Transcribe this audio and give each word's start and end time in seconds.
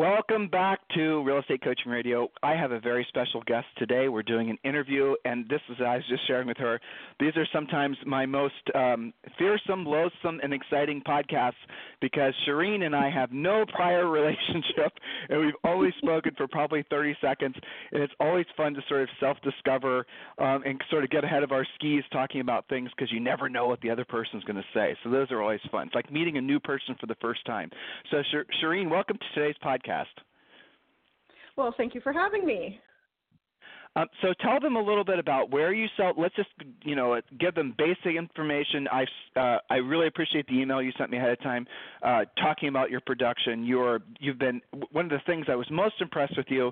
Welcome 0.00 0.48
back 0.48 0.80
to 0.94 1.22
Real 1.24 1.40
Estate 1.40 1.62
Coaching 1.62 1.92
Radio. 1.92 2.30
I 2.42 2.52
have 2.52 2.72
a 2.72 2.80
very 2.80 3.04
special 3.10 3.42
guest 3.42 3.66
today. 3.76 4.08
We're 4.08 4.22
doing 4.22 4.48
an 4.48 4.56
interview, 4.64 5.14
and 5.26 5.46
this 5.50 5.60
is, 5.68 5.76
I 5.78 5.96
was 5.96 6.04
just 6.08 6.26
sharing 6.26 6.48
with 6.48 6.56
her, 6.56 6.80
these 7.20 7.36
are 7.36 7.46
sometimes 7.52 7.98
my 8.06 8.24
most 8.24 8.54
um, 8.74 9.12
fearsome, 9.38 9.84
loathsome, 9.84 10.40
and 10.42 10.54
exciting 10.54 11.02
podcasts 11.06 11.60
because 12.00 12.32
Sherine 12.48 12.84
and 12.84 12.96
I 12.96 13.10
have 13.10 13.30
no 13.30 13.66
prior 13.74 14.08
relationship, 14.10 14.90
and 15.28 15.38
we've 15.38 15.54
only 15.64 15.92
spoken 15.98 16.32
for 16.34 16.48
probably 16.48 16.82
30 16.88 17.14
seconds, 17.20 17.54
and 17.92 18.02
it's 18.02 18.14
always 18.20 18.46
fun 18.56 18.72
to 18.72 18.80
sort 18.88 19.02
of 19.02 19.08
self 19.20 19.36
discover 19.42 20.06
um, 20.38 20.62
and 20.64 20.80
sort 20.88 21.04
of 21.04 21.10
get 21.10 21.24
ahead 21.24 21.42
of 21.42 21.52
our 21.52 21.66
skis 21.74 22.04
talking 22.10 22.40
about 22.40 22.66
things 22.70 22.88
because 22.96 23.12
you 23.12 23.20
never 23.20 23.50
know 23.50 23.66
what 23.68 23.82
the 23.82 23.90
other 23.90 24.06
person's 24.06 24.44
going 24.44 24.56
to 24.56 24.64
say. 24.72 24.96
So 25.04 25.10
those 25.10 25.30
are 25.30 25.42
always 25.42 25.60
fun. 25.70 25.88
It's 25.88 25.94
like 25.94 26.10
meeting 26.10 26.38
a 26.38 26.40
new 26.40 26.58
person 26.58 26.96
for 26.98 27.06
the 27.06 27.16
first 27.20 27.44
time. 27.44 27.68
So, 28.10 28.22
Sherine, 28.62 28.88
welcome 28.88 29.18
to 29.18 29.34
today's 29.38 29.56
podcast 29.62 29.89
podcast. 29.90 30.06
Well, 31.56 31.74
thank 31.76 31.94
you 31.94 32.00
for 32.00 32.12
having 32.12 32.46
me. 32.46 32.78
Um, 33.96 34.06
so 34.22 34.32
tell 34.40 34.60
them 34.60 34.76
a 34.76 34.80
little 34.80 35.02
bit 35.02 35.18
about 35.18 35.50
where 35.50 35.72
you 35.72 35.88
sell. 35.96 36.12
Let's 36.16 36.34
just 36.36 36.48
you 36.84 36.94
know 36.94 37.20
give 37.40 37.56
them 37.56 37.74
basic 37.76 38.16
information. 38.16 38.86
I 38.90 39.04
uh, 39.38 39.58
I 39.68 39.76
really 39.76 40.06
appreciate 40.06 40.46
the 40.46 40.60
email 40.60 40.80
you 40.80 40.92
sent 40.96 41.10
me 41.10 41.18
ahead 41.18 41.30
of 41.30 41.42
time, 41.42 41.66
uh, 42.04 42.20
talking 42.40 42.68
about 42.68 42.90
your 42.90 43.00
production. 43.00 43.64
You're 43.64 44.00
you've 44.20 44.38
been 44.38 44.60
one 44.92 45.06
of 45.06 45.10
the 45.10 45.20
things 45.26 45.46
I 45.48 45.56
was 45.56 45.66
most 45.72 45.94
impressed 46.00 46.36
with 46.36 46.46
you 46.50 46.70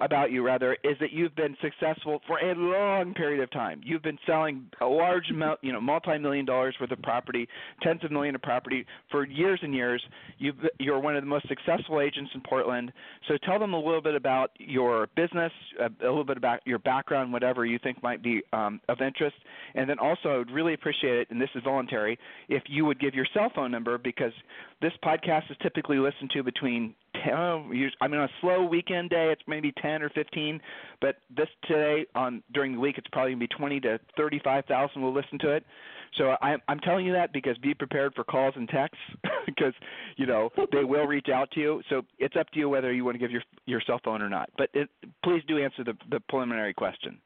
about 0.00 0.30
you 0.30 0.44
rather 0.44 0.76
is 0.84 0.96
that 1.00 1.12
you've 1.12 1.34
been 1.36 1.56
successful 1.62 2.20
for 2.26 2.38
a 2.38 2.54
long 2.54 3.14
period 3.14 3.42
of 3.42 3.50
time. 3.50 3.80
You've 3.84 4.02
been 4.02 4.18
selling 4.26 4.66
a 4.80 4.86
large 4.86 5.30
amount, 5.30 5.60
you 5.62 5.72
know, 5.72 5.80
multi-million 5.80 6.44
dollars 6.44 6.74
worth 6.80 6.90
of 6.90 7.02
property, 7.02 7.48
tens 7.82 8.04
of 8.04 8.10
million 8.10 8.34
of 8.34 8.42
property 8.42 8.84
for 9.10 9.26
years 9.26 9.60
and 9.62 9.74
years. 9.74 10.02
You've, 10.38 10.56
you're 10.78 11.00
one 11.00 11.16
of 11.16 11.22
the 11.22 11.28
most 11.28 11.48
successful 11.48 12.00
agents 12.00 12.30
in 12.34 12.40
Portland. 12.42 12.92
So 13.28 13.34
tell 13.44 13.58
them 13.58 13.74
a 13.74 13.78
little 13.78 14.02
bit 14.02 14.14
about 14.14 14.50
your 14.58 15.08
business, 15.16 15.52
a, 15.80 15.86
a 16.06 16.08
little 16.08 16.24
bit 16.24 16.36
about 16.36 16.60
your 16.66 16.78
background, 16.78 17.32
whatever 17.32 17.64
you 17.64 17.78
think 17.78 18.02
might 18.02 18.22
be 18.22 18.42
um, 18.52 18.80
of 18.88 19.00
interest, 19.00 19.36
and 19.74 19.88
then 19.88 19.98
also 19.98 20.28
I 20.28 20.38
would 20.38 20.50
really 20.50 20.74
appreciate 20.74 21.16
it, 21.18 21.30
and 21.30 21.40
this 21.40 21.50
is 21.54 21.62
voluntary, 21.62 22.18
if 22.48 22.62
you 22.66 22.84
would 22.84 23.00
give 23.00 23.14
your 23.14 23.26
cell 23.32 23.50
phone 23.54 23.70
number 23.70 23.98
because 23.98 24.32
this 24.80 24.92
podcast 25.04 25.50
is 25.50 25.56
typically 25.62 25.98
listened 25.98 26.30
to 26.34 26.42
between 26.42 26.94
oh, 27.32 27.70
I 28.00 28.08
mean, 28.08 28.20
on 28.20 28.24
a 28.24 28.40
slow 28.40 28.64
weekend 28.64 29.10
day, 29.10 29.30
it's 29.30 29.42
maybe 29.46 29.72
10 29.80 30.02
or 30.02 30.10
15, 30.10 30.60
but 31.00 31.16
this 31.34 31.48
today 31.64 32.06
on 32.14 32.42
during 32.52 32.72
the 32.72 32.80
week, 32.80 32.98
it's 32.98 33.06
probably 33.12 33.32
gonna 33.32 33.40
be 33.40 33.48
20 33.48 33.80
to 33.80 34.00
35,000 34.16 35.02
will 35.02 35.14
listen 35.14 35.38
to 35.40 35.50
it. 35.50 35.64
So 36.16 36.36
I, 36.40 36.56
I'm 36.68 36.80
telling 36.80 37.04
you 37.06 37.12
that 37.12 37.32
because 37.32 37.58
be 37.58 37.74
prepared 37.74 38.14
for 38.14 38.24
calls 38.24 38.54
and 38.56 38.68
texts 38.68 38.98
because 39.46 39.74
you 40.16 40.26
know 40.26 40.50
they 40.72 40.84
will 40.84 41.04
reach 41.04 41.28
out 41.28 41.50
to 41.52 41.60
you. 41.60 41.82
So 41.90 42.02
it's 42.18 42.36
up 42.36 42.50
to 42.50 42.58
you 42.58 42.68
whether 42.68 42.92
you 42.92 43.04
want 43.04 43.16
to 43.16 43.18
give 43.18 43.30
your 43.30 43.42
your 43.66 43.82
cell 43.86 44.00
phone 44.04 44.22
or 44.22 44.28
not. 44.28 44.50
But 44.56 44.70
it, 44.72 44.88
please 45.24 45.42
do 45.46 45.58
answer 45.58 45.84
the 45.84 45.94
the 46.10 46.20
preliminary 46.28 46.74
question. 46.74 47.18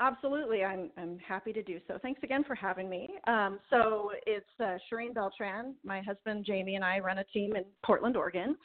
Absolutely, 0.00 0.62
I'm 0.62 0.90
I'm 0.96 1.18
happy 1.18 1.52
to 1.52 1.62
do 1.62 1.80
so. 1.88 1.98
Thanks 2.00 2.22
again 2.22 2.44
for 2.44 2.54
having 2.54 2.88
me. 2.88 3.08
Um, 3.26 3.58
so 3.68 4.12
it's 4.26 4.46
uh, 4.60 4.78
Sherine 4.88 5.12
Beltran. 5.12 5.74
My 5.84 6.00
husband 6.02 6.46
Jaimy 6.48 6.76
and 6.76 6.84
I 6.84 7.00
run 7.00 7.18
a 7.18 7.24
team 7.24 7.56
in 7.56 7.64
Portland, 7.84 8.16
Oregon. 8.16 8.56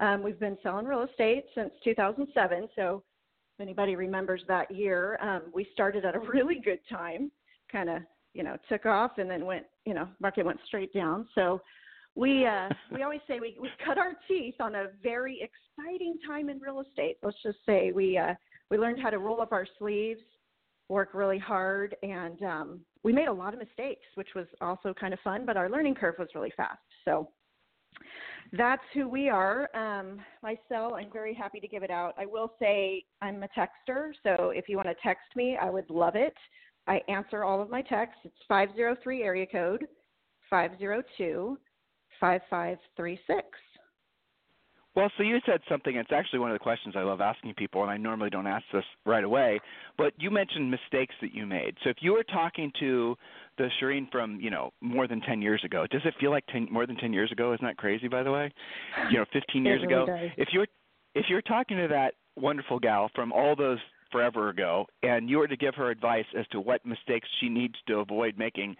Um, 0.00 0.22
we've 0.22 0.40
been 0.40 0.56
selling 0.62 0.86
real 0.86 1.02
estate 1.02 1.44
since 1.54 1.70
2007. 1.84 2.68
So 2.74 3.02
if 3.58 3.62
anybody 3.62 3.96
remembers 3.96 4.40
that 4.48 4.70
year, 4.70 5.18
um, 5.20 5.42
we 5.52 5.66
started 5.74 6.06
at 6.06 6.14
a 6.14 6.18
really 6.32 6.58
good 6.64 6.80
time. 6.88 7.30
Kind 7.70 7.90
of 7.90 8.02
you 8.32 8.42
know 8.42 8.56
took 8.70 8.86
off 8.86 9.18
and 9.18 9.28
then 9.30 9.44
went 9.44 9.66
you 9.84 9.92
know 9.92 10.08
market 10.20 10.46
went 10.46 10.60
straight 10.66 10.94
down. 10.94 11.28
So 11.34 11.60
we 12.14 12.46
uh, 12.46 12.70
we 12.92 13.02
always 13.02 13.20
say 13.28 13.40
we 13.40 13.58
we 13.60 13.68
cut 13.84 13.98
our 13.98 14.14
teeth 14.26 14.54
on 14.58 14.74
a 14.74 14.86
very 15.02 15.38
exciting 15.42 16.14
time 16.26 16.48
in 16.48 16.58
real 16.60 16.80
estate. 16.80 17.18
Let's 17.22 17.42
just 17.42 17.58
say 17.66 17.92
we 17.92 18.16
uh, 18.16 18.32
we 18.70 18.78
learned 18.78 19.02
how 19.02 19.10
to 19.10 19.18
roll 19.18 19.42
up 19.42 19.52
our 19.52 19.66
sleeves 19.78 20.22
work 20.88 21.10
really 21.14 21.38
hard, 21.38 21.96
and 22.02 22.42
um, 22.42 22.80
we 23.04 23.12
made 23.12 23.28
a 23.28 23.32
lot 23.32 23.52
of 23.52 23.60
mistakes, 23.60 24.06
which 24.14 24.28
was 24.34 24.46
also 24.60 24.94
kind 24.94 25.12
of 25.12 25.20
fun. 25.20 25.44
But 25.46 25.56
our 25.56 25.68
learning 25.68 25.94
curve 25.94 26.14
was 26.18 26.28
really 26.34 26.52
fast. 26.56 26.80
So 27.04 27.28
that's 28.52 28.82
who 28.94 29.08
we 29.08 29.28
are. 29.28 29.68
Um, 29.76 30.20
my 30.42 30.56
cell, 30.68 30.94
I'm 30.94 31.10
very 31.12 31.34
happy 31.34 31.60
to 31.60 31.68
give 31.68 31.82
it 31.82 31.90
out. 31.90 32.14
I 32.18 32.26
will 32.26 32.52
say 32.58 33.04
I'm 33.20 33.42
a 33.42 33.48
texter, 33.48 34.12
so 34.22 34.50
if 34.50 34.68
you 34.68 34.76
want 34.76 34.88
to 34.88 34.94
text 35.02 35.26
me, 35.36 35.58
I 35.60 35.70
would 35.70 35.88
love 35.90 36.16
it. 36.16 36.34
I 36.86 37.00
answer 37.08 37.44
all 37.44 37.60
of 37.60 37.68
my 37.68 37.82
texts. 37.82 38.20
It's 38.24 38.34
503 38.48 39.22
area 39.22 39.46
code 39.46 39.86
502 40.48 41.58
5536. 42.18 43.46
Well, 44.98 45.12
so 45.16 45.22
you 45.22 45.38
said 45.46 45.60
something. 45.68 45.94
It's 45.94 46.10
actually 46.12 46.40
one 46.40 46.50
of 46.50 46.56
the 46.56 46.58
questions 46.58 46.96
I 46.98 47.02
love 47.02 47.20
asking 47.20 47.54
people, 47.54 47.82
and 47.82 47.90
I 47.90 47.96
normally 47.96 48.30
don't 48.30 48.48
ask 48.48 48.64
this 48.72 48.82
right 49.06 49.22
away. 49.22 49.60
But 49.96 50.12
you 50.18 50.28
mentioned 50.28 50.68
mistakes 50.68 51.14
that 51.20 51.32
you 51.32 51.46
made. 51.46 51.76
So 51.84 51.90
if 51.90 51.98
you 52.00 52.10
were 52.14 52.24
talking 52.24 52.72
to 52.80 53.14
the 53.58 53.68
Sherine 53.80 54.10
from 54.10 54.40
you 54.40 54.50
know 54.50 54.72
more 54.80 55.06
than 55.06 55.20
ten 55.20 55.40
years 55.40 55.62
ago, 55.64 55.86
does 55.88 56.00
it 56.04 56.14
feel 56.18 56.32
like 56.32 56.44
10, 56.48 56.66
more 56.72 56.84
than 56.84 56.96
ten 56.96 57.12
years 57.12 57.30
ago? 57.30 57.52
Isn't 57.54 57.64
that 57.64 57.76
crazy? 57.76 58.08
By 58.08 58.24
the 58.24 58.32
way, 58.32 58.52
you 59.08 59.18
know, 59.18 59.24
fifteen 59.32 59.64
years 59.66 59.82
really 59.82 59.94
ago. 59.94 60.06
Does. 60.06 60.30
If 60.36 60.48
you're 60.52 60.66
if 61.14 61.26
you're 61.28 61.42
talking 61.42 61.76
to 61.76 61.86
that 61.86 62.14
wonderful 62.34 62.80
gal 62.80 63.08
from 63.14 63.30
all 63.30 63.54
those 63.54 63.78
forever 64.10 64.48
ago, 64.48 64.84
and 65.04 65.30
you 65.30 65.38
were 65.38 65.46
to 65.46 65.56
give 65.56 65.76
her 65.76 65.92
advice 65.92 66.26
as 66.36 66.46
to 66.48 66.58
what 66.58 66.84
mistakes 66.84 67.28
she 67.40 67.48
needs 67.48 67.74
to 67.86 68.00
avoid 68.00 68.36
making 68.36 68.74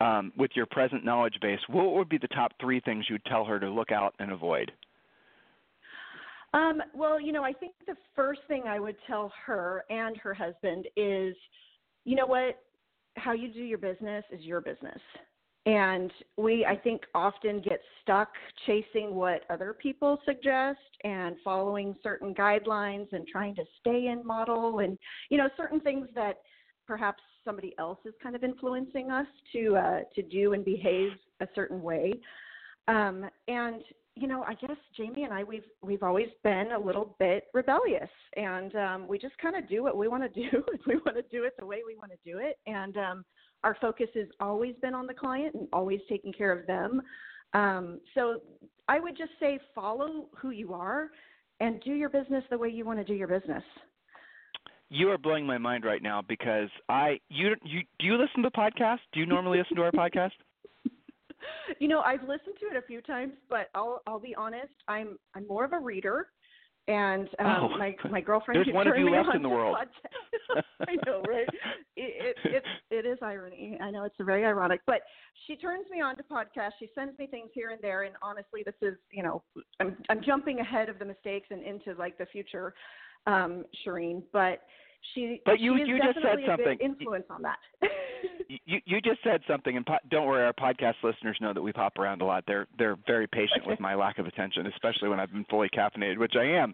um, 0.00 0.32
with 0.38 0.52
your 0.54 0.66
present 0.66 1.04
knowledge 1.04 1.34
base, 1.42 1.58
what 1.68 1.94
would 1.94 2.08
be 2.08 2.18
the 2.18 2.28
top 2.28 2.52
three 2.60 2.78
things 2.78 3.06
you'd 3.10 3.24
tell 3.24 3.44
her 3.44 3.58
to 3.58 3.68
look 3.68 3.90
out 3.90 4.14
and 4.20 4.30
avoid? 4.30 4.70
Um, 6.54 6.80
well, 6.94 7.20
you 7.20 7.32
know, 7.32 7.42
I 7.42 7.52
think 7.52 7.72
the 7.84 7.96
first 8.14 8.40
thing 8.46 8.62
I 8.68 8.78
would 8.78 8.96
tell 9.08 9.32
her 9.44 9.84
and 9.90 10.16
her 10.18 10.32
husband 10.32 10.86
is, 10.96 11.34
you 12.04 12.14
know 12.14 12.26
what, 12.26 12.60
how 13.16 13.32
you 13.32 13.52
do 13.52 13.60
your 13.60 13.78
business 13.78 14.24
is 14.30 14.40
your 14.42 14.60
business. 14.60 15.00
And 15.66 16.12
we, 16.36 16.64
I 16.64 16.76
think, 16.76 17.02
often 17.14 17.60
get 17.60 17.80
stuck 18.02 18.28
chasing 18.66 19.14
what 19.14 19.42
other 19.50 19.74
people 19.74 20.20
suggest 20.24 20.78
and 21.02 21.36
following 21.42 21.96
certain 22.02 22.34
guidelines 22.34 23.12
and 23.12 23.26
trying 23.26 23.56
to 23.56 23.64
stay 23.80 24.06
in 24.06 24.24
model 24.24 24.78
and, 24.78 24.96
you 25.30 25.38
know, 25.38 25.48
certain 25.56 25.80
things 25.80 26.06
that 26.14 26.36
perhaps 26.86 27.22
somebody 27.44 27.74
else 27.78 27.98
is 28.04 28.14
kind 28.22 28.36
of 28.36 28.44
influencing 28.44 29.10
us 29.10 29.26
to 29.52 29.76
uh, 29.76 30.00
to 30.14 30.22
do 30.22 30.52
and 30.52 30.64
behave 30.64 31.12
a 31.40 31.48
certain 31.54 31.82
way. 31.82 32.12
Um, 32.86 33.24
and 33.48 33.82
you 34.16 34.28
know, 34.28 34.44
I 34.44 34.54
guess 34.54 34.76
Jaimy 34.98 35.24
and 35.24 35.32
I 35.32 35.42
we've 35.42 35.64
we've 35.82 36.02
always 36.02 36.28
been 36.42 36.72
a 36.72 36.78
little 36.78 37.16
bit 37.18 37.44
rebellious, 37.52 38.08
and 38.36 38.74
um, 38.76 39.08
we 39.08 39.18
just 39.18 39.36
kind 39.38 39.56
of 39.56 39.68
do 39.68 39.82
what 39.82 39.96
we 39.96 40.08
want 40.08 40.22
to 40.22 40.28
do. 40.50 40.62
we 40.86 40.96
want 40.96 41.16
to 41.16 41.24
do 41.30 41.44
it 41.44 41.54
the 41.58 41.66
way 41.66 41.78
we 41.86 41.96
want 41.96 42.12
to 42.12 42.30
do 42.30 42.38
it, 42.38 42.58
and 42.66 42.96
um, 42.96 43.24
our 43.64 43.76
focus 43.80 44.08
has 44.14 44.28
always 44.40 44.74
been 44.82 44.94
on 44.94 45.06
the 45.06 45.14
client 45.14 45.54
and 45.54 45.68
always 45.72 46.00
taking 46.08 46.32
care 46.32 46.52
of 46.52 46.66
them. 46.66 47.02
Um, 47.54 48.00
so 48.14 48.40
I 48.88 49.00
would 49.00 49.16
just 49.16 49.32
say 49.40 49.58
follow 49.74 50.26
who 50.36 50.50
you 50.50 50.74
are 50.74 51.08
and 51.60 51.80
do 51.82 51.92
your 51.92 52.08
business 52.08 52.44
the 52.50 52.58
way 52.58 52.68
you 52.68 52.84
want 52.84 52.98
to 52.98 53.04
do 53.04 53.14
your 53.14 53.28
business. 53.28 53.62
You 54.90 55.10
are 55.10 55.18
blowing 55.18 55.46
my 55.46 55.58
mind 55.58 55.84
right 55.84 56.02
now 56.02 56.22
because 56.22 56.68
I 56.88 57.18
you 57.30 57.54
you 57.64 57.80
do 57.98 58.06
you 58.06 58.16
listen 58.16 58.42
to 58.42 58.50
podcasts? 58.50 58.98
Do 59.12 59.20
you 59.20 59.26
normally 59.26 59.58
listen 59.58 59.76
to 59.76 59.82
our 59.82 59.92
podcast? 59.92 60.32
you 61.78 61.88
know, 61.88 62.00
I've 62.00 62.22
listened 62.22 62.56
to 62.60 62.66
it 62.66 62.76
a 62.76 62.86
few 62.86 63.00
times, 63.02 63.32
but 63.48 63.68
I'll 63.74 64.02
I'll 64.06 64.20
be 64.20 64.34
honest, 64.34 64.74
I'm 64.88 65.16
I'm 65.34 65.46
more 65.46 65.64
of 65.64 65.72
a 65.72 65.78
reader. 65.78 66.28
And 66.86 67.28
um, 67.38 67.46
oh, 67.46 67.78
my 67.78 67.96
my 68.10 68.20
girlfriend 68.20 68.62
there's 68.64 68.74
one 68.74 68.86
of 68.86 68.96
you 68.96 69.10
left 69.10 69.34
in 69.34 69.42
the 69.42 69.48
world. 69.48 69.76
I 70.88 70.96
know, 71.06 71.22
right? 71.26 71.48
It, 71.96 72.36
it 72.44 72.52
it 72.52 72.64
it 72.90 73.06
is 73.06 73.18
irony. 73.22 73.78
I 73.80 73.90
know 73.90 74.04
it's 74.04 74.14
very 74.20 74.44
ironic, 74.44 74.80
but 74.86 75.00
she 75.46 75.56
turns 75.56 75.86
me 75.90 76.02
on 76.02 76.16
to 76.16 76.22
podcasts. 76.24 76.72
She 76.78 76.90
sends 76.94 77.18
me 77.18 77.26
things 77.26 77.50
here 77.54 77.70
and 77.70 77.80
there, 77.80 78.02
and 78.02 78.14
honestly, 78.20 78.62
this 78.64 78.74
is 78.82 78.96
you 79.12 79.22
know 79.22 79.42
I'm 79.80 79.96
I'm 80.10 80.22
jumping 80.22 80.60
ahead 80.60 80.90
of 80.90 80.98
the 80.98 81.06
mistakes 81.06 81.48
and 81.50 81.62
into 81.62 81.98
like 81.98 82.18
the 82.18 82.26
future, 82.26 82.74
um, 83.26 83.64
Sherine. 83.84 84.22
But 84.32 84.60
she 85.14 85.40
but 85.44 85.60
you 85.60 85.76
you 85.76 85.98
just 85.98 86.18
said 86.22 86.38
something 86.46 86.78
influence 86.80 87.26
on 87.30 87.42
that. 87.42 87.58
you 88.48 88.80
you 88.84 89.00
just 89.00 89.22
said 89.22 89.40
something, 89.48 89.76
and 89.76 89.84
po- 89.84 89.98
don't 90.10 90.26
worry, 90.26 90.44
our 90.44 90.52
podcast 90.52 90.94
listeners 91.02 91.36
know 91.40 91.52
that 91.52 91.62
we 91.62 91.72
pop 91.72 91.98
around 91.98 92.22
a 92.22 92.24
lot. 92.24 92.44
They're 92.46 92.66
they're 92.78 92.96
very 93.06 93.26
patient 93.26 93.66
with 93.66 93.80
my 93.80 93.94
lack 93.94 94.18
of 94.18 94.26
attention, 94.26 94.66
especially 94.66 95.08
when 95.08 95.20
I've 95.20 95.32
been 95.32 95.46
fully 95.50 95.68
caffeinated, 95.68 96.18
which 96.18 96.34
I 96.38 96.44
am. 96.44 96.72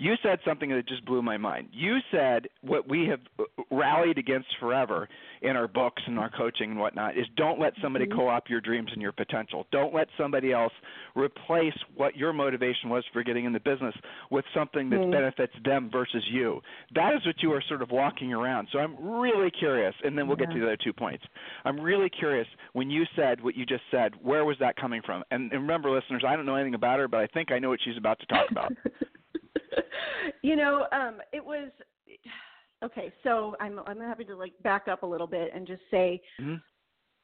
You 0.00 0.14
said 0.22 0.38
something 0.46 0.70
that 0.70 0.88
just 0.88 1.04
blew 1.04 1.20
my 1.20 1.36
mind. 1.36 1.68
You 1.72 1.98
said 2.10 2.48
what 2.62 2.88
we 2.88 3.06
have 3.08 3.20
uh, 3.38 3.44
rallied 3.70 4.16
against 4.16 4.48
forever 4.58 5.06
in 5.42 5.56
our 5.56 5.68
books 5.68 6.02
and 6.06 6.18
our 6.18 6.30
coaching 6.30 6.70
and 6.70 6.80
whatnot 6.80 7.18
is 7.18 7.26
don't 7.36 7.60
let 7.60 7.74
somebody 7.82 8.06
Mhm. 8.06 8.16
co-opt 8.16 8.48
your 8.48 8.62
dreams 8.62 8.88
and 8.94 9.02
your 9.02 9.12
potential. 9.12 9.66
Don't 9.70 9.92
let 9.92 10.08
somebody 10.16 10.52
else 10.52 10.72
replace 11.14 11.74
what 11.96 12.16
your 12.16 12.32
motivation 12.32 12.88
was 12.88 13.04
for 13.12 13.22
getting 13.22 13.44
in 13.44 13.52
the 13.52 13.60
business 13.60 13.94
with 14.30 14.46
something 14.54 14.88
that 14.88 15.00
Mhm. 15.00 15.10
benefits 15.12 15.54
them 15.64 15.90
versus 15.90 16.26
you. 16.28 16.62
That 16.92 17.14
is 17.14 17.26
what 17.26 17.42
you 17.42 17.52
are 17.52 17.60
sort 17.60 17.82
of 17.82 17.90
walking 17.90 18.32
around. 18.32 18.68
So 18.72 18.78
I'm 18.78 18.96
really 18.98 19.50
curious, 19.50 19.94
and 20.02 20.16
then 20.16 20.26
we'll 20.26 20.38
get 20.38 20.50
to 20.50 20.58
the 20.58 20.64
other 20.64 20.76
two 20.78 20.94
points. 20.94 21.26
I'm 21.66 21.78
really 21.78 22.08
curious 22.08 22.48
when 22.72 22.88
you 22.88 23.04
said 23.16 23.42
what 23.42 23.54
you 23.54 23.66
just 23.66 23.84
said. 23.90 24.14
Where 24.22 24.46
was 24.46 24.56
that 24.60 24.76
coming 24.76 25.02
from? 25.02 25.24
And, 25.30 25.52
and 25.52 25.60
remember, 25.60 25.90
listeners, 25.90 26.24
I 26.24 26.36
don't 26.36 26.46
know 26.46 26.54
anything 26.54 26.74
about 26.74 26.98
her, 27.00 27.06
but 27.06 27.20
I 27.20 27.26
think 27.26 27.52
I 27.52 27.58
know 27.58 27.68
what 27.68 27.82
she's 27.82 27.98
about 27.98 28.18
to 28.20 28.26
talk 28.26 28.50
about. 28.50 28.72
you 30.42 30.56
know, 30.56 30.86
um, 30.92 31.18
it 31.32 31.44
was 31.44 31.70
okay. 32.84 33.12
So 33.22 33.56
I'm 33.60 33.80
I'm 33.86 34.00
happy 34.00 34.24
to 34.24 34.36
like 34.36 34.52
back 34.62 34.88
up 34.88 35.02
a 35.02 35.06
little 35.06 35.26
bit 35.26 35.50
and 35.54 35.66
just 35.66 35.82
say 35.90 36.20
hmm 36.38 36.56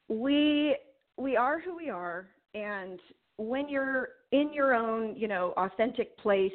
we 0.09 0.75
we 1.17 1.35
are 1.35 1.59
who 1.59 1.75
we 1.75 1.89
are, 1.89 2.29
and 2.53 2.99
when 3.37 3.67
you're 3.69 4.09
in 4.31 4.53
your 4.53 4.73
own, 4.73 5.15
you 5.15 5.27
know, 5.27 5.53
authentic 5.57 6.17
place, 6.17 6.51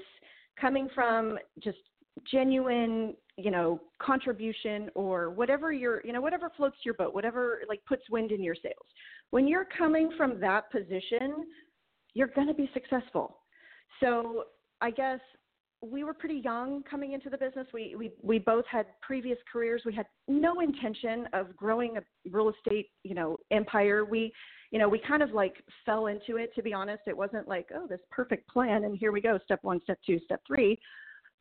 coming 0.60 0.88
from 0.94 1.38
just 1.62 1.78
genuine, 2.30 3.14
you 3.36 3.50
know, 3.50 3.80
contribution 4.00 4.90
or 4.94 5.30
whatever 5.30 5.72
your, 5.72 6.02
you 6.04 6.12
know, 6.12 6.20
whatever 6.20 6.50
floats 6.56 6.76
your 6.84 6.94
boat, 6.94 7.14
whatever 7.14 7.62
like 7.68 7.80
puts 7.86 8.02
wind 8.10 8.32
in 8.32 8.42
your 8.42 8.54
sails. 8.54 8.86
When 9.30 9.48
you're 9.48 9.66
coming 9.76 10.10
from 10.16 10.38
that 10.40 10.70
position, 10.70 11.46
you're 12.14 12.28
going 12.28 12.48
to 12.48 12.54
be 12.54 12.70
successful. 12.74 13.38
So 14.00 14.44
I 14.80 14.90
guess 14.90 15.20
we 15.82 16.04
were 16.04 16.14
pretty 16.14 16.40
young 16.44 16.82
coming 16.88 17.12
into 17.12 17.28
the 17.28 17.36
business. 17.36 17.66
We 17.74 17.94
we 17.96 18.12
we 18.22 18.38
both 18.38 18.64
had 18.70 18.86
previous 19.00 19.38
careers. 19.52 19.82
We 19.84 19.94
had 19.94 20.06
no 20.28 20.60
intention 20.60 21.26
of 21.32 21.56
growing 21.56 21.96
a 21.96 22.02
real 22.30 22.50
estate, 22.50 22.90
you 23.02 23.14
know, 23.14 23.36
empire. 23.50 24.04
We, 24.04 24.32
you 24.70 24.78
know, 24.78 24.88
we 24.88 25.00
kind 25.00 25.22
of 25.22 25.32
like 25.32 25.56
fell 25.84 26.06
into 26.06 26.36
it. 26.36 26.54
To 26.54 26.62
be 26.62 26.72
honest, 26.72 27.02
it 27.06 27.16
wasn't 27.16 27.48
like 27.48 27.68
oh 27.74 27.86
this 27.88 28.00
perfect 28.10 28.48
plan 28.48 28.84
and 28.84 28.96
here 28.96 29.12
we 29.12 29.20
go, 29.20 29.38
step 29.44 29.58
one, 29.62 29.80
step 29.82 29.98
two, 30.06 30.20
step 30.24 30.40
three. 30.46 30.78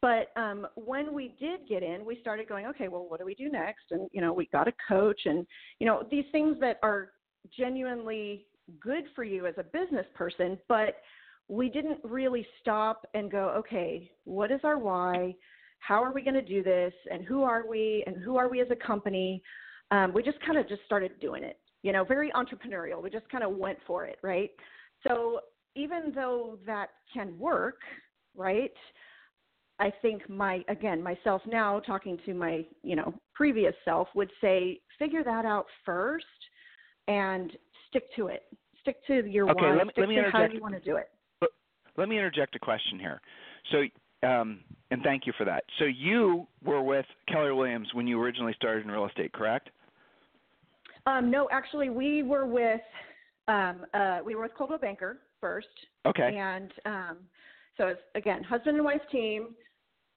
But 0.01 0.29
um, 0.35 0.65
when 0.73 1.13
we 1.13 1.35
did 1.39 1.67
get 1.69 1.83
in, 1.83 2.03
we 2.03 2.19
started 2.21 2.49
going, 2.49 2.65
okay, 2.65 2.87
well, 2.87 3.05
what 3.07 3.19
do 3.19 3.25
we 3.25 3.35
do 3.35 3.49
next? 3.49 3.85
And 3.91 4.09
you 4.11 4.21
know, 4.21 4.33
we 4.33 4.47
got 4.47 4.67
a 4.67 4.73
coach, 4.87 5.21
and 5.25 5.45
you 5.79 5.85
know, 5.85 6.07
these 6.09 6.25
things 6.31 6.57
that 6.61 6.79
are 6.81 7.11
genuinely 7.55 8.47
good 8.79 9.03
for 9.15 9.23
you 9.23 9.45
as 9.45 9.53
a 9.57 9.63
business 9.63 10.05
person, 10.15 10.57
but 10.67 10.95
we 11.51 11.67
didn't 11.67 11.99
really 12.05 12.47
stop 12.61 13.05
and 13.13 13.29
go, 13.29 13.49
okay, 13.49 14.09
what 14.23 14.51
is 14.51 14.61
our 14.63 14.77
why? 14.77 15.35
How 15.79 16.01
are 16.01 16.13
we 16.13 16.21
going 16.21 16.35
to 16.35 16.41
do 16.41 16.63
this? 16.63 16.93
And 17.11 17.25
who 17.25 17.43
are 17.43 17.67
we? 17.69 18.05
And 18.07 18.15
who 18.23 18.37
are 18.37 18.47
we 18.49 18.61
as 18.61 18.67
a 18.71 18.75
company? 18.75 19.43
Um, 19.91 20.13
we 20.13 20.23
just 20.23 20.39
kind 20.45 20.57
of 20.57 20.69
just 20.69 20.81
started 20.85 21.11
doing 21.19 21.43
it, 21.43 21.59
you 21.83 21.91
know, 21.91 22.05
very 22.05 22.31
entrepreneurial. 22.31 23.03
We 23.03 23.09
just 23.09 23.27
kind 23.29 23.43
of 23.43 23.51
went 23.57 23.77
for 23.85 24.05
it, 24.05 24.17
right? 24.23 24.49
So 25.05 25.41
even 25.75 26.13
though 26.15 26.57
that 26.65 26.91
can 27.13 27.37
work, 27.37 27.79
right? 28.33 28.71
I 29.77 29.91
think 30.01 30.29
my 30.29 30.63
again 30.69 31.01
myself 31.03 31.41
now 31.47 31.79
talking 31.79 32.17
to 32.25 32.33
my 32.35 32.63
you 32.83 32.95
know 32.95 33.13
previous 33.33 33.73
self 33.83 34.07
would 34.13 34.29
say 34.39 34.79
figure 34.99 35.23
that 35.23 35.43
out 35.43 35.65
first 35.83 36.25
and 37.07 37.51
stick 37.89 38.03
to 38.15 38.27
it. 38.27 38.43
Stick 38.81 38.97
to 39.07 39.25
your 39.27 39.49
Okay, 39.49 39.65
why. 39.65 39.75
let 39.75 39.87
me- 39.87 39.93
stick 39.93 40.01
let 40.03 40.09
me 40.09 40.15
to 40.15 40.21
how 40.29 40.37
interject. 40.39 40.53
you 40.53 40.61
want 40.61 40.75
to 40.75 40.79
do 40.79 40.95
it. 40.97 41.09
Let 41.97 42.09
me 42.09 42.17
interject 42.17 42.55
a 42.55 42.59
question 42.59 42.99
here. 42.99 43.21
So, 43.71 44.27
um, 44.27 44.59
and 44.91 45.01
thank 45.03 45.25
you 45.25 45.33
for 45.37 45.45
that. 45.45 45.63
So 45.79 45.85
you 45.85 46.47
were 46.63 46.81
with 46.81 47.05
Keller 47.27 47.55
Williams 47.55 47.87
when 47.93 48.07
you 48.07 48.21
originally 48.21 48.53
started 48.53 48.85
in 48.85 48.91
real 48.91 49.05
estate, 49.05 49.33
correct? 49.33 49.69
Um, 51.05 51.31
no, 51.31 51.47
actually, 51.51 51.89
we 51.89 52.23
were 52.23 52.45
with 52.45 52.81
um, 53.47 53.85
uh, 53.93 54.19
we 54.23 54.35
were 54.35 54.43
with 54.43 54.53
Coldwell 54.55 54.79
Banker 54.79 55.19
first, 55.39 55.67
Okay. 56.05 56.37
and 56.37 56.71
um, 56.85 57.17
so 57.77 57.87
it's 57.87 58.01
again 58.15 58.43
husband 58.43 58.75
and 58.77 58.85
wife 58.85 59.01
team. 59.11 59.55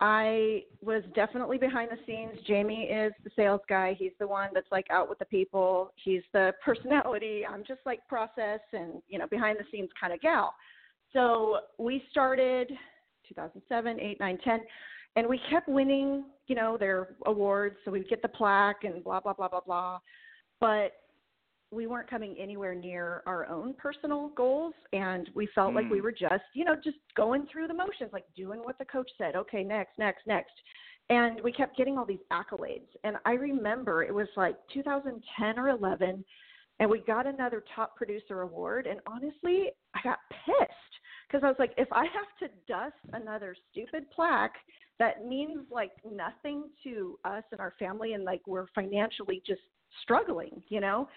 I 0.01 0.65
was 0.83 1.03
definitely 1.15 1.57
behind 1.57 1.91
the 1.91 1.99
scenes. 2.05 2.39
Jaimy 2.49 3.07
is 3.07 3.13
the 3.23 3.31
sales 3.37 3.61
guy. 3.69 3.97
He's 3.99 4.13
the 4.19 4.27
one 4.27 4.51
that's 4.53 4.71
like 4.71 4.87
out 4.91 5.09
with 5.09 5.19
the 5.19 5.25
people. 5.25 5.93
He's 5.97 6.23
the 6.33 6.53
personality. 6.65 7.45
I'm 7.49 7.65
just 7.67 7.81
like 7.87 8.07
process 8.09 8.61
and 8.73 9.01
you 9.09 9.19
know 9.19 9.27
behind 9.27 9.59
the 9.59 9.65
scenes 9.73 9.89
kind 9.99 10.13
of 10.13 10.21
gal. 10.21 10.55
So 11.15 11.61
we 11.79 12.05
started 12.11 12.69
2007, 13.29 14.01
8, 14.01 14.21
9, 14.21 14.39
10, 14.45 14.61
and 15.17 15.27
we 15.27 15.41
kept 15.49 15.69
winning, 15.69 16.25
you 16.49 16.55
know, 16.55 16.77
their 16.77 17.17
awards. 17.25 17.77
So 17.85 17.91
we'd 17.93 18.09
get 18.09 18.21
the 18.21 18.29
plaque 18.29 18.85
and 18.85 19.03
blah 19.03 19.21
blah 19.21 19.33
blah 19.33 19.49
blah 19.49 19.61
blah. 19.61 19.99
But 20.61 20.93
we 21.71 21.87
weren't 21.87 22.09
coming 22.09 22.37
anywhere 22.39 22.75
near 22.75 23.23
our 23.27 23.49
own 23.49 23.75
personal 23.75 24.29
goals 24.37 24.75
and 24.93 25.29
we 25.35 25.49
felt 25.55 25.75
like 25.75 25.91
we 25.91 25.99
Mm. 25.99 26.03
were 26.03 26.13
just 26.13 26.45
you 26.55 26.65
know 26.65 26.77
just 26.77 26.99
going 27.17 27.47
through 27.47 27.67
the 27.67 27.75
motions 27.75 28.13
like 28.13 28.25
doing 28.37 28.61
what 28.61 28.79
the 28.79 28.85
coach 28.85 29.11
said 29.19 29.35
okay 29.35 29.65
next 29.65 29.99
next 29.99 30.25
next 30.27 30.53
and 31.11 31.41
we 31.43 31.51
kept 31.51 31.77
getting 31.77 31.99
all 31.99 32.05
these 32.05 32.23
accolades 32.33 32.87
and 33.03 33.17
i 33.25 33.33
remember 33.33 34.05
it 34.05 34.15
was 34.15 34.29
like 34.37 34.57
2010 34.73 35.59
or 35.59 35.71
11 35.71 36.25
and 36.79 36.89
we 36.89 37.01
got 37.01 37.27
another 37.27 37.65
top 37.75 37.97
producer 37.97 38.43
award 38.43 38.87
and 38.87 39.01
honestly 39.07 39.71
i 39.95 40.01
got 40.05 40.19
pissed 40.47 40.95
because 41.27 41.45
i 41.45 41.49
was 41.49 41.57
like 41.59 41.73
if 41.77 41.89
i 41.93 42.05
have 42.05 42.39
to 42.39 42.55
dust 42.67 42.95
another 43.13 43.57
stupid 43.71 44.05
plaque 44.11 44.55
that 44.99 45.27
means 45.27 45.67
like 45.71 45.91
nothing 46.11 46.65
to 46.83 47.19
us 47.25 47.43
and 47.51 47.61
our 47.61 47.75
family 47.79 48.13
and 48.13 48.25
like 48.25 48.41
we're 48.47 48.67
financially 48.75 49.43
just 49.47 49.63
struggling 50.03 50.63
you 50.69 50.81
know 50.81 51.09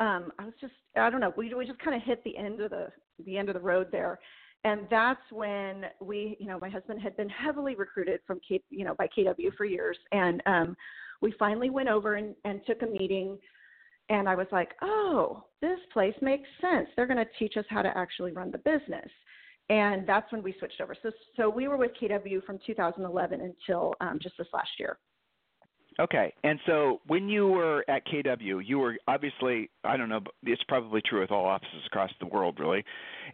um, 0.00 0.32
I 0.38 0.46
was 0.46 0.54
just 0.60 0.72
I 0.96 1.10
don't 1.10 1.20
know 1.20 1.32
we 1.36 1.54
we 1.54 1.66
just 1.66 1.78
kind 1.78 1.94
of 1.94 2.02
hit 2.02 2.24
the 2.24 2.36
end 2.36 2.60
of 2.60 2.70
the 2.70 2.88
the 3.24 3.36
end 3.36 3.48
of 3.48 3.54
the 3.54 3.60
road 3.60 3.88
there, 3.92 4.18
and 4.64 4.86
that's 4.90 5.20
when 5.30 5.84
we 6.00 6.36
you 6.40 6.46
know 6.46 6.58
my 6.58 6.70
husband 6.70 7.00
had 7.00 7.16
been 7.16 7.28
heavily 7.28 7.74
recruited 7.74 8.20
from 8.26 8.40
K 8.46 8.62
you 8.70 8.84
know 8.84 8.94
by 8.94 9.06
KW 9.06 9.54
for 9.56 9.66
years, 9.66 9.98
and 10.10 10.42
um, 10.46 10.76
we 11.20 11.34
finally 11.38 11.68
went 11.68 11.90
over 11.90 12.14
and, 12.14 12.34
and 12.46 12.62
took 12.66 12.80
a 12.80 12.86
meeting, 12.86 13.38
and 14.08 14.26
I 14.26 14.34
was 14.34 14.46
like 14.50 14.70
oh 14.80 15.44
this 15.60 15.78
place 15.92 16.14
makes 16.22 16.48
sense. 16.62 16.88
They're 16.96 17.06
going 17.06 17.18
to 17.18 17.30
teach 17.38 17.58
us 17.58 17.66
how 17.68 17.82
to 17.82 17.96
actually 17.96 18.32
run 18.32 18.50
the 18.50 18.58
business. 18.58 19.10
And 19.70 20.04
that's 20.04 20.30
when 20.32 20.42
we 20.42 20.54
switched 20.58 20.80
over. 20.80 20.96
So, 21.00 21.12
so 21.36 21.48
we 21.48 21.68
were 21.68 21.76
with 21.76 21.92
KW 22.00 22.44
from 22.44 22.58
2011 22.66 23.40
until 23.40 23.94
um, 24.00 24.18
just 24.20 24.36
this 24.36 24.48
last 24.52 24.68
year. 24.80 24.98
Okay. 26.00 26.32
And 26.44 26.58
so 26.66 27.00
when 27.06 27.28
you 27.28 27.46
were 27.46 27.84
at 27.88 28.06
KW, 28.06 28.62
you 28.66 28.78
were 28.78 28.96
obviously, 29.06 29.68
I 29.84 29.98
don't 29.98 30.08
know, 30.08 30.20
but 30.20 30.32
it's 30.44 30.62
probably 30.66 31.02
true 31.02 31.20
with 31.20 31.30
all 31.30 31.44
offices 31.44 31.82
across 31.86 32.10
the 32.20 32.26
world, 32.26 32.58
really, 32.58 32.84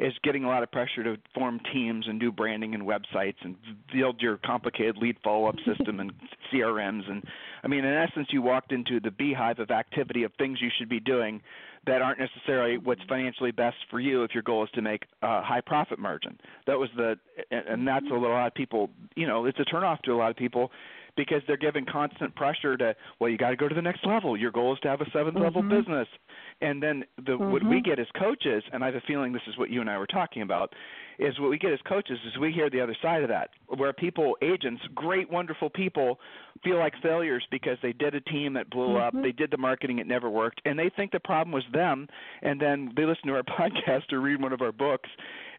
is 0.01 0.13
getting 0.25 0.43
a 0.43 0.49
lot 0.49 0.65
of 0.65 0.73
pressure 0.73 1.05
to 1.05 1.17
form 1.33 1.61
teams 1.73 2.07
and 2.09 2.19
do 2.19 2.33
branding 2.33 2.75
and 2.75 2.83
websites 2.83 3.37
and 3.43 3.55
build 3.95 4.21
your 4.21 4.39
complicated 4.39 4.97
lead 4.97 5.17
follow 5.23 5.47
up 5.47 5.55
system 5.67 6.01
and 6.01 6.13
CRMs. 6.53 7.09
And 7.09 7.23
I 7.63 7.69
mean, 7.69 7.85
in 7.85 7.95
essence, 7.95 8.29
you 8.31 8.43
walked 8.43 8.73
into 8.73 8.99
the 8.99 9.13
beehive 9.13 9.61
of 9.61 9.71
activity 9.71 10.25
of 10.25 10.33
things 10.37 10.59
you 10.61 10.71
should 10.77 10.89
be 10.89 11.01
doing 11.01 11.43
that 11.87 12.03
aren't 12.03 12.19
necessarily 12.19 12.79
what's 12.79 13.01
mm-hmm. 13.03 13.11
financially 13.11 13.53
best 13.53 13.77
for 13.91 14.01
you 14.01 14.25
if 14.25 14.33
your 14.35 14.43
goal 14.43 14.65
is 14.65 14.71
to 14.75 14.83
make 14.83 15.05
a 15.23 15.41
high 15.41 15.61
profit 15.65 16.01
margin. 16.01 16.37
That 16.67 16.81
was 16.81 16.89
the, 16.97 17.17
and 17.53 17.65
and 17.69 17.87
that's 17.87 18.05
mm-hmm. 18.07 18.25
a 18.25 18.29
lot 18.29 18.49
of 18.49 18.55
people, 18.55 18.91
you 19.15 19.29
know, 19.29 19.45
it's 19.45 19.59
a 19.61 19.65
turnoff 19.65 20.01
to 20.03 20.13
a 20.13 20.17
lot 20.17 20.31
of 20.31 20.37
people 20.37 20.73
because 21.17 21.43
they're 21.47 21.57
given 21.57 21.85
constant 21.85 22.35
pressure 22.35 22.77
to 22.77 22.95
well 23.19 23.31
you 23.31 23.37
got 23.39 23.51
to 23.51 23.57
go 23.57 23.69
to 23.69 23.75
the 23.75 23.83
next 23.83 24.05
level 24.07 24.37
your 24.37 24.51
goal 24.51 24.73
is 24.73 24.81
to 24.81 24.89
have 24.89 25.01
a 25.01 25.11
seventh 25.11 25.37
level 25.39 25.63
Mhm. 25.63 25.71
business 25.71 26.09
and 26.61 26.83
then 26.83 27.05
the 27.25 27.37
what 27.37 27.63
we 27.63 27.81
Mhm. 27.81 27.85
get 27.85 27.99
as 27.99 28.07
coaches 28.13 28.63
and 28.73 28.83
i 28.83 28.87
have 28.87 28.95
a 28.95 29.01
feeling 29.03 29.33
this 29.33 29.47
is 29.47 29.57
what 29.57 29.71
you 29.71 29.81
and 29.81 29.91
i 29.91 29.99
were 29.99 30.07
talking 30.07 30.43
about 30.43 30.75
is 31.19 31.39
what 31.41 31.49
we 31.49 31.57
get 31.59 31.73
as 31.73 31.81
coaches 31.83 32.19
is 32.27 32.37
we 32.39 32.53
hear 32.53 32.69
the 32.69 32.81
other 32.81 32.95
side 33.01 33.23
of 33.23 33.29
that 33.29 33.51
where 33.69 33.93
people 33.93 34.37
agents 34.43 34.83
great 34.95 35.31
wonderful 35.31 35.71
people 35.71 36.21
feel 36.63 36.77
like 36.77 36.95
failures 37.03 37.47
because 37.51 37.79
they 37.81 37.93
did 37.93 38.15
a 38.15 38.21
team 38.23 38.53
that 38.53 38.69
blew 38.71 38.97
up 38.97 39.15
Mhm. 39.15 39.23
they 39.23 39.33
did 39.33 39.51
the 39.51 39.57
marketing 39.59 39.99
it 39.99 40.07
never 40.07 40.29
worked 40.31 40.61
and 40.65 40.79
they 40.79 40.89
think 40.91 41.13
the 41.13 41.21
problem 41.21 41.53
was 41.53 41.65
them 41.73 42.09
and 42.43 42.61
then 42.61 42.93
they 42.95 43.05
listen 43.05 43.27
to 43.29 43.35
our 43.35 43.43
podcast 43.43 44.13
or 44.13 44.21
read 44.21 44.41
one 44.43 44.53
of 44.53 44.63
our 44.63 44.73
books 44.73 45.09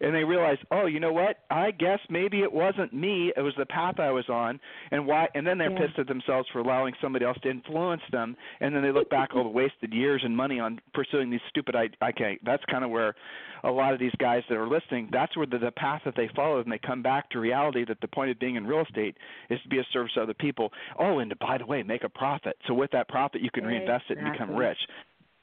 and 0.01 0.13
they 0.13 0.23
realize, 0.23 0.57
oh, 0.71 0.85
you 0.85 0.99
know 0.99 1.11
what? 1.11 1.39
I 1.49 1.71
guess 1.71 1.99
maybe 2.09 2.41
it 2.41 2.51
wasn't 2.51 2.93
me; 2.93 3.31
it 3.35 3.41
was 3.41 3.53
the 3.57 3.65
path 3.65 3.99
I 3.99 4.11
was 4.11 4.27
on, 4.29 4.59
and 4.91 5.05
why? 5.05 5.27
And 5.35 5.45
then 5.45 5.57
they're 5.57 5.71
Yeah. 5.71 5.87
pissed 5.87 5.99
at 5.99 6.07
themselves 6.07 6.47
for 6.49 6.59
allowing 6.59 6.93
somebody 7.01 7.25
else 7.25 7.37
to 7.43 7.49
influence 7.49 8.01
them, 8.11 8.35
and 8.59 8.75
then 8.75 8.81
they 8.83 8.91
look 8.91 9.09
back 9.09 9.35
all 9.35 9.43
the 9.43 9.49
wasted 9.49 9.93
years 9.93 10.21
and 10.23 10.35
money 10.35 10.59
on 10.59 10.79
pursuing 10.93 11.29
these 11.29 11.41
stupid. 11.49 11.75
I 11.75 11.89
okay, 12.01 12.39
that's 12.43 12.63
kind 12.65 12.83
of 12.83 12.89
where 12.89 13.15
a 13.63 13.71
lot 13.71 13.93
of 13.93 13.99
these 13.99 14.13
guys 14.19 14.43
that 14.49 14.57
are 14.57 14.67
listening. 14.67 15.09
That's 15.11 15.35
where 15.35 15.45
the, 15.45 15.57
the 15.57 15.71
path 15.71 16.01
that 16.05 16.15
they 16.15 16.29
follow, 16.35 16.59
and 16.59 16.71
they 16.71 16.79
come 16.79 17.01
back 17.01 17.29
to 17.31 17.39
reality 17.39 17.85
that 17.85 17.99
the 18.01 18.07
point 18.07 18.31
of 18.31 18.39
being 18.39 18.55
in 18.55 18.65
real 18.65 18.81
estate 18.81 19.17
is 19.49 19.59
to 19.63 19.69
be 19.69 19.79
a 19.79 19.85
service 19.91 20.11
to 20.13 20.21
other 20.21 20.33
people. 20.33 20.71
Oh, 20.99 21.19
and 21.19 21.29
to, 21.29 21.35
by 21.35 21.57
the 21.57 21.65
way, 21.65 21.83
make 21.83 22.03
a 22.03 22.09
profit. 22.09 22.57
So 22.67 22.73
with 22.73 22.91
that 22.91 23.07
profit, 23.09 23.41
you 23.41 23.49
can 23.51 23.65
reinvest 23.65 24.05
it 24.09 24.17
and 24.17 24.31
become 24.31 24.55
rich. 24.55 24.77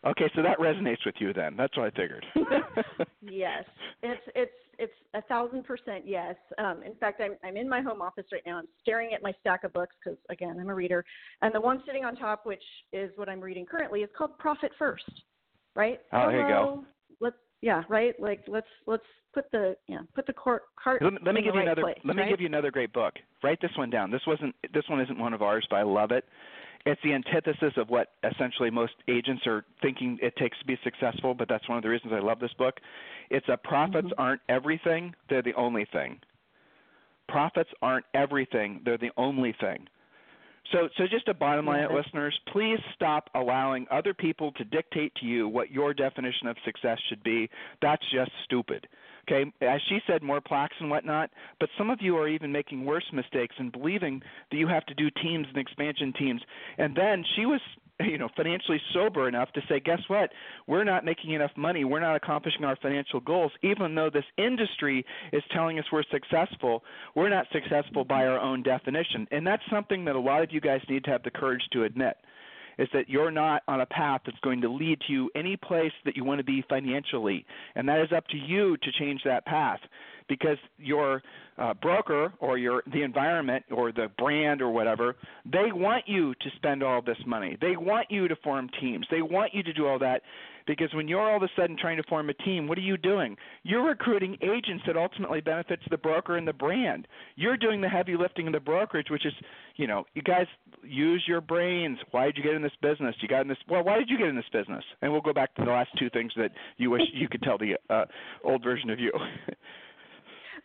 Okay, 0.07 0.31
so 0.37 0.43
that 0.43 0.59
resonates 0.59 1.05
with 1.07 1.15
you 1.19 1.33
then. 1.33 1.57
That's 1.57 1.75
what 1.79 1.87
I 1.87 1.91
figured. 1.91 2.27
yes, 3.23 3.65
a 4.03 4.24
thousand 5.35 5.65
percent 5.65 6.05
yes. 6.07 6.37
Um, 6.59 6.83
in 6.85 6.95
fact, 6.95 7.21
I'm 7.21 7.33
I'm 7.43 7.57
in 7.57 7.69
my 7.69 7.81
home 7.81 8.01
office 8.01 8.27
right 8.33 8.43
now. 8.47 8.59
I'm 8.59 8.69
staring 8.81 9.13
at 9.15 9.23
my 9.23 9.33
stack 9.41 9.65
of 9.65 9.73
books 9.73 9.95
because 10.03 10.19
again 10.31 10.57
I'm 10.61 10.69
a 10.69 10.75
reader, 10.75 11.05
and 11.43 11.53
the 11.55 11.61
one 11.61 11.83
sitting 11.87 12.05
on 12.05 12.15
top, 12.15 12.47
which 12.47 12.63
is 12.93 13.11
what 13.17 13.29
I'm 13.29 13.41
reading 13.41 13.67
currently, 13.67 14.01
is 14.01 14.11
called 14.17 14.39
Profit 14.39 14.71
First. 14.79 15.11
Right? 15.75 16.01
Oh, 16.13 16.29
there 16.29 16.43
you 16.43 16.55
go. 16.55 16.85
Let's 17.21 17.37
yeah 17.63 17.83
right 17.89 18.15
like 18.21 18.45
let's 18.47 18.67
let's 18.87 19.03
put 19.33 19.51
the 19.51 19.77
yeah 19.89 20.01
put 20.15 20.27
the 20.27 20.33
cart 20.33 20.63
cart 20.83 21.03
Let 21.03 21.15
me, 21.15 21.19
let 21.25 21.35
me 21.35 21.43
give 21.43 21.55
you 21.55 21.61
right 21.61 21.67
another. 21.67 21.83
place, 21.83 21.99
let 22.05 22.15
me 22.15 22.23
right? 22.23 22.31
give 22.31 22.41
you 22.41 22.47
another 22.47 22.71
great 22.71 22.93
book. 22.93 23.15
Write 23.43 23.61
this 23.61 23.73
one 23.77 23.91
down. 23.91 24.11
This 24.11 24.23
wasn't. 24.27 24.55
This 24.73 24.85
one 24.89 25.01
isn't 25.01 25.19
one 25.19 25.35
of 25.35 25.43
ours, 25.43 25.67
but 25.69 25.77
I 25.77 25.83
love 25.83 26.13
it. 26.13 26.25
It's 26.87 27.01
the 27.03 27.15
antithesis 27.15 27.73
of 27.77 27.89
what 27.89 28.09
essentially 28.31 28.71
most 28.71 28.93
agents 29.09 29.47
are 29.47 29.65
thinking 29.81 30.19
it 30.21 30.37
takes 30.37 30.59
to 30.59 30.67
be 30.67 30.79
successful. 30.85 31.33
But 31.35 31.49
that's 31.49 31.67
one 31.69 31.79
of 31.79 31.83
the 31.83 31.89
reasons 31.89 32.13
I 32.13 32.19
love 32.21 32.41
this 32.41 32.53
book. 32.59 32.75
It's 33.31 33.49
a 33.49 33.57
profits 33.57 34.09
Mm-hmm. 34.09 34.21
aren't 34.21 34.41
everything; 34.49 35.15
they're 35.31 35.43
the 35.43 35.55
only 35.55 35.87
thing. 35.93 36.21
Profits 37.29 37.71
aren't 37.81 38.05
everything; 38.13 38.83
they're 38.85 38.99
the 38.99 39.13
only 39.17 39.53
thing. 39.61 39.87
So, 40.73 40.89
so 40.97 41.05
just 41.07 41.29
a 41.29 41.35
bottom 41.35 41.67
line, 41.67 41.83
that's- 41.83 41.97
listeners, 42.05 42.39
please 42.53 42.79
stop 42.95 43.29
allowing 43.35 43.87
other 43.91 44.15
people 44.15 44.53
to 44.53 44.65
dictate 44.65 45.15
to 45.17 45.27
you 45.27 45.47
what 45.49 45.71
your 45.71 45.93
definition 45.95 46.49
of 46.49 46.57
success 46.65 46.99
should 47.09 47.23
be. 47.23 47.49
That's 47.83 48.03
just 48.11 48.31
stupid. 48.45 48.87
Okay, 49.27 49.51
as 49.63 49.81
she 49.89 50.01
said, 50.07 50.23
more 50.23 50.41
plaques 50.41 50.77
and 50.81 50.91
whatnot, 50.91 51.31
but 51.59 51.71
some 51.79 51.89
of 51.89 52.01
you 52.03 52.17
are 52.19 52.29
even 52.29 52.53
making 52.53 52.85
worse 52.85 53.05
mistakes 53.13 53.55
and 53.59 53.73
believing 53.73 54.21
that 54.51 54.57
you 54.59 54.69
have 54.69 54.85
to 54.87 54.95
do 54.95 55.09
teams 55.23 55.47
and 55.49 55.57
expansion 55.57 56.13
teams. 56.13 56.43
And 56.77 56.95
then 56.95 57.25
she 57.35 57.47
was, 57.47 57.61
you 58.01 58.19
know, 58.19 58.29
financially 58.37 58.81
sober 58.93 59.27
enough 59.27 59.51
to 59.53 59.63
say, 59.67 59.81
guess 59.81 60.01
what? 60.09 60.31
We're 60.67 60.85
not 60.85 61.07
making 61.07 61.31
enough 61.33 61.53
money. 61.57 61.85
We're 61.85 62.01
not 62.01 62.17
accomplishing 62.17 62.65
our 62.65 62.77
financial 62.77 63.21
goals, 63.21 63.53
even 63.63 63.95
though 63.95 64.11
this 64.11 64.25
industry 64.37 65.07
is 65.33 65.43
telling 65.53 65.79
us 65.79 65.87
we're 65.91 66.03
successful. 66.11 66.85
We're 67.15 67.31
not 67.31 67.47
successful 67.51 68.05
by 68.05 68.27
our 68.27 68.39
own 68.39 68.63
definition, 68.63 69.27
and 69.31 69.47
that's 69.47 69.63
something 69.71 70.05
that 70.05 70.17
a 70.17 70.21
lot 70.21 70.43
of 70.43 70.53
you 70.53 70.61
guys 70.61 70.81
need 70.89 71.05
to 71.05 71.11
have 71.11 71.23
the 71.23 71.31
courage 71.31 71.63
to 71.73 71.85
admit 71.85 72.17
is 72.79 72.89
that 72.93 73.09
you're 73.09 73.31
not 73.31 73.63
on 73.69 73.81
a 73.81 73.87
path 73.87 74.23
that's 74.25 74.39
going 74.41 74.61
to 74.61 74.69
lead 74.69 75.01
to 75.07 75.13
you 75.13 75.31
any 75.35 75.57
place 75.57 75.93
that 76.05 76.17
you 76.17 76.25
want 76.25 76.39
to 76.39 76.45
be 76.45 76.65
financially. 76.69 77.45
And 77.75 77.89
that 77.89 78.01
is 78.01 78.09
up 78.17 78.27
to 78.29 78.37
you 78.37 78.77
to 78.79 78.93
change 78.99 79.23
that 79.25 79.45
path 79.47 79.81
because 80.29 80.57
your 80.79 81.23
uh, 81.59 81.75
broker 81.75 82.33
or 82.41 82.59
your 82.59 82.83
the 82.93 83.03
environment 83.03 83.65
or 83.71 83.93
the 83.93 84.11
brand 84.19 84.63
or 84.63 84.71
whatever, 84.71 85.17
they 85.45 85.71
want 85.73 86.05
you 86.07 86.35
to 86.35 86.51
spend 86.57 86.83
all 86.83 87.03
this 87.03 87.19
money. 87.27 87.57
They 87.61 87.77
want 87.77 88.11
you 88.11 88.29
to 88.29 88.37
form 88.37 88.69
teams. 88.81 89.07
They 89.11 89.23
want 89.23 89.55
you 89.55 89.63
to 89.63 89.73
do 89.73 89.87
all 89.87 89.99
that 89.99 90.23
because 90.67 90.93
when 90.95 91.09
you're 91.09 91.21
all 91.21 91.37
of 91.37 91.43
a 91.43 91.49
sudden 91.57 91.77
trying 91.79 91.97
to 91.97 92.03
form 92.05 92.31
a 92.31 92.35
team, 92.35 92.67
what 92.67 92.79
are 92.79 92.83
you 92.83 92.97
doing? 92.97 93.37
You're 93.63 93.87
recruiting 93.87 94.37
agents 94.43 94.85
that 94.87 94.97
ultimately 94.97 95.41
benefits 95.41 95.83
the 95.91 95.97
broker 95.97 96.37
and 96.37 96.47
the 96.47 96.53
brand. 96.53 97.07
You're 97.37 97.57
doing 97.57 97.81
the 97.81 97.89
heavy 97.89 98.17
lifting 98.17 98.47
of 98.47 98.53
the 98.53 98.61
brokerage, 98.61 99.11
which 99.11 99.27
is, 99.27 99.33
you 99.77 99.87
know, 99.87 100.05
you 100.15 100.23
guys 100.23 100.47
use 100.83 101.25
your 101.27 101.41
brains. 101.41 101.99
Why 102.11 102.27
did 102.27 102.37
you 102.37 102.43
get 102.43 102.55
in 102.55 102.63
this 102.63 102.73
business? 102.81 103.15
You 103.21 103.29
got 103.29 103.43
in 103.43 103.49
this. 103.49 103.59
Well, 103.69 103.85
why 103.85 103.99
did 103.99 104.09
you 104.09 104.19
get 104.19 104.29
in 104.29 104.37
this 104.37 104.45
business? 104.53 104.85
And 105.03 105.13
we'll 105.13 105.21
go 105.21 105.33
back 105.33 105.55
to 105.57 105.65
the 105.65 105.71
last 105.71 105.91
two 105.99 106.11
things 106.11 106.33
that 106.37 106.51
you 106.77 106.91
wish 106.91 107.03
you 107.13 107.29
could 107.29 107.43
tell 107.43 107.59
the 107.59 107.77
uh, 107.91 108.05
old 108.45 108.63
version 108.63 108.91
of 108.91 108.99
you. 108.99 109.13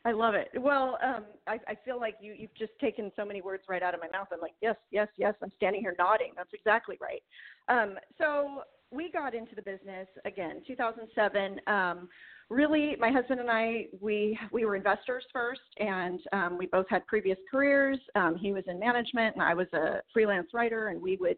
I 0.05 0.13
love 0.13 0.33
it. 0.33 0.49
Well, 0.59 0.97
um, 1.03 1.25
I, 1.45 1.59
I 1.67 1.75
feel 1.83 1.99
like 1.99 2.15
you, 2.21 2.33
you've 2.37 2.55
just 2.57 2.71
taken 2.79 3.11
so 3.17 3.25
many 3.25 3.41
words 3.41 3.63
right 3.67 3.83
out 3.83 3.93
of 3.93 3.99
my 3.99 4.07
mouth. 4.17 4.27
I'm 4.31 4.39
like, 4.39 4.53
yes, 4.61 4.77
yes, 4.91 5.09
yes. 5.17 5.33
I'm 5.43 5.51
standing 5.57 5.81
here 5.81 5.93
nodding. 5.99 6.31
That's 6.37 6.53
exactly 6.53 6.97
right. 7.01 7.21
Um, 7.67 7.95
so 8.17 8.61
we 8.91 9.11
got 9.11 9.35
into 9.35 9.55
the 9.55 9.61
business 9.61 10.07
again, 10.25 10.61
2007. 10.65 11.59
Um, 11.67 12.09
really, 12.49 12.95
my 12.99 13.11
husband 13.11 13.39
and 13.39 13.49
I, 13.49 13.85
we 14.01 14.37
we 14.51 14.65
were 14.65 14.75
investors 14.75 15.23
first, 15.31 15.61
and 15.77 16.19
um, 16.33 16.57
we 16.57 16.65
both 16.65 16.87
had 16.89 17.05
previous 17.07 17.37
careers. 17.51 17.99
Um, 18.15 18.35
he 18.35 18.51
was 18.51 18.63
in 18.67 18.79
management, 18.79 19.35
and 19.35 19.43
I 19.43 19.53
was 19.53 19.67
a 19.73 20.01
freelance 20.13 20.47
writer, 20.53 20.87
and 20.87 21.01
we 21.01 21.17
would 21.17 21.37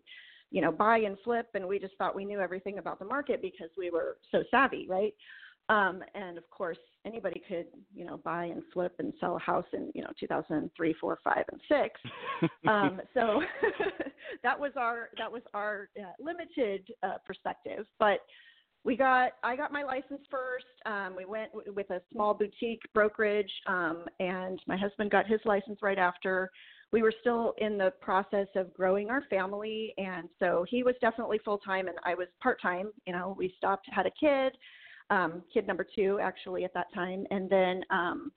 you 0.51 0.61
know 0.61 0.71
buy 0.71 0.97
and 0.99 1.17
flip 1.23 1.47
and 1.53 1.65
we 1.65 1.79
just 1.79 1.95
thought 1.97 2.15
we 2.15 2.25
knew 2.25 2.39
everything 2.39 2.77
about 2.77 2.99
the 2.99 3.05
market 3.05 3.41
because 3.41 3.69
we 3.77 3.89
were 3.89 4.17
so 4.31 4.43
savvy 4.51 4.85
right 4.87 5.13
um, 5.71 6.03
and 6.15 6.37
of 6.37 6.49
course, 6.49 6.77
anybody 7.05 7.41
could, 7.47 7.67
you 7.95 8.03
know, 8.05 8.17
buy 8.17 8.45
and 8.45 8.61
flip 8.73 8.93
and 8.99 9.13
sell 9.21 9.37
a 9.37 9.39
house 9.39 9.65
in, 9.71 9.89
you 9.95 10.01
know, 10.01 10.09
2003, 10.19 10.95
4, 10.99 11.19
5, 11.23 11.43
and 11.49 11.61
6. 11.69 12.51
um, 12.67 13.01
so 13.13 13.41
that 14.43 14.59
was 14.59 14.73
our 14.75 15.09
that 15.17 15.31
was 15.31 15.41
our 15.53 15.87
uh, 15.97 16.11
limited 16.19 16.91
uh, 17.03 17.17
perspective. 17.25 17.85
But 17.99 18.19
we 18.83 18.97
got 18.97 19.31
I 19.43 19.55
got 19.55 19.71
my 19.71 19.83
license 19.83 20.21
first. 20.29 20.65
Um, 20.85 21.15
we 21.15 21.23
went 21.23 21.53
w- 21.53 21.73
with 21.73 21.89
a 21.89 22.01
small 22.11 22.33
boutique 22.33 22.81
brokerage, 22.93 23.51
um, 23.65 24.03
and 24.19 24.59
my 24.67 24.75
husband 24.75 25.09
got 25.09 25.25
his 25.25 25.39
license 25.45 25.79
right 25.81 25.99
after. 25.99 26.51
We 26.91 27.01
were 27.01 27.13
still 27.21 27.53
in 27.59 27.77
the 27.77 27.93
process 28.01 28.47
of 28.57 28.73
growing 28.73 29.09
our 29.09 29.23
family, 29.29 29.93
and 29.97 30.27
so 30.39 30.65
he 30.67 30.83
was 30.83 30.95
definitely 30.99 31.39
full 31.45 31.59
time, 31.59 31.87
and 31.87 31.97
I 32.03 32.13
was 32.13 32.27
part 32.43 32.61
time. 32.61 32.91
You 33.07 33.13
know, 33.13 33.33
we 33.37 33.53
stopped, 33.57 33.87
had 33.89 34.05
a 34.05 34.11
kid 34.19 34.57
um, 35.11 35.43
kid 35.53 35.67
number 35.67 35.85
two 35.95 36.19
actually 36.21 36.63
at 36.63 36.73
that 36.73 36.91
time, 36.93 37.27
and 37.29 37.49
then 37.49 37.83
um, 37.91 38.31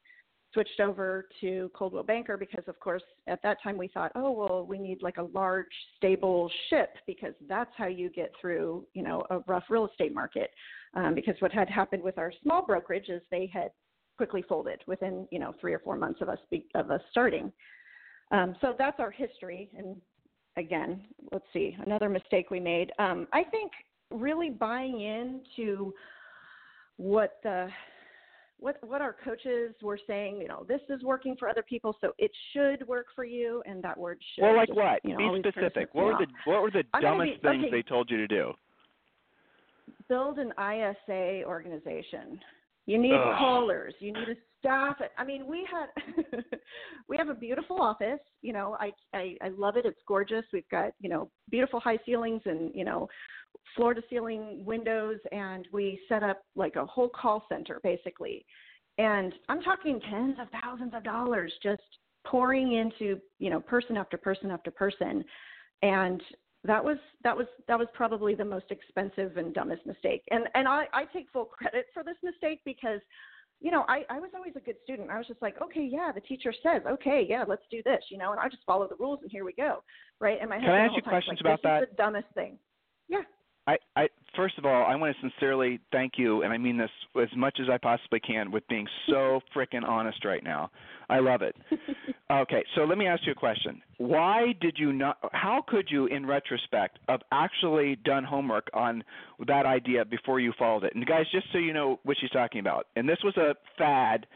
switched 0.53 0.81
over 0.81 1.27
to 1.41 1.71
Coldwell 1.75 2.03
Banker 2.03 2.37
because, 2.37 2.65
of 2.69 2.79
course, 2.81 3.03
at 3.27 3.43
that 3.43 3.63
time 3.63 3.79
we 3.79 3.89
thought, 3.89 4.13
oh 4.15 4.31
well, 4.31 4.67
we 4.69 4.79
need 4.79 5.03
like 5.03 5.17
a 5.17 5.23
large, 5.23 5.67
stable 5.97 6.51
ship 6.69 6.91
because 7.07 7.35
that's 7.49 7.71
how 7.77 7.87
you 7.87 8.11
get 8.11 8.33
through, 8.41 8.87
you 8.93 9.03
know, 9.03 9.23
a 9.31 9.39
rough 9.47 9.65
real 9.71 9.87
estate 9.87 10.15
market. 10.15 10.51
Um, 10.95 11.15
because 11.15 11.35
what 11.41 11.53
had 11.53 11.69
happened 11.69 12.03
with 12.03 12.19
our 12.19 12.33
small 12.43 12.65
brokerage 12.65 13.09
is 13.09 13.23
they 13.31 13.51
had 13.53 13.71
quickly 14.17 14.43
folded 14.49 14.81
within, 14.87 15.27
you 15.33 15.41
know, 15.41 15.53
three 15.61 15.75
or 15.75 15.81
four 15.81 15.97
months 15.97 16.21
of 16.21 16.29
us 16.29 16.39
be, 16.51 16.67
of 16.75 16.91
us 16.91 17.01
starting. 17.11 17.53
Um, 18.31 18.55
so 18.61 18.75
that's 18.79 19.01
our 19.01 19.11
history. 19.11 19.71
And 19.77 19.97
again, 20.57 21.03
let's 21.33 21.45
see, 21.53 21.77
another 21.85 22.09
mistake 22.09 22.51
we 22.51 22.61
made. 22.61 22.93
Um, 22.99 23.27
I 23.33 23.43
think 23.43 23.73
really 24.13 24.51
buying 24.51 25.01
into 25.01 25.93
what 26.97 27.39
the 27.43 27.69
what 28.59 28.77
what 28.87 29.01
our 29.01 29.17
coaches 29.25 29.75
were 29.83 29.99
saying, 30.07 30.41
you 30.41 30.49
know, 30.49 30.65
this 30.69 30.81
is 30.89 31.03
working 31.03 31.37
for 31.39 31.49
other 31.49 31.63
people, 31.63 31.97
so 32.01 32.13
it 32.19 32.31
should 32.53 32.87
work 32.87 33.07
for 33.15 33.25
you, 33.25 33.63
and 33.67 33.83
that 33.83 33.99
word 33.99 34.19
should. 34.35 34.43
well, 34.43 34.57
like 34.57 34.75
what? 34.75 35.01
You 35.05 35.13
know, 35.13 35.19
be 35.19 35.25
always 35.25 35.43
kind 35.43 35.67
of 35.67 35.73
specific. 35.73 35.95
What 35.95 36.05
were 36.05 36.19
the 36.19 36.27
what 36.45 36.63
were 36.63 36.71
the 36.71 36.85
dumbest 37.01 37.43
be- 37.43 37.49
things 37.49 37.65
okay. 37.65 37.71
they 37.71 37.83
told 37.83 38.11
you 38.11 38.17
to 38.19 38.27
do? 38.27 38.53
build 40.09 40.39
an 40.39 40.53
ISA 40.59 41.45
organization. 41.45 42.41
You 42.87 42.99
need 42.99 43.15
Ugh. 43.15 43.39
callers. 43.39 43.95
You 43.99 44.13
need 44.13 44.29
a 44.29 44.37
staff. 44.59 44.97
I 45.17 45.25
mean, 45.25 45.47
we 45.47 45.67
had 45.71 45.87
we 47.09 47.17
have 47.17 47.29
a 47.29 47.35
beautiful 47.35 47.81
office. 47.81 48.21
You 48.43 48.53
know, 48.53 48.77
I, 48.79 48.93
I 49.15 49.37
I 49.43 49.49
love 49.57 49.77
it. 49.77 49.87
It's 49.87 50.01
gorgeous. 50.07 50.45
We've 50.53 50.69
got 50.71 50.93
you 51.01 51.09
know 51.09 51.31
beautiful 51.51 51.81
high 51.81 51.99
ceilings 52.05 52.43
and 52.45 52.75
you 52.75 52.85
know 52.85 53.09
floor 53.75 53.95
to 53.95 54.03
ceiling 54.11 54.65
windows, 54.65 55.19
and 55.33 55.67
we 55.73 56.01
set 56.09 56.23
up 56.23 56.43
like 56.57 56.77
a 56.77 56.85
whole 56.85 57.09
call 57.09 57.45
center 57.49 57.81
basically. 57.83 58.45
And 58.99 59.33
I'm 59.49 59.63
talking 59.63 60.01
tens 60.11 60.37
of 60.41 60.49
thousands 60.63 60.93
of 60.95 61.03
dollars 61.03 61.53
just 61.63 61.83
pouring 62.27 62.75
into 62.75 63.19
you 63.39 63.51
know 63.51 63.61
person 63.61 63.97
after 63.97 64.19
person 64.19 64.51
after 64.51 64.71
person, 64.71 65.25
and 65.83 66.23
that 66.65 66.85
was 66.85 66.99
that 67.23 67.37
was 67.37 67.47
that 67.69 67.79
was 67.79 67.89
probably 67.95 68.35
the 68.35 68.45
most 68.45 68.67
expensive 68.71 69.37
and 69.37 69.55
dumbest 69.55 69.85
mistake. 69.87 70.23
And 70.31 70.49
and 70.55 70.67
i 70.69 70.87
i 70.93 71.05
take 71.13 71.27
full 71.33 71.45
credit 71.45 71.87
for 71.93 72.03
this 72.03 72.17
mistake 72.23 72.61
because 72.65 73.01
you 73.61 73.71
know 73.71 73.85
i 73.89 74.05
i 74.11 74.19
was 74.19 74.31
always 74.35 74.55
a 74.57 74.61
good 74.61 74.77
student. 74.83 75.11
I 75.11 75.19
was 75.19 75.27
just 75.27 75.43
like 75.43 75.61
okay 75.63 75.89
yeah 75.91 76.11
the 76.13 76.21
teacher 76.21 76.53
says 76.63 76.83
okay 76.89 77.27
yeah 77.29 77.45
let's 77.47 77.63
do 77.71 77.83
this 77.85 78.05
you 78.11 78.19
know 78.19 78.33
and 78.33 78.41
i 78.41 78.49
just 78.49 78.65
follow 78.67 78.89
the 78.89 78.97
rules 78.97 79.21
and 79.23 79.31
here 79.31 79.45
we 79.45 79.53
go 79.53 79.83
right? 80.21 80.39
And 80.41 80.51
my 80.51 80.59
Can 80.59 80.71
I 80.71 80.87
ask 80.87 80.97
you 80.97 81.03
whole 81.03 81.13
time 81.13 81.15
was 81.15 81.25
questions 81.25 81.41
like, 81.45 81.59
about 81.61 81.81
this 81.81 81.89
is 81.89 81.97
the 81.97 82.03
dumbest 82.03 82.27
thing. 82.35 82.59
Yeah. 83.09 83.23
I, 83.67 83.77
I 83.97 84.09
first 84.37 84.59
of 84.59 84.65
all, 84.65 84.85
I 84.85 84.95
want 84.97 85.15
to 85.17 85.21
sincerely 85.21 85.81
thank 85.93 86.15
you, 86.17 86.43
and 86.43 86.53
I 86.53 86.59
mean 86.59 86.77
this 86.77 86.91
as 87.21 87.29
much 87.37 87.59
as 87.61 87.69
I 87.71 87.79
possibly 87.79 88.21
can, 88.21 88.51
with 88.51 88.67
being 88.69 88.87
so 89.09 89.41
freaking 89.57 89.87
honest 89.87 90.25
right 90.25 90.43
now. 90.43 90.71
I 91.09 91.19
love 91.19 91.43
it. 91.43 91.55
okay, 92.31 92.65
so 92.75 92.85
let 92.85 92.97
me 92.97 93.07
ask 93.07 93.27
you 93.27 93.33
a 93.33 93.35
question. 93.35 93.83
Why 93.99 94.55
did 94.61 94.77
you 94.79 94.93
not? 94.93 95.19
How 95.33 95.63
could 95.67 95.89
you, 95.91 96.07
in 96.07 96.25
retrospect, 96.27 96.99
have 97.09 97.21
actually 97.31 97.97
done 98.05 98.25
homework 98.25 98.69
on 98.73 99.05
that 99.47 99.67
idea 99.67 100.05
before 100.05 100.41
you 100.41 100.53
followed 100.59 100.85
it? 100.85 100.95
And 100.95 101.05
guys, 101.07 101.27
just 101.31 101.47
so 101.53 101.59
you 101.59 101.73
know 101.73 102.01
what 102.05 102.17
she's 102.21 102.31
talking 102.31 102.61
about, 102.61 102.87
and 102.97 103.09
this 103.09 103.19
was 103.23 103.37
a 103.37 103.55
fad 103.77 104.27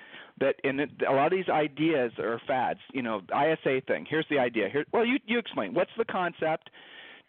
that 0.41 0.55
and 0.65 0.81
it, 0.81 0.91
a 1.09 1.13
lot 1.13 1.27
of 1.27 1.33
these 1.33 1.49
ideas 1.49 2.13
are 2.19 2.41
fads. 2.47 2.81
You 2.93 3.03
know, 3.03 3.23
ISA 3.31 3.83
thing. 3.87 4.07
Here's 4.09 4.27
the 4.31 4.39
idea. 4.39 4.69
Here, 4.69 4.85
well, 4.93 5.05
you 5.05 5.19
you 5.27 5.39
explain. 5.39 5.75
What's 5.75 5.91
the 5.97 6.05
concept? 6.05 6.71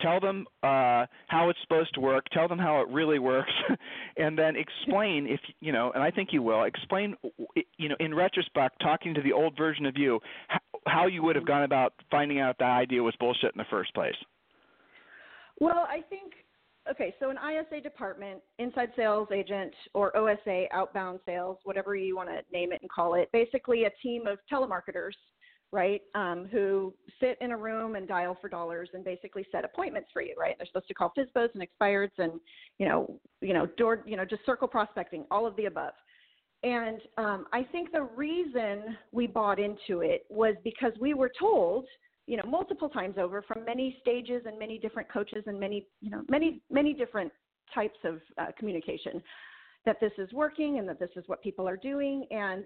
Tell 0.02 0.20
them 0.20 0.46
uh, 0.64 1.06
how 1.28 1.50
it's 1.50 1.60
supposed 1.62 1.94
to 1.96 2.00
work, 2.00 2.26
tell 2.32 2.48
them 2.48 2.60
how 2.60 2.82
it 2.82 2.88
really 2.90 3.20
works, 3.20 3.52
and 4.18 4.38
then 4.38 4.56
explain 4.56 5.28
if 5.28 5.40
you 5.60 5.72
know. 5.72 5.92
And 5.94 6.04
I 6.04 6.12
think 6.12 6.30
you 6.32 6.42
will 6.42 6.64
explain, 6.64 7.16
you 7.78 7.90
know, 7.90 7.96
in 8.00 8.14
retrospect, 8.14 8.82
talking 8.82 9.14
to 9.14 9.22
the 9.22 9.34
old 9.34 9.58
version 9.58 9.86
of 9.86 9.98
you, 9.98 10.20
how, 10.48 10.60
how 10.88 11.08
you 11.08 11.24
would 11.24 11.36
have 11.36 11.46
gone 11.46 11.64
about 11.64 11.94
finding 12.12 12.40
out 12.40 12.58
that 12.60 12.66
idea 12.66 13.02
was 13.04 13.16
bullshit 13.20 13.54
in 13.54 13.58
the 13.58 13.66
first 13.70 13.94
place. 13.94 14.16
Well, 15.60 15.88
I 15.90 16.02
think 16.10 16.34
okay, 16.90 17.14
so 17.20 17.30
an 17.30 17.38
ISA 17.38 17.82
department, 17.82 18.42
inside 18.58 18.90
sales 18.96 19.28
agent, 19.34 19.74
or 19.94 20.16
OSA, 20.18 20.66
outbound 20.74 21.20
sales, 21.26 21.58
whatever 21.64 21.96
you 21.96 22.16
want 22.16 22.30
to 22.30 22.42
name 22.52 22.72
it 22.72 22.82
and 22.82 22.90
call 22.90 23.16
it, 23.16 23.30
basically 23.32 23.86
a 23.86 23.92
team 24.02 24.26
of 24.28 24.40
telemarketers 24.52 25.14
right? 25.72 26.02
Um, 26.16 26.48
who 26.52 26.94
sit 27.20 27.38
in 27.42 27.52
a 27.52 27.58
room 27.58 27.96
and 27.96 28.08
dial 28.08 28.38
for 28.42 28.50
dollars 28.50 28.90
and 28.94 29.04
basically 29.04 29.46
set 29.52 29.64
appointments 29.64 30.10
for 30.12 30.22
you, 30.22 30.34
right? 30.38 30.56
They're 30.58 30.68
supposed 30.68 30.88
to 30.88 30.94
call 30.94 31.14
FSBOs 31.18 31.50
and 31.54 31.64
expireds 31.64 32.18
and 32.18 32.34
you 32.80 32.88
know, 32.88 33.20
you 33.42 33.54
know, 33.54 33.68
door, 33.78 34.04
you 34.06 34.18
know, 34.18 34.26
just 34.26 34.46
circle 34.46 34.68
prospecting, 34.68 35.26
all 35.30 35.46
of 35.46 35.56
the 35.56 35.66
above. 35.66 35.94
And 36.64 37.02
um, 37.18 37.46
I 37.54 37.64
think 37.64 37.92
the 37.92 38.02
reason 38.02 38.98
we 39.12 39.28
bought 39.28 39.60
into 39.60 40.02
it 40.02 40.26
was 40.30 40.56
because 40.64 40.92
we 41.00 41.14
were 41.14 41.32
told, 41.40 41.86
you 42.28 42.36
know, 42.36 42.44
multiple 42.44 42.90
times 42.90 43.16
over 43.18 43.42
from 43.42 43.64
many 43.64 43.98
stages 44.02 44.44
and 44.46 44.60
many 44.60 44.78
different 44.78 45.12
coaches 45.12 45.44
and 45.46 45.60
many, 45.60 45.88
you 46.02 46.10
know, 46.10 46.24
many 46.30 46.62
many 46.70 46.94
different 46.94 47.32
types 47.74 48.00
of 48.04 48.20
uh, 48.38 48.48
communication 48.58 49.22
that 49.86 49.98
this 50.02 50.12
is 50.18 50.32
working 50.34 50.80
and 50.80 50.90
that 50.90 51.00
this 51.00 51.10
is 51.16 51.24
what 51.28 51.42
people 51.42 51.68
are 51.68 51.78
doing. 51.78 52.26
And 52.32 52.66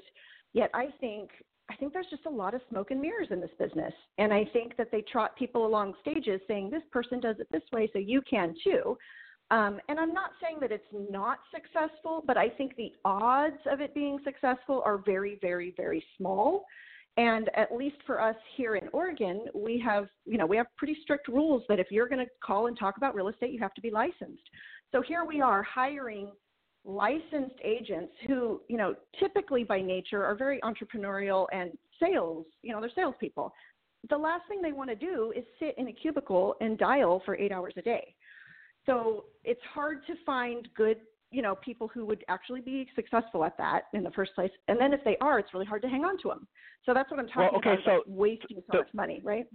yet, 0.53 0.72
I 0.74 0.88
think 1.00 1.29
I 1.70 1.75
think 1.75 1.93
there's 1.93 2.08
just 2.10 2.25
a 2.25 2.29
lot 2.29 2.53
of 2.53 2.62
smoke 2.70 2.91
and 2.91 3.01
mirrors 3.01 3.29
in 3.32 3.39
this 3.39 3.50
business. 3.58 3.93
And 4.17 4.34
I 4.34 4.46
think 4.53 4.75
that 4.77 4.91
they 4.91 5.01
trot 5.01 5.36
people 5.38 5.65
along 5.65 5.93
stages 6.01 6.41
saying, 6.48 6.70
this 6.70 6.84
person 6.91 7.20
does 7.20 7.38
it 7.39 7.48
this 7.51 7.63
way, 7.72 7.89
so 7.93 8.00
you 8.00 8.22
can 8.29 8.53
too. 8.63 8.98
Um, 9.51 9.79
and 9.88 10.00
I'm 10.00 10.13
not 10.13 10.32
saying 10.41 10.58
that 10.62 10.72
it's 10.72 10.84
not 10.91 11.39
successful, 11.53 12.24
but 12.25 12.38
I 12.38 12.50
think 12.50 12.75
the 12.75 12.91
odds 13.05 13.60
of 13.72 13.82
it 13.82 13.93
being 13.93 14.20
successful 14.24 14.82
are 14.86 14.98
very, 14.98 15.38
very, 15.41 15.74
very 15.77 16.03
small. 16.17 16.65
And 17.17 17.50
at 17.55 17.72
least 17.72 17.98
for 18.08 18.20
us 18.20 18.36
here 18.58 18.75
in 18.75 18.88
Oregon, 18.91 19.46
we 19.53 19.79
have, 19.86 20.08
you 20.25 20.38
know, 20.38 20.48
we 20.48 20.58
have 20.58 20.65
pretty 20.77 20.98
strict 21.03 21.27
rules 21.27 21.62
that 21.70 21.79
if 21.79 21.91
you're 21.91 22.10
going 22.10 22.25
to 22.25 22.32
call 22.43 22.67
and 22.67 22.77
talk 22.77 22.98
about 22.98 23.13
real 23.13 23.27
estate, 23.27 23.51
you 23.51 23.60
have 23.60 23.75
to 23.75 23.82
be 23.82 23.91
licensed. 23.91 24.41
So 24.91 25.01
here 25.01 25.24
we 25.24 25.39
are 25.39 25.62
hiring 25.62 26.32
licensed 26.86 27.56
agents 27.63 28.13
who, 28.28 28.62
you 28.68 28.78
know, 28.78 28.96
typically 29.20 29.63
by 29.63 29.82
nature 29.82 30.24
are 30.24 30.36
very 30.36 30.60
entrepreneurial 30.62 31.46
and 31.54 31.72
sales, 32.00 32.46
you 32.62 32.74
know, 32.74 32.82
they're 32.82 32.92
salespeople. 32.96 33.54
The 34.10 34.18
last 34.18 34.44
thing 34.50 34.62
they 34.62 34.74
want 34.74 34.90
to 34.90 34.96
do 34.96 35.32
is 35.36 35.46
sit 35.60 35.75
in 35.78 35.88
a 35.88 35.94
cubicle 35.94 36.56
and 36.60 36.78
dial 36.78 37.22
for 37.25 37.38
eight 37.38 37.52
hours 37.52 37.74
a 37.78 37.82
day. 37.82 38.13
So 38.86 39.25
it's 39.46 39.62
hard 39.74 40.06
to 40.08 40.13
find 40.25 40.68
good, 40.75 40.98
you 41.32 41.42
know, 41.42 41.56
people 41.56 41.88
who 41.88 42.06
would 42.06 42.25
actually 42.28 42.60
be 42.60 42.86
successful 42.96 43.46
at 43.46 43.58
that 43.58 43.84
in 43.94 44.04
the 44.04 44.12
first 44.12 44.36
place. 44.36 44.52
And 44.68 44.78
then 44.80 44.92
if 44.92 45.02
they 45.06 45.16
are, 45.22 45.40
it's 45.40 45.54
really 45.54 45.66
hard 45.66 45.82
to 45.84 45.88
hang 45.88 46.04
on 46.04 46.18
to 46.24 46.28
them. 46.28 46.48
So 46.86 46.94
that's 46.94 47.10
what 47.10 47.20
I'm 47.20 47.28
talking 47.28 47.44
well, 47.44 47.56
okay, 47.60 47.82
about, 47.82 47.86
so 47.86 47.92
like 47.92 48.02
wasting 48.08 48.62
so 48.70 48.80
much 48.80 48.94
money, 48.94 49.22
right? 49.24 49.46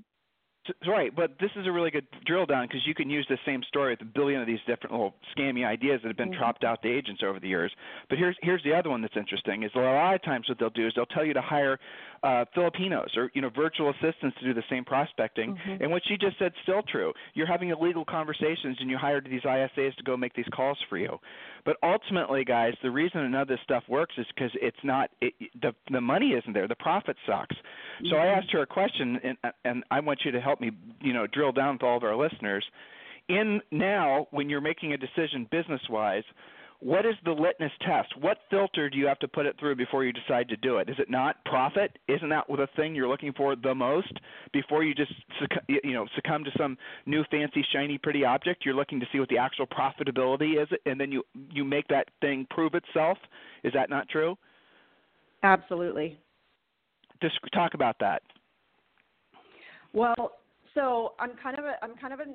Right, 0.87 1.14
but 1.14 1.32
this 1.40 1.50
is 1.56 1.66
a 1.66 1.72
really 1.72 1.90
good 1.90 2.06
drill 2.26 2.46
down 2.46 2.66
because 2.66 2.87
you 2.87 2.94
can 2.94 3.10
use 3.10 3.26
the 3.28 3.38
same 3.46 3.62
story 3.68 3.92
with 3.92 4.02
a 4.02 4.04
billion 4.04 4.40
of 4.40 4.46
these 4.46 4.58
different 4.66 4.92
little 4.92 5.14
scammy 5.37 5.66
ideas 5.66 6.00
that 6.02 6.08
have 6.08 6.16
been 6.16 6.30
mm-hmm. 6.30 6.38
dropped 6.38 6.64
out 6.64 6.82
to 6.82 6.88
agents 6.88 7.22
over 7.25 7.40
the 7.40 7.48
years. 7.48 7.72
But 8.08 8.18
here's 8.18 8.37
here's 8.42 8.62
the 8.64 8.75
other 8.75 8.90
one 8.90 9.02
that's 9.02 9.16
interesting 9.16 9.62
is 9.62 9.70
a 9.75 9.78
lot 9.78 10.14
of 10.14 10.22
times 10.22 10.48
what 10.48 10.58
they'll 10.58 10.70
do 10.70 10.87
is 10.87 10.92
they'll 10.94 11.06
tell 11.06 11.25
you 11.25 11.34
to 11.34 11.42
hire 11.42 11.78
uh, 12.22 12.44
Filipinos 12.54 13.10
or 13.16 13.30
you 13.34 13.42
know 13.42 13.50
virtual 13.50 13.90
assistants 13.90 14.37
to 14.40 14.44
do 14.44 14.54
the 14.54 14.64
same 14.70 14.84
prospecting. 14.84 15.54
Mm-hmm. 15.54 15.82
And 15.82 15.90
what 15.90 16.02
she 16.06 16.16
just 16.16 16.38
said 16.38 16.52
still 16.62 16.82
true. 16.82 17.12
You're 17.34 17.46
having 17.46 17.70
illegal 17.70 18.04
conversations 18.04 18.76
and 18.80 18.90
you 18.90 18.98
hired 18.98 19.28
these 19.30 19.42
ISAs 19.42 19.94
to 19.96 20.02
go 20.04 20.16
make 20.16 20.34
these 20.34 20.48
calls 20.52 20.78
for 20.88 20.98
you. 20.98 21.18
But 21.68 21.76
ultimately, 21.82 22.46
guys, 22.46 22.72
the 22.82 22.90
reason 22.90 23.30
none 23.30 23.42
of 23.42 23.46
this 23.46 23.58
stuff 23.62 23.82
works 23.90 24.14
is 24.16 24.25
because 24.34 24.50
it's 24.54 24.78
not 24.82 25.10
it, 25.20 25.34
the 25.60 25.75
the 25.90 26.00
money 26.00 26.28
isn't 26.28 26.54
there. 26.54 26.66
The 26.66 26.75
profit 26.75 27.14
sucks. 27.26 27.54
So 28.08 28.16
I 28.16 28.20
mm-hmm. 28.20 28.38
asked 28.38 28.52
her 28.52 28.62
a 28.62 28.66
question, 28.66 29.20
and 29.22 29.52
and 29.66 29.85
I 29.90 30.00
want 30.00 30.20
you 30.24 30.31
to 30.31 30.40
help 30.40 30.62
me, 30.62 30.70
you 31.02 31.12
know, 31.12 31.26
drill 31.26 31.52
down 31.52 31.74
with 31.74 31.83
all 31.83 31.98
of 31.98 32.04
our 32.04 32.16
listeners. 32.16 32.64
In 33.28 33.61
now, 33.70 34.28
when 34.31 34.48
you're 34.48 34.62
making 34.62 34.94
a 34.94 34.96
decision 34.96 35.46
business 35.50 35.83
wise, 35.90 36.22
what 36.80 37.04
is 37.04 37.14
the 37.24 37.32
litmus 37.32 37.72
test? 37.80 38.16
What 38.20 38.38
filter 38.50 38.88
do 38.88 38.98
you 38.98 39.06
have 39.06 39.18
to 39.18 39.28
put 39.28 39.46
it 39.46 39.56
through 39.58 39.74
before 39.74 40.04
you 40.04 40.12
decide 40.12 40.48
to 40.48 40.56
do 40.56 40.78
it? 40.78 40.88
Is 40.88 40.96
it 40.98 41.10
not 41.10 41.44
profit? 41.44 41.98
Isn't 42.06 42.28
that 42.28 42.44
the 42.48 42.68
thing 42.76 42.94
you're 42.94 43.08
looking 43.08 43.32
for 43.32 43.56
the 43.56 43.74
most 43.74 44.12
before 44.52 44.84
you 44.84 44.94
just 44.94 45.12
you 45.68 45.92
know 45.92 46.06
succumb 46.14 46.44
to 46.44 46.50
some 46.56 46.78
new 47.04 47.24
fancy 47.30 47.64
shiny 47.72 47.98
pretty 47.98 48.24
object? 48.24 48.64
You're 48.64 48.76
looking 48.76 49.00
to 49.00 49.06
see 49.12 49.18
what 49.18 49.28
the 49.28 49.38
actual 49.38 49.66
profitability 49.66 50.62
is, 50.62 50.68
and 50.86 51.00
then 51.00 51.10
you 51.10 51.24
you 51.50 51.64
make 51.64 51.88
that 51.88 52.08
thing 52.20 52.46
prove 52.50 52.74
itself. 52.74 53.18
Is 53.64 53.72
that 53.72 53.90
not 53.90 54.08
true? 54.08 54.38
Absolutely. 55.42 56.16
Just 57.20 57.38
talk 57.52 57.74
about 57.74 57.96
that. 57.98 58.22
Well, 59.92 60.32
so 60.74 61.14
I'm 61.18 61.32
kind 61.42 61.58
of 61.58 61.64
a 61.64 61.74
I'm 61.82 61.96
kind 61.96 62.12
of 62.12 62.20
a 62.20 62.26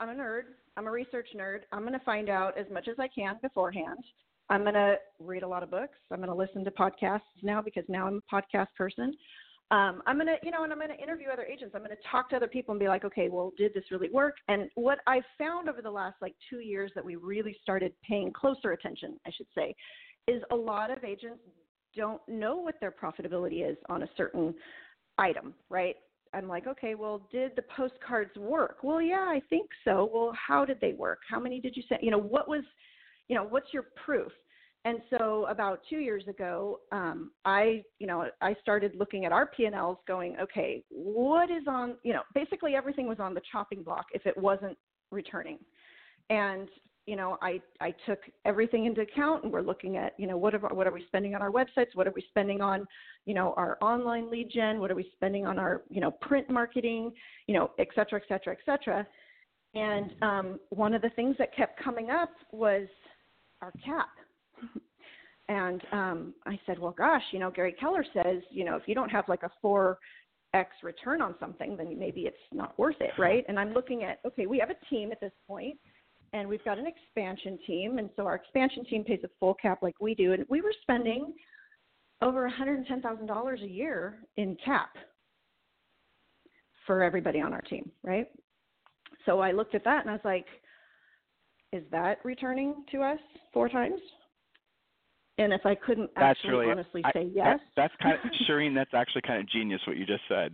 I'm 0.00 0.08
a 0.08 0.14
nerd. 0.14 0.42
I'm 0.76 0.86
a 0.86 0.90
research 0.90 1.28
nerd. 1.36 1.60
I'm 1.72 1.80
going 1.80 1.92
to 1.92 2.04
find 2.04 2.28
out 2.28 2.58
as 2.58 2.66
much 2.72 2.88
as 2.88 2.96
I 2.98 3.08
can 3.08 3.36
beforehand. 3.42 4.04
I'm 4.50 4.62
going 4.62 4.74
to 4.74 4.96
read 5.20 5.42
a 5.42 5.48
lot 5.48 5.62
of 5.62 5.70
books. 5.70 5.98
I'm 6.10 6.18
going 6.18 6.28
to 6.28 6.34
listen 6.34 6.64
to 6.64 6.70
podcasts 6.70 7.20
now 7.42 7.62
because 7.62 7.84
now 7.88 8.06
I'm 8.06 8.20
a 8.30 8.34
podcast 8.34 8.68
person. 8.76 9.14
Um, 9.70 10.02
I'm 10.06 10.16
going 10.16 10.26
to, 10.26 10.36
you 10.42 10.50
know, 10.50 10.62
and 10.64 10.72
I'm 10.72 10.78
going 10.78 10.90
to 10.90 11.02
interview 11.02 11.28
other 11.32 11.44
agents. 11.44 11.74
I'm 11.74 11.80
going 11.80 11.96
to 11.96 12.08
talk 12.10 12.28
to 12.30 12.36
other 12.36 12.46
people 12.46 12.72
and 12.72 12.80
be 12.80 12.88
like, 12.88 13.04
okay, 13.04 13.28
well, 13.30 13.52
did 13.56 13.72
this 13.72 13.84
really 13.90 14.10
work? 14.10 14.36
And 14.48 14.68
what 14.74 14.98
I 15.06 15.22
found 15.38 15.68
over 15.68 15.80
the 15.80 15.90
last 15.90 16.16
like 16.20 16.34
two 16.50 16.60
years 16.60 16.92
that 16.94 17.04
we 17.04 17.16
really 17.16 17.56
started 17.62 17.92
paying 18.06 18.32
closer 18.32 18.72
attention, 18.72 19.18
I 19.26 19.30
should 19.36 19.46
say, 19.54 19.74
is 20.28 20.42
a 20.50 20.56
lot 20.56 20.90
of 20.90 21.02
agents 21.02 21.40
don't 21.96 22.20
know 22.28 22.56
what 22.56 22.74
their 22.80 22.92
profitability 22.92 23.68
is 23.68 23.76
on 23.88 24.02
a 24.02 24.08
certain 24.16 24.54
item, 25.16 25.54
right? 25.70 25.96
I'm 26.34 26.48
like, 26.48 26.66
okay, 26.66 26.94
well, 26.94 27.26
did 27.30 27.52
the 27.56 27.62
postcards 27.76 28.36
work? 28.36 28.78
Well, 28.82 29.00
yeah, 29.00 29.26
I 29.28 29.40
think 29.50 29.68
so. 29.84 30.10
Well, 30.12 30.32
how 30.34 30.64
did 30.64 30.80
they 30.80 30.92
work? 30.92 31.20
How 31.28 31.38
many 31.38 31.60
did 31.60 31.76
you 31.76 31.82
send? 31.88 32.00
You 32.02 32.10
know, 32.10 32.20
what 32.20 32.48
was, 32.48 32.64
you 33.28 33.36
know, 33.36 33.44
what's 33.44 33.72
your 33.72 33.84
proof? 34.04 34.32
And 34.86 34.98
so 35.08 35.46
about 35.48 35.80
two 35.88 35.98
years 35.98 36.24
ago, 36.28 36.80
um, 36.92 37.30
I, 37.46 37.82
you 37.98 38.06
know, 38.06 38.26
I 38.42 38.54
started 38.60 38.92
looking 38.94 39.24
at 39.24 39.32
our 39.32 39.46
P&Ls 39.46 39.96
going, 40.06 40.36
okay, 40.38 40.84
what 40.90 41.50
is 41.50 41.62
on, 41.66 41.94
you 42.02 42.12
know, 42.12 42.20
basically 42.34 42.74
everything 42.74 43.08
was 43.08 43.18
on 43.18 43.32
the 43.32 43.40
chopping 43.50 43.82
block 43.82 44.04
if 44.12 44.26
it 44.26 44.36
wasn't 44.36 44.76
returning. 45.10 45.58
And 46.28 46.68
you 47.06 47.16
know, 47.16 47.36
I, 47.42 47.60
I 47.80 47.94
took 48.06 48.18
everything 48.44 48.86
into 48.86 49.02
account 49.02 49.44
and 49.44 49.52
we're 49.52 49.60
looking 49.60 49.96
at, 49.96 50.14
you 50.18 50.26
know, 50.26 50.38
what 50.38 50.54
are, 50.54 50.58
what 50.58 50.86
are 50.86 50.92
we 50.92 51.04
spending 51.06 51.34
on 51.34 51.42
our 51.42 51.50
websites? 51.50 51.94
What 51.94 52.06
are 52.06 52.12
we 52.12 52.24
spending 52.30 52.62
on, 52.62 52.86
you 53.26 53.34
know, 53.34 53.52
our 53.56 53.76
online 53.82 54.30
lead 54.30 54.50
gen? 54.50 54.80
What 54.80 54.90
are 54.90 54.94
we 54.94 55.10
spending 55.14 55.46
on 55.46 55.58
our, 55.58 55.82
you 55.90 56.00
know, 56.00 56.10
print 56.10 56.48
marketing, 56.48 57.12
you 57.46 57.54
know, 57.54 57.72
et 57.78 57.88
cetera, 57.94 58.20
et 58.20 58.26
cetera, 58.28 58.54
et 58.54 58.64
cetera. 58.64 59.06
And 59.74 60.12
um, 60.22 60.60
one 60.70 60.94
of 60.94 61.02
the 61.02 61.10
things 61.10 61.36
that 61.38 61.54
kept 61.54 61.82
coming 61.82 62.08
up 62.08 62.30
was 62.52 62.86
our 63.60 63.72
cap. 63.84 64.08
and 65.48 65.82
um, 65.92 66.34
I 66.46 66.58
said, 66.64 66.78
well, 66.78 66.94
gosh, 66.96 67.22
you 67.32 67.38
know, 67.38 67.50
Gary 67.50 67.74
Keller 67.78 68.04
says, 68.14 68.42
you 68.50 68.64
know, 68.64 68.76
if 68.76 68.84
you 68.86 68.94
don't 68.94 69.10
have 69.10 69.28
like 69.28 69.42
a 69.42 69.50
4X 69.62 70.66
return 70.82 71.20
on 71.20 71.34
something, 71.38 71.76
then 71.76 71.98
maybe 71.98 72.22
it's 72.22 72.36
not 72.50 72.78
worth 72.78 73.00
it, 73.00 73.10
right? 73.18 73.44
And 73.48 73.58
I'm 73.58 73.74
looking 73.74 74.04
at, 74.04 74.20
okay, 74.24 74.46
we 74.46 74.58
have 74.58 74.70
a 74.70 74.86
team 74.88 75.12
at 75.12 75.20
this 75.20 75.32
point 75.46 75.76
and 76.34 76.48
we've 76.48 76.64
got 76.64 76.78
an 76.78 76.86
expansion 76.86 77.58
team, 77.64 77.98
and 77.98 78.10
so 78.16 78.26
our 78.26 78.34
expansion 78.34 78.84
team 78.84 79.04
pays 79.04 79.20
a 79.22 79.30
full 79.38 79.54
cap 79.54 79.78
like 79.82 79.94
we 80.00 80.16
do, 80.16 80.32
and 80.32 80.44
we 80.50 80.60
were 80.60 80.74
spending 80.82 81.32
over 82.20 82.50
$110,000 82.50 83.62
a 83.62 83.66
year 83.66 84.18
in 84.36 84.56
cap 84.62 84.90
for 86.86 87.04
everybody 87.04 87.40
on 87.40 87.52
our 87.52 87.60
team, 87.62 87.90
right? 88.02 88.26
So 89.26 89.38
I 89.38 89.52
looked 89.52 89.76
at 89.76 89.84
that 89.84 90.00
and 90.00 90.10
I 90.10 90.14
was 90.14 90.22
like, 90.24 90.46
is 91.72 91.84
that 91.92 92.18
returning 92.24 92.84
to 92.90 93.02
us 93.02 93.18
four 93.52 93.68
times? 93.68 94.00
And 95.38 95.52
if 95.52 95.64
I 95.64 95.74
couldn't 95.74 96.10
that's 96.14 96.38
actually 96.38 96.50
really, 96.50 96.70
honestly 96.70 97.02
I, 97.04 97.12
say 97.12 97.30
yes, 97.32 97.58
that, 97.76 97.90
that's 97.90 97.94
kind 98.02 98.14
of 98.14 98.30
Sherine. 98.48 98.74
That's 98.74 98.94
actually 98.94 99.22
kind 99.22 99.40
of 99.40 99.48
genius 99.48 99.80
what 99.86 99.96
you 99.96 100.06
just 100.06 100.22
said 100.28 100.52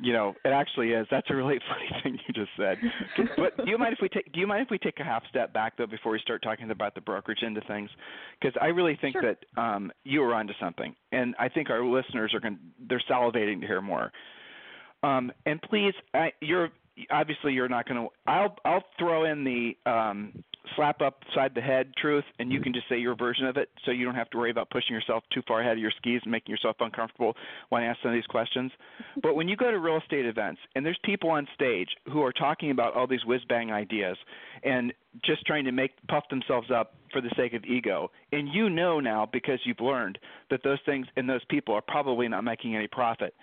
you 0.00 0.12
know, 0.12 0.34
it 0.44 0.50
actually 0.50 0.90
is. 0.90 1.06
That's 1.10 1.28
a 1.30 1.34
really 1.34 1.58
funny 1.68 2.02
thing 2.02 2.18
you 2.26 2.34
just 2.34 2.50
said. 2.56 2.78
but 3.36 3.64
do 3.64 3.70
you 3.70 3.78
mind 3.78 3.92
if 3.92 3.98
we 4.00 4.08
take 4.08 4.32
do 4.32 4.40
you 4.40 4.46
mind 4.46 4.62
if 4.62 4.70
we 4.70 4.78
take 4.78 5.00
a 5.00 5.04
half 5.04 5.22
step 5.28 5.52
back 5.52 5.76
though 5.76 5.86
before 5.86 6.12
we 6.12 6.18
start 6.20 6.42
talking 6.42 6.70
about 6.70 6.94
the 6.94 7.00
brokerage 7.00 7.40
end 7.44 7.56
of 7.56 7.64
things? 7.64 7.90
Because 8.40 8.56
I 8.60 8.66
really 8.66 8.98
think 9.00 9.14
sure. 9.14 9.22
that 9.22 9.60
um, 9.60 9.90
you 10.04 10.22
are 10.22 10.34
onto 10.34 10.52
something, 10.60 10.94
and 11.12 11.34
I 11.38 11.48
think 11.48 11.70
our 11.70 11.84
listeners 11.84 12.32
are 12.34 12.40
going 12.40 12.58
they're 12.88 13.02
salivating 13.10 13.60
to 13.60 13.66
hear 13.66 13.80
more. 13.80 14.12
Um, 15.02 15.32
and 15.44 15.60
please, 15.62 15.94
I, 16.14 16.32
you're 16.40 16.70
obviously 17.10 17.52
you're 17.52 17.68
not 17.68 17.88
going 17.88 18.02
to. 18.02 18.08
I'll 18.30 18.56
I'll 18.64 18.84
throw 18.98 19.24
in 19.30 19.44
the 19.44 19.90
um, 19.90 20.32
slap 20.74 21.00
upside 21.00 21.54
the 21.54 21.60
head 21.60 21.92
truth, 21.96 22.24
and 22.38 22.50
you 22.50 22.58
mm-hmm. 22.58 22.64
can 22.64 22.72
just 22.74 22.88
say 22.88 22.98
your 22.98 23.14
version 23.14 23.46
of 23.46 23.56
it, 23.56 23.68
so 23.84 23.90
you 23.90 24.04
don't 24.04 24.14
have 24.14 24.30
to 24.30 24.38
worry 24.38 24.50
about 24.50 24.70
pushing 24.70 24.94
yourself 24.94 25.22
too 25.32 25.42
far 25.46 25.60
ahead 25.60 25.72
of 25.72 25.78
your 25.78 25.92
skis 25.96 26.20
and 26.24 26.32
making 26.32 26.50
yourself 26.50 26.76
uncomfortable 26.80 27.34
when 27.68 27.82
I 27.82 27.86
ask 27.86 28.00
some 28.02 28.10
of 28.10 28.14
these 28.14 28.26
questions. 28.26 28.72
But 29.22 29.34
when 29.34 29.48
you 29.48 29.56
go 29.56 29.70
to 29.70 29.78
real 29.78 29.96
estate 29.96 30.26
events 30.26 30.60
and 30.74 30.84
there's 30.84 30.98
people 31.02 31.30
on 31.30 31.48
stage 31.54 31.88
who 32.12 32.22
are 32.22 32.32
talking 32.32 32.70
about 32.70 32.94
all 32.94 33.06
these 33.06 33.24
whiz 33.24 33.40
bang 33.48 33.72
ideas 33.72 34.16
and 34.62 34.92
just 35.24 35.44
trying 35.46 35.64
to 35.64 35.72
make 35.72 35.92
puff 36.08 36.24
themselves 36.28 36.70
up 36.70 36.94
for 37.12 37.20
the 37.20 37.30
sake 37.36 37.54
of 37.54 37.64
ego, 37.64 38.10
and 38.32 38.48
you 38.52 38.68
know 38.68 39.00
now 39.00 39.28
because 39.32 39.58
you've 39.64 39.80
learned 39.80 40.18
that 40.50 40.62
those 40.62 40.78
things 40.84 41.06
and 41.16 41.28
those 41.28 41.44
people 41.48 41.74
are 41.74 41.80
probably 41.80 42.28
not 42.28 42.44
making 42.44 42.76
any 42.76 42.86
profit 42.86 43.34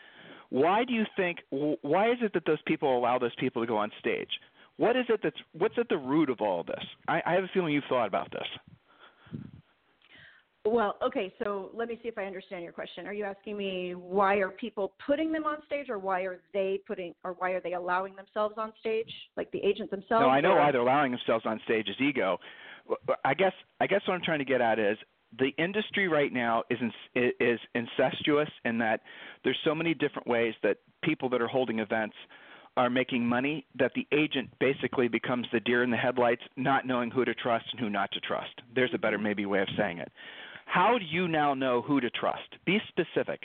why 0.53 0.83
do 0.83 0.93
you 0.93 1.03
think? 1.17 1.39
Why 1.49 2.11
is 2.11 2.19
it 2.21 2.31
that 2.35 2.45
those 2.45 2.61
people 2.67 2.95
allow 2.95 3.17
those 3.17 3.33
people 3.39 3.63
to 3.63 3.67
go 3.67 3.77
on 3.77 3.91
stage? 3.99 4.29
What 4.77 4.95
is 4.95 5.05
it 5.09 5.19
that's 5.21 5.35
what's 5.53 5.75
at 5.77 5.89
the 5.89 5.97
root 5.97 6.29
of 6.29 6.41
all 6.41 6.63
this? 6.63 6.83
I, 7.07 7.21
I 7.25 7.33
have 7.33 7.43
a 7.43 7.49
feeling 7.53 7.73
you've 7.73 7.83
thought 7.89 8.07
about 8.07 8.31
this. 8.31 8.47
Well, 10.65 10.95
okay, 11.03 11.33
so 11.43 11.71
let 11.73 11.89
me 11.89 11.99
see 12.01 12.07
if 12.07 12.17
I 12.17 12.23
understand 12.23 12.63
your 12.63 12.71
question. 12.71 13.05
Are 13.05 13.13
you 13.13 13.25
asking 13.25 13.57
me 13.57 13.95
why 13.95 14.35
are 14.35 14.49
people 14.49 14.93
putting 15.05 15.31
them 15.31 15.43
on 15.43 15.57
stage, 15.65 15.89
or 15.89 15.99
why 15.99 16.21
are 16.21 16.39
they 16.53 16.79
putting, 16.87 17.13
or 17.25 17.33
why 17.33 17.51
are 17.51 17.59
they 17.59 17.73
allowing 17.73 18.15
themselves 18.15 18.55
on 18.57 18.71
stage, 18.79 19.11
like 19.35 19.51
the 19.51 19.59
agent 19.59 19.91
themselves? 19.91 20.21
No, 20.21 20.29
I 20.29 20.39
know 20.39 20.53
or? 20.53 20.59
why 20.59 20.71
they're 20.71 20.81
allowing 20.81 21.11
themselves 21.11 21.45
on 21.45 21.59
stage 21.65 21.89
is 21.89 21.95
ego. 21.99 22.39
I 23.25 23.33
guess 23.33 23.51
I 23.81 23.87
guess 23.87 24.01
what 24.07 24.13
I'm 24.13 24.23
trying 24.23 24.39
to 24.39 24.45
get 24.45 24.61
at 24.61 24.79
is 24.79 24.97
the 25.37 25.49
industry 25.57 26.07
right 26.07 26.31
now 26.31 26.63
is 26.69 26.79
is 27.15 27.59
incestuous 27.75 28.49
in 28.63 28.77
that 28.77 29.01
there's 29.43 29.59
so 29.65 29.75
many 29.75 29.93
different 29.93 30.27
ways 30.27 30.53
that 30.63 30.77
people 31.03 31.29
that 31.29 31.41
are 31.41 31.47
holding 31.47 31.79
events 31.79 32.15
are 32.75 32.89
making 32.89 33.25
money 33.25 33.65
that 33.77 33.91
the 33.95 34.07
agent 34.11 34.49
basically 34.59 35.07
becomes 35.07 35.47
the 35.51 35.59
deer 35.59 35.83
in 35.83 35.91
the 35.91 35.97
headlights, 35.97 36.41
not 36.55 36.87
knowing 36.87 37.11
who 37.11 37.23
to 37.25 37.33
trust 37.35 37.65
and 37.71 37.79
who 37.79 37.89
not 37.89 38.11
to 38.11 38.19
trust. 38.19 38.61
There's 38.73 38.93
a 38.93 38.97
better 38.97 39.17
mm-hmm. 39.17 39.23
maybe 39.23 39.45
way 39.45 39.61
of 39.61 39.67
saying 39.77 39.99
it. 39.99 40.11
How 40.65 40.97
do 40.97 41.05
you 41.05 41.27
now 41.27 41.53
know 41.53 41.81
who 41.81 42.01
to 42.01 42.09
trust? 42.09 42.57
Be 42.65 42.79
specific. 42.87 43.41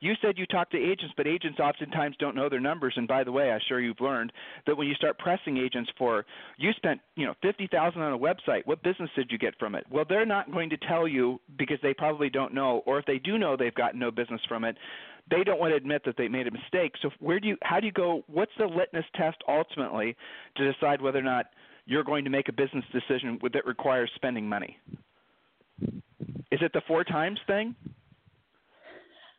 You 0.00 0.14
said 0.22 0.38
you 0.38 0.46
talk 0.46 0.70
to 0.70 0.76
agents, 0.76 1.12
but 1.16 1.26
agents 1.26 1.58
oftentimes 1.58 2.16
don't 2.18 2.36
know 2.36 2.48
their 2.48 2.60
numbers. 2.60 2.94
And 2.96 3.08
by 3.08 3.24
the 3.24 3.32
way, 3.32 3.50
I'm 3.50 3.60
sure 3.68 3.80
you've 3.80 4.00
learned 4.00 4.32
that 4.66 4.76
when 4.76 4.86
you 4.86 4.94
start 4.94 5.18
pressing 5.18 5.58
agents 5.58 5.90
for, 5.98 6.24
you 6.56 6.70
spent 6.76 7.00
you 7.16 7.26
know 7.26 7.34
fifty 7.42 7.66
thousand 7.66 8.02
on 8.02 8.12
a 8.12 8.18
website. 8.18 8.64
What 8.64 8.82
business 8.82 9.10
did 9.16 9.30
you 9.30 9.38
get 9.38 9.58
from 9.58 9.74
it? 9.74 9.84
Well, 9.90 10.04
they're 10.08 10.26
not 10.26 10.52
going 10.52 10.70
to 10.70 10.76
tell 10.76 11.08
you 11.08 11.40
because 11.58 11.78
they 11.82 11.94
probably 11.94 12.30
don't 12.30 12.54
know, 12.54 12.82
or 12.86 12.98
if 12.98 13.06
they 13.06 13.18
do 13.18 13.38
know, 13.38 13.56
they've 13.56 13.74
got 13.74 13.96
no 13.96 14.10
business 14.10 14.40
from 14.48 14.64
it. 14.64 14.76
They 15.30 15.44
don't 15.44 15.60
want 15.60 15.72
to 15.72 15.76
admit 15.76 16.02
that 16.06 16.16
they 16.16 16.28
made 16.28 16.46
a 16.46 16.50
mistake. 16.50 16.92
So 17.02 17.10
where 17.18 17.40
do 17.40 17.48
you? 17.48 17.56
How 17.62 17.80
do 17.80 17.86
you 17.86 17.92
go? 17.92 18.22
What's 18.28 18.52
the 18.58 18.66
litmus 18.66 19.04
test 19.16 19.38
ultimately 19.48 20.16
to 20.56 20.72
decide 20.72 21.02
whether 21.02 21.18
or 21.18 21.22
not 21.22 21.46
you're 21.86 22.04
going 22.04 22.24
to 22.24 22.30
make 22.30 22.48
a 22.48 22.52
business 22.52 22.84
decision 22.92 23.38
that 23.52 23.66
requires 23.66 24.10
spending 24.14 24.48
money? 24.48 24.78
Is 26.50 26.60
it 26.62 26.72
the 26.72 26.82
four 26.86 27.04
times 27.04 27.38
thing? 27.46 27.74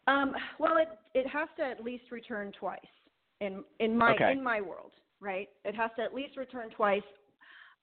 Um, 0.09 0.33
well, 0.57 0.77
it 0.77 0.87
it 1.13 1.27
has 1.27 1.47
to 1.57 1.63
at 1.63 1.83
least 1.83 2.05
return 2.11 2.51
twice 2.59 2.79
in 3.41 3.63
in 3.79 3.95
my 3.95 4.15
okay. 4.15 4.31
in 4.31 4.43
my 4.43 4.59
world, 4.59 4.91
right? 5.21 5.47
It 5.63 5.75
has 5.75 5.91
to 5.97 6.03
at 6.03 6.13
least 6.13 6.35
return 6.35 6.69
twice. 6.75 7.03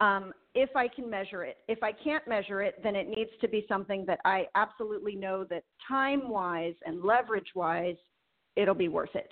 Um, 0.01 0.33
if 0.55 0.69
I 0.77 0.89
can 0.89 1.09
measure 1.09 1.45
it. 1.45 1.59
If 1.69 1.83
I 1.83 1.93
can't 1.93 2.27
measure 2.29 2.61
it, 2.63 2.83
then 2.83 2.97
it 2.97 3.09
needs 3.09 3.31
to 3.41 3.49
be 3.49 3.65
something 3.67 4.05
that 4.07 4.19
I 4.27 4.47
absolutely 4.55 5.15
know 5.15 5.45
that 5.45 5.63
time 5.89 6.29
wise 6.29 6.75
and 6.85 7.03
leverage 7.03 7.49
wise, 7.55 7.97
it'll 8.57 8.75
be 8.75 8.89
worth 8.89 9.15
it. 9.15 9.31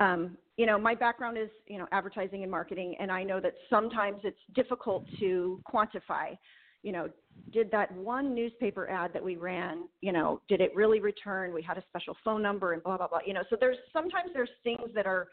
Um, 0.00 0.36
you 0.58 0.66
know, 0.66 0.78
my 0.78 0.94
background 0.94 1.38
is 1.38 1.48
you 1.66 1.78
know 1.78 1.86
advertising 1.92 2.42
and 2.42 2.50
marketing, 2.50 2.96
and 2.98 3.12
I 3.12 3.22
know 3.22 3.40
that 3.40 3.54
sometimes 3.70 4.18
it's 4.24 4.36
difficult 4.54 5.06
to 5.20 5.60
quantify 5.72 6.36
you 6.84 6.92
know, 6.92 7.08
did 7.50 7.70
that 7.72 7.90
one 7.96 8.34
newspaper 8.34 8.88
ad 8.88 9.12
that 9.14 9.24
we 9.24 9.36
ran, 9.36 9.88
you 10.02 10.12
know, 10.12 10.40
did 10.48 10.60
it 10.60 10.70
really 10.76 11.00
return? 11.00 11.52
We 11.52 11.62
had 11.62 11.78
a 11.78 11.82
special 11.88 12.14
phone 12.22 12.42
number 12.42 12.74
and 12.74 12.82
blah 12.82 12.98
blah 12.98 13.08
blah. 13.08 13.20
You 13.26 13.32
know, 13.32 13.42
so 13.48 13.56
there's 13.58 13.78
sometimes 13.92 14.30
there's 14.34 14.50
things 14.62 14.90
that 14.94 15.06
are 15.06 15.28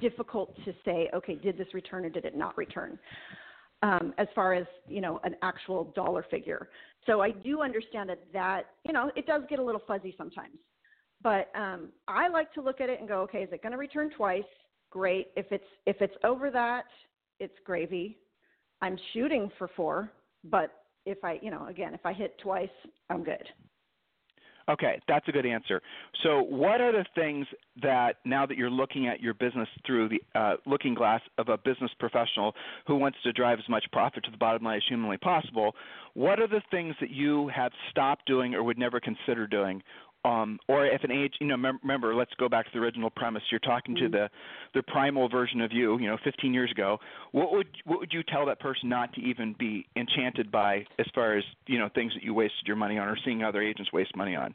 difficult 0.00 0.56
to 0.64 0.72
say, 0.84 1.10
okay, 1.14 1.34
did 1.34 1.58
this 1.58 1.68
return 1.74 2.06
or 2.06 2.08
did 2.08 2.24
it 2.24 2.36
not 2.36 2.56
return? 2.56 2.98
Um, 3.82 4.14
as 4.18 4.26
far 4.34 4.54
as 4.54 4.66
you 4.88 5.00
know, 5.00 5.20
an 5.24 5.36
actual 5.42 5.92
dollar 5.94 6.24
figure. 6.30 6.70
So 7.06 7.20
I 7.20 7.30
do 7.30 7.60
understand 7.62 8.08
that 8.08 8.20
that 8.32 8.62
you 8.86 8.94
know 8.94 9.12
it 9.14 9.26
does 9.26 9.42
get 9.48 9.58
a 9.58 9.62
little 9.62 9.82
fuzzy 9.86 10.14
sometimes, 10.16 10.56
but 11.22 11.50
um, 11.54 11.90
I 12.08 12.28
like 12.28 12.52
to 12.54 12.62
look 12.62 12.80
at 12.80 12.88
it 12.88 12.98
and 12.98 13.06
go, 13.06 13.20
okay, 13.20 13.42
is 13.42 13.50
it 13.52 13.62
going 13.62 13.72
to 13.72 13.78
return 13.78 14.10
twice? 14.16 14.42
Great. 14.90 15.28
If 15.36 15.46
it's 15.52 15.64
if 15.84 15.96
it's 16.00 16.16
over 16.24 16.50
that, 16.50 16.86
it's 17.40 17.54
gravy. 17.66 18.16
I'm 18.80 18.96
shooting 19.12 19.50
for 19.58 19.68
four 19.76 20.10
but 20.50 20.84
if 21.06 21.24
I, 21.24 21.38
you 21.42 21.50
know, 21.50 21.66
again, 21.66 21.94
if 21.94 22.04
I 22.04 22.12
hit 22.12 22.38
twice, 22.38 22.68
I'm 23.10 23.24
good. 23.24 23.44
Okay, 24.68 25.00
that's 25.08 25.26
a 25.28 25.32
good 25.32 25.46
answer. 25.46 25.80
So, 26.22 26.42
what 26.42 26.82
are 26.82 26.92
the 26.92 27.06
things 27.14 27.46
that 27.80 28.16
now 28.26 28.44
that 28.44 28.58
you're 28.58 28.68
looking 28.68 29.08
at 29.08 29.18
your 29.20 29.32
business 29.32 29.68
through 29.86 30.10
the 30.10 30.20
uh, 30.38 30.56
looking 30.66 30.92
glass 30.92 31.22
of 31.38 31.48
a 31.48 31.56
business 31.56 31.90
professional 31.98 32.54
who 32.86 32.96
wants 32.96 33.16
to 33.24 33.32
drive 33.32 33.58
as 33.58 33.68
much 33.70 33.84
profit 33.92 34.24
to 34.24 34.30
the 34.30 34.36
bottom 34.36 34.62
line 34.62 34.76
as 34.76 34.82
humanly 34.86 35.16
possible, 35.16 35.74
what 36.12 36.38
are 36.38 36.46
the 36.46 36.60
things 36.70 36.94
that 37.00 37.08
you 37.10 37.48
have 37.48 37.72
stopped 37.90 38.26
doing 38.26 38.54
or 38.54 38.62
would 38.62 38.78
never 38.78 39.00
consider 39.00 39.46
doing 39.46 39.82
um, 40.28 40.58
or 40.68 40.86
if 40.86 41.02
an 41.04 41.10
age, 41.10 41.32
you 41.40 41.46
know, 41.46 41.56
remember, 41.82 42.14
let's 42.14 42.32
go 42.38 42.48
back 42.48 42.66
to 42.66 42.70
the 42.74 42.78
original 42.78 43.08
premise. 43.08 43.42
You're 43.50 43.60
talking 43.60 43.94
mm-hmm. 43.94 44.04
to 44.06 44.10
the 44.10 44.28
the 44.74 44.82
primal 44.82 45.28
version 45.28 45.60
of 45.60 45.72
you, 45.72 45.98
you 45.98 46.06
know, 46.06 46.18
15 46.22 46.52
years 46.52 46.70
ago. 46.70 46.98
What 47.32 47.52
would 47.52 47.68
what 47.84 47.98
would 48.00 48.12
you 48.12 48.22
tell 48.22 48.44
that 48.46 48.60
person 48.60 48.88
not 48.88 49.12
to 49.14 49.20
even 49.22 49.54
be 49.58 49.86
enchanted 49.96 50.50
by, 50.50 50.84
as 50.98 51.06
far 51.14 51.36
as 51.36 51.44
you 51.66 51.78
know, 51.78 51.88
things 51.94 52.12
that 52.14 52.22
you 52.22 52.34
wasted 52.34 52.66
your 52.66 52.76
money 52.76 52.98
on, 52.98 53.08
or 53.08 53.16
seeing 53.24 53.42
other 53.42 53.62
agents 53.62 53.92
waste 53.92 54.14
money 54.16 54.36
on? 54.36 54.54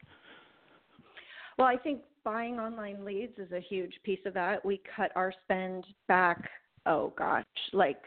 Well, 1.57 1.67
I 1.67 1.77
think 1.77 2.01
buying 2.23 2.59
online 2.59 3.03
leads 3.03 3.37
is 3.37 3.51
a 3.51 3.59
huge 3.59 3.93
piece 4.03 4.19
of 4.25 4.33
that. 4.35 4.63
We 4.63 4.81
cut 4.95 5.11
our 5.15 5.33
spend 5.43 5.85
back. 6.07 6.49
Oh 6.85 7.13
gosh, 7.17 7.45
like 7.71 8.01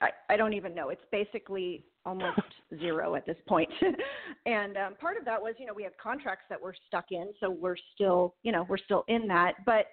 I, 0.00 0.10
I 0.30 0.36
don't 0.36 0.52
even 0.52 0.74
know. 0.74 0.88
It's 0.90 1.04
basically 1.12 1.84
almost 2.04 2.40
zero 2.78 3.14
at 3.14 3.26
this 3.26 3.36
point. 3.48 3.70
and 4.46 4.76
um, 4.76 4.94
part 5.00 5.16
of 5.16 5.24
that 5.24 5.40
was, 5.40 5.54
you 5.58 5.66
know, 5.66 5.74
we 5.74 5.82
have 5.82 5.92
contracts 6.02 6.44
that 6.48 6.60
we're 6.60 6.74
stuck 6.86 7.06
in, 7.10 7.32
so 7.40 7.50
we're 7.50 7.76
still, 7.94 8.34
you 8.42 8.52
know, 8.52 8.66
we're 8.68 8.78
still 8.78 9.04
in 9.08 9.26
that. 9.28 9.54
But 9.64 9.86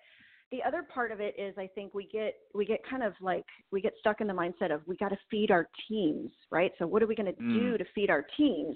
the 0.51 0.61
other 0.63 0.83
part 0.83 1.11
of 1.11 1.19
it 1.19 1.35
is, 1.37 1.55
I 1.57 1.67
think 1.73 1.93
we 1.93 2.07
get 2.07 2.35
we 2.53 2.65
get 2.65 2.79
kind 2.87 3.03
of 3.03 3.13
like 3.19 3.45
we 3.71 3.81
get 3.81 3.93
stuck 3.99 4.21
in 4.21 4.27
the 4.27 4.33
mindset 4.33 4.71
of 4.73 4.81
we 4.85 4.95
got 4.97 5.09
to 5.09 5.17
feed 5.29 5.49
our 5.49 5.67
teams, 5.89 6.31
right? 6.51 6.71
So 6.77 6.85
what 6.85 7.01
are 7.01 7.07
we 7.07 7.15
going 7.15 7.33
to 7.33 7.41
mm. 7.41 7.59
do 7.59 7.77
to 7.77 7.85
feed 7.95 8.09
our 8.09 8.25
teams? 8.37 8.75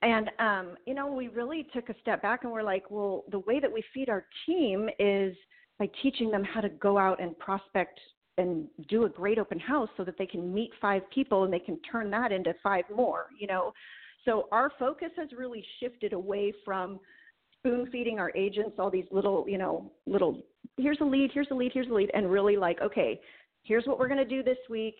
And 0.00 0.30
um, 0.38 0.76
you 0.86 0.94
know, 0.94 1.12
we 1.12 1.28
really 1.28 1.66
took 1.74 1.90
a 1.90 1.94
step 2.00 2.22
back 2.22 2.44
and 2.44 2.52
we're 2.52 2.62
like, 2.62 2.90
well, 2.90 3.24
the 3.30 3.40
way 3.40 3.60
that 3.60 3.72
we 3.72 3.84
feed 3.92 4.08
our 4.08 4.24
team 4.46 4.88
is 4.98 5.36
by 5.78 5.90
teaching 6.02 6.30
them 6.30 6.44
how 6.44 6.60
to 6.60 6.68
go 6.68 6.96
out 6.96 7.20
and 7.20 7.38
prospect 7.38 8.00
and 8.38 8.66
do 8.88 9.04
a 9.04 9.08
great 9.08 9.38
open 9.38 9.58
house 9.58 9.88
so 9.96 10.04
that 10.04 10.18
they 10.18 10.26
can 10.26 10.52
meet 10.52 10.70
five 10.80 11.02
people 11.10 11.44
and 11.44 11.52
they 11.52 11.58
can 11.58 11.78
turn 11.90 12.10
that 12.10 12.32
into 12.32 12.54
five 12.62 12.84
more 12.94 13.26
you 13.38 13.46
know? 13.46 13.72
So 14.24 14.48
our 14.52 14.72
focus 14.78 15.10
has 15.18 15.28
really 15.36 15.64
shifted 15.80 16.12
away 16.14 16.52
from 16.64 16.98
spoon 17.58 17.88
feeding 17.92 18.18
our 18.18 18.32
agents 18.36 18.76
all 18.78 18.90
these 18.90 19.06
little 19.10 19.44
you 19.48 19.58
know 19.58 19.90
little 20.06 20.42
here's 20.76 20.98
a 21.00 21.04
lead 21.04 21.30
here's 21.32 21.48
a 21.50 21.54
lead 21.54 21.70
here's 21.72 21.88
a 21.88 21.92
lead 21.92 22.10
and 22.14 22.30
really 22.30 22.56
like 22.56 22.80
okay 22.80 23.20
here's 23.64 23.86
what 23.86 23.98
we're 23.98 24.08
going 24.08 24.18
to 24.18 24.24
do 24.24 24.42
this 24.42 24.58
week. 24.70 24.96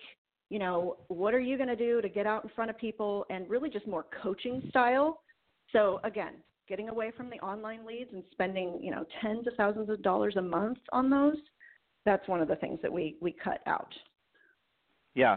You 0.51 0.59
know 0.59 0.97
what 1.09 1.35
are 1.35 1.41
you 1.41 1.57
going 1.57 1.69
to 1.69 1.77
do 1.77 2.03
to 2.03 2.09
get 2.09 2.27
out 2.27 2.45
in 2.45 2.51
front 2.51 2.71
of 2.71 2.79
people? 2.79 3.25
And 3.31 3.49
really 3.49 3.71
just 3.71 3.87
more 3.87 4.07
coaching 4.23 4.63
style. 4.69 5.21
So 5.73 6.01
again 6.05 6.35
getting 6.67 6.89
away 6.89 7.13
from 7.15 7.29
the 7.29 7.37
online 7.37 7.85
leads 7.87 8.11
and 8.13 8.23
spending 8.33 8.79
you 8.83 8.91
know 8.91 9.05
tens 9.21 9.47
of 9.47 9.55
thousands 9.57 9.91
of 9.91 10.03
dollars 10.03 10.35
a 10.37 10.43
month 10.43 10.79
on 10.93 11.11
those 11.11 11.37
that's 12.05 12.27
one 12.29 12.41
of 12.41 12.49
the 12.49 12.57
things 12.57 12.79
that 12.83 12.93
we 12.93 13.17
we 13.21 13.33
cut 13.33 13.61
out. 13.67 13.93
Yeah, 15.15 15.37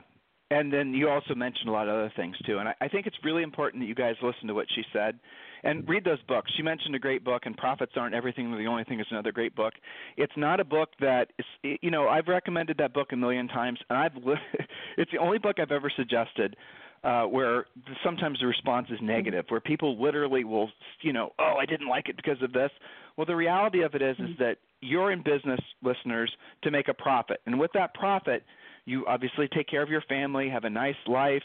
and 0.50 0.72
then 0.72 0.94
you 0.94 1.10
also 1.10 1.36
mentioned 1.36 1.70
a 1.70 1.72
lot 1.72 1.88
of 1.88 1.96
other 1.96 2.14
things 2.16 2.36
too, 2.46 2.60
and 2.60 2.70
I, 2.70 2.76
I 2.82 2.88
think 2.88 3.06
it's 3.06 3.18
really 3.24 3.44
important 3.44 3.84
that 3.84 3.88
you 3.88 3.96
guys 3.96 4.16
listen 4.22 4.48
to 4.48 4.54
what 4.54 4.68
she 4.74 4.84
said 4.94 5.20
and 5.64 5.88
read 5.88 6.04
those 6.04 6.22
books. 6.28 6.52
She 6.56 6.64
mentioned 6.64 6.96
a 6.96 7.00
great 7.00 7.24
book, 7.24 7.44
and 7.46 7.58
Profits 7.58 7.94
Aren't 7.96 8.16
Everything. 8.16 8.52
The 8.52 8.66
Only 8.66 8.84
Thing 8.84 9.00
is 9.00 9.08
another 9.12 9.32
great 9.32 9.56
book. 9.56 9.74
It's 10.16 10.34
not 10.38 10.60
a 10.60 10.64
book 10.64 10.90
that 11.00 11.32
is, 11.38 11.78
you 11.82 11.92
know, 11.92 12.08
I've 12.08 12.28
recommended 12.28 12.78
that 12.78 12.94
book 12.94 13.12
a 13.12 13.16
million 13.16 13.48
times, 13.48 13.80
and 13.90 13.98
I've 13.98 14.16
li- 14.16 14.36
it's 14.98 15.12
the 15.12 15.18
only 15.18 15.40
book 15.40 15.60
I've 15.60 15.72
ever 15.72 15.92
suggested 15.96 16.56
uh, 17.04 17.24
where 17.24 17.66
sometimes 18.04 18.40
the 18.40 18.48
response 18.48 18.88
is 18.90 19.00
negative, 19.02 19.46
where 19.50 19.60
people 19.60 20.02
literally 20.02 20.44
will, 20.44 20.70
you 21.02 21.14
know, 21.14 21.32
oh, 21.40 21.56
I 21.60 21.66
didn't 21.66 21.88
like 21.88 22.10
it 22.10 22.16
because 22.16 22.42
of 22.42 22.54
this. 22.54 22.72
Well, 23.16 23.26
the 23.26 23.36
reality 23.36 23.84
of 23.84 23.96
it 23.96 24.02
is, 24.02 24.18
is 24.20 24.38
that 24.40 24.58
you're 24.82 25.12
in 25.12 25.24
business, 25.24 25.60
listeners, 25.82 26.32
to 26.64 26.72
make 26.72 26.88
a 26.88 26.94
profit, 26.94 27.42
and 27.46 27.60
with 27.60 27.72
that 27.74 27.94
profit, 27.94 28.44
you 28.86 29.06
obviously 29.08 29.48
take 29.50 29.68
care 29.68 29.84
of 29.84 29.90
your 29.90 30.04
family, 30.08 30.50
have 30.50 30.64
a 30.64 30.70
nice 30.70 30.96
life, 31.08 31.44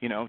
you 0.00 0.08
know, 0.08 0.28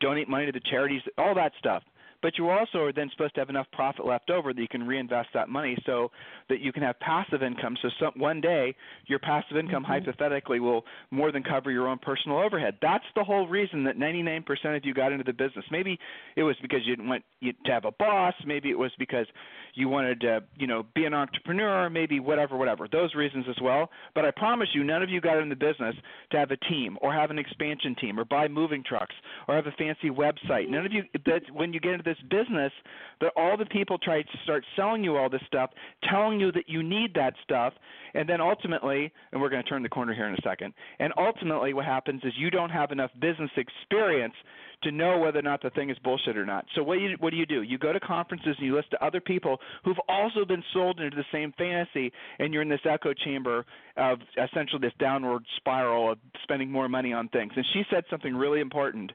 donate 0.00 0.28
money 0.28 0.46
to 0.46 0.52
the 0.52 0.60
charities, 0.70 1.02
all 1.18 1.34
that 1.34 1.52
stuff 1.58 1.82
but 2.22 2.36
you 2.38 2.50
also 2.50 2.78
are 2.78 2.92
then 2.92 3.10
supposed 3.12 3.34
to 3.34 3.40
have 3.40 3.50
enough 3.50 3.66
profit 3.72 4.04
left 4.04 4.30
over 4.30 4.52
that 4.52 4.60
you 4.60 4.68
can 4.68 4.86
reinvest 4.86 5.28
that 5.34 5.48
money 5.48 5.76
so 5.86 6.10
that 6.48 6.60
you 6.60 6.72
can 6.72 6.82
have 6.82 6.98
passive 7.00 7.42
income. 7.42 7.76
So 7.80 7.88
some, 8.00 8.12
one 8.16 8.40
day 8.40 8.74
your 9.06 9.18
passive 9.18 9.56
income 9.56 9.84
mm-hmm. 9.84 9.92
hypothetically 9.92 10.60
will 10.60 10.84
more 11.10 11.32
than 11.32 11.42
cover 11.42 11.70
your 11.70 11.88
own 11.88 11.98
personal 11.98 12.38
overhead. 12.38 12.76
That's 12.82 13.04
the 13.14 13.24
whole 13.24 13.46
reason 13.46 13.84
that 13.84 13.96
99% 13.96 14.44
of 14.76 14.84
you 14.84 14.94
got 14.94 15.12
into 15.12 15.24
the 15.24 15.32
business. 15.32 15.64
Maybe 15.70 15.98
it 16.36 16.42
was 16.42 16.56
because 16.62 16.80
you 16.84 16.96
didn't 16.96 17.08
want 17.08 17.24
to 17.42 17.72
have 17.72 17.84
a 17.84 17.92
boss. 17.92 18.34
Maybe 18.44 18.70
it 18.70 18.78
was 18.78 18.90
because 18.98 19.26
you 19.74 19.88
wanted 19.88 20.20
to, 20.22 20.42
you 20.56 20.66
know, 20.66 20.84
be 20.94 21.04
an 21.04 21.14
entrepreneur. 21.14 21.88
Maybe 21.88 22.20
whatever, 22.20 22.56
whatever. 22.56 22.88
Those 22.90 23.14
reasons 23.14 23.46
as 23.48 23.56
well. 23.62 23.90
But 24.14 24.24
I 24.24 24.30
promise 24.32 24.68
you, 24.74 24.82
none 24.82 25.02
of 25.02 25.10
you 25.10 25.20
got 25.20 25.38
in 25.38 25.48
the 25.48 25.56
business 25.56 25.94
to 26.30 26.38
have 26.38 26.50
a 26.50 26.56
team 26.56 26.98
or 27.00 27.12
have 27.12 27.30
an 27.30 27.38
expansion 27.38 27.94
team 28.00 28.18
or 28.18 28.24
buy 28.24 28.48
moving 28.48 28.82
trucks 28.84 29.14
or 29.46 29.54
have 29.54 29.66
a 29.66 29.72
fancy 29.72 30.10
website. 30.10 30.68
None 30.68 30.84
of 30.84 30.92
you. 30.92 31.04
That 31.26 31.42
when 31.52 31.72
you 31.72 31.80
get 31.80 31.92
into 31.92 32.07
this 32.08 32.18
business 32.30 32.72
that 33.20 33.32
all 33.36 33.56
the 33.56 33.66
people 33.66 33.98
try 33.98 34.22
to 34.22 34.38
start 34.44 34.64
selling 34.76 35.04
you 35.04 35.16
all 35.16 35.28
this 35.28 35.42
stuff, 35.46 35.70
telling 36.08 36.40
you 36.40 36.50
that 36.52 36.68
you 36.68 36.82
need 36.82 37.12
that 37.14 37.34
stuff, 37.42 37.74
and 38.14 38.28
then 38.28 38.40
ultimately, 38.40 39.12
and 39.32 39.40
we're 39.40 39.50
going 39.50 39.62
to 39.62 39.68
turn 39.68 39.82
the 39.82 39.88
corner 39.88 40.14
here 40.14 40.26
in 40.26 40.34
a 40.34 40.42
second, 40.42 40.72
and 40.98 41.12
ultimately 41.18 41.74
what 41.74 41.84
happens 41.84 42.22
is 42.24 42.32
you 42.38 42.50
don't 42.50 42.70
have 42.70 42.90
enough 42.92 43.10
business 43.20 43.50
experience 43.56 44.34
to 44.82 44.92
know 44.92 45.18
whether 45.18 45.40
or 45.40 45.42
not 45.42 45.60
the 45.60 45.70
thing 45.70 45.90
is 45.90 45.98
bullshit 46.04 46.36
or 46.36 46.46
not. 46.46 46.64
So 46.74 46.82
what 46.82 46.94
do 46.94 47.00
you 47.00 47.16
what 47.18 47.30
do 47.30 47.36
you 47.36 47.46
do? 47.46 47.62
You 47.62 47.78
go 47.78 47.92
to 47.92 48.00
conferences 48.00 48.54
and 48.58 48.66
you 48.66 48.76
listen 48.76 48.90
to 48.92 49.04
other 49.04 49.20
people 49.20 49.58
who've 49.84 49.98
also 50.08 50.44
been 50.44 50.62
sold 50.72 51.00
into 51.00 51.16
the 51.16 51.24
same 51.32 51.52
fantasy, 51.58 52.12
and 52.38 52.52
you're 52.52 52.62
in 52.62 52.68
this 52.68 52.80
echo 52.88 53.12
chamber 53.12 53.66
of 53.96 54.18
essentially 54.36 54.80
this 54.80 54.92
downward 55.00 55.42
spiral 55.56 56.12
of 56.12 56.18
spending 56.42 56.70
more 56.70 56.88
money 56.88 57.12
on 57.12 57.28
things. 57.28 57.52
And 57.56 57.64
she 57.72 57.82
said 57.90 58.04
something 58.10 58.34
really 58.34 58.60
important 58.60 59.12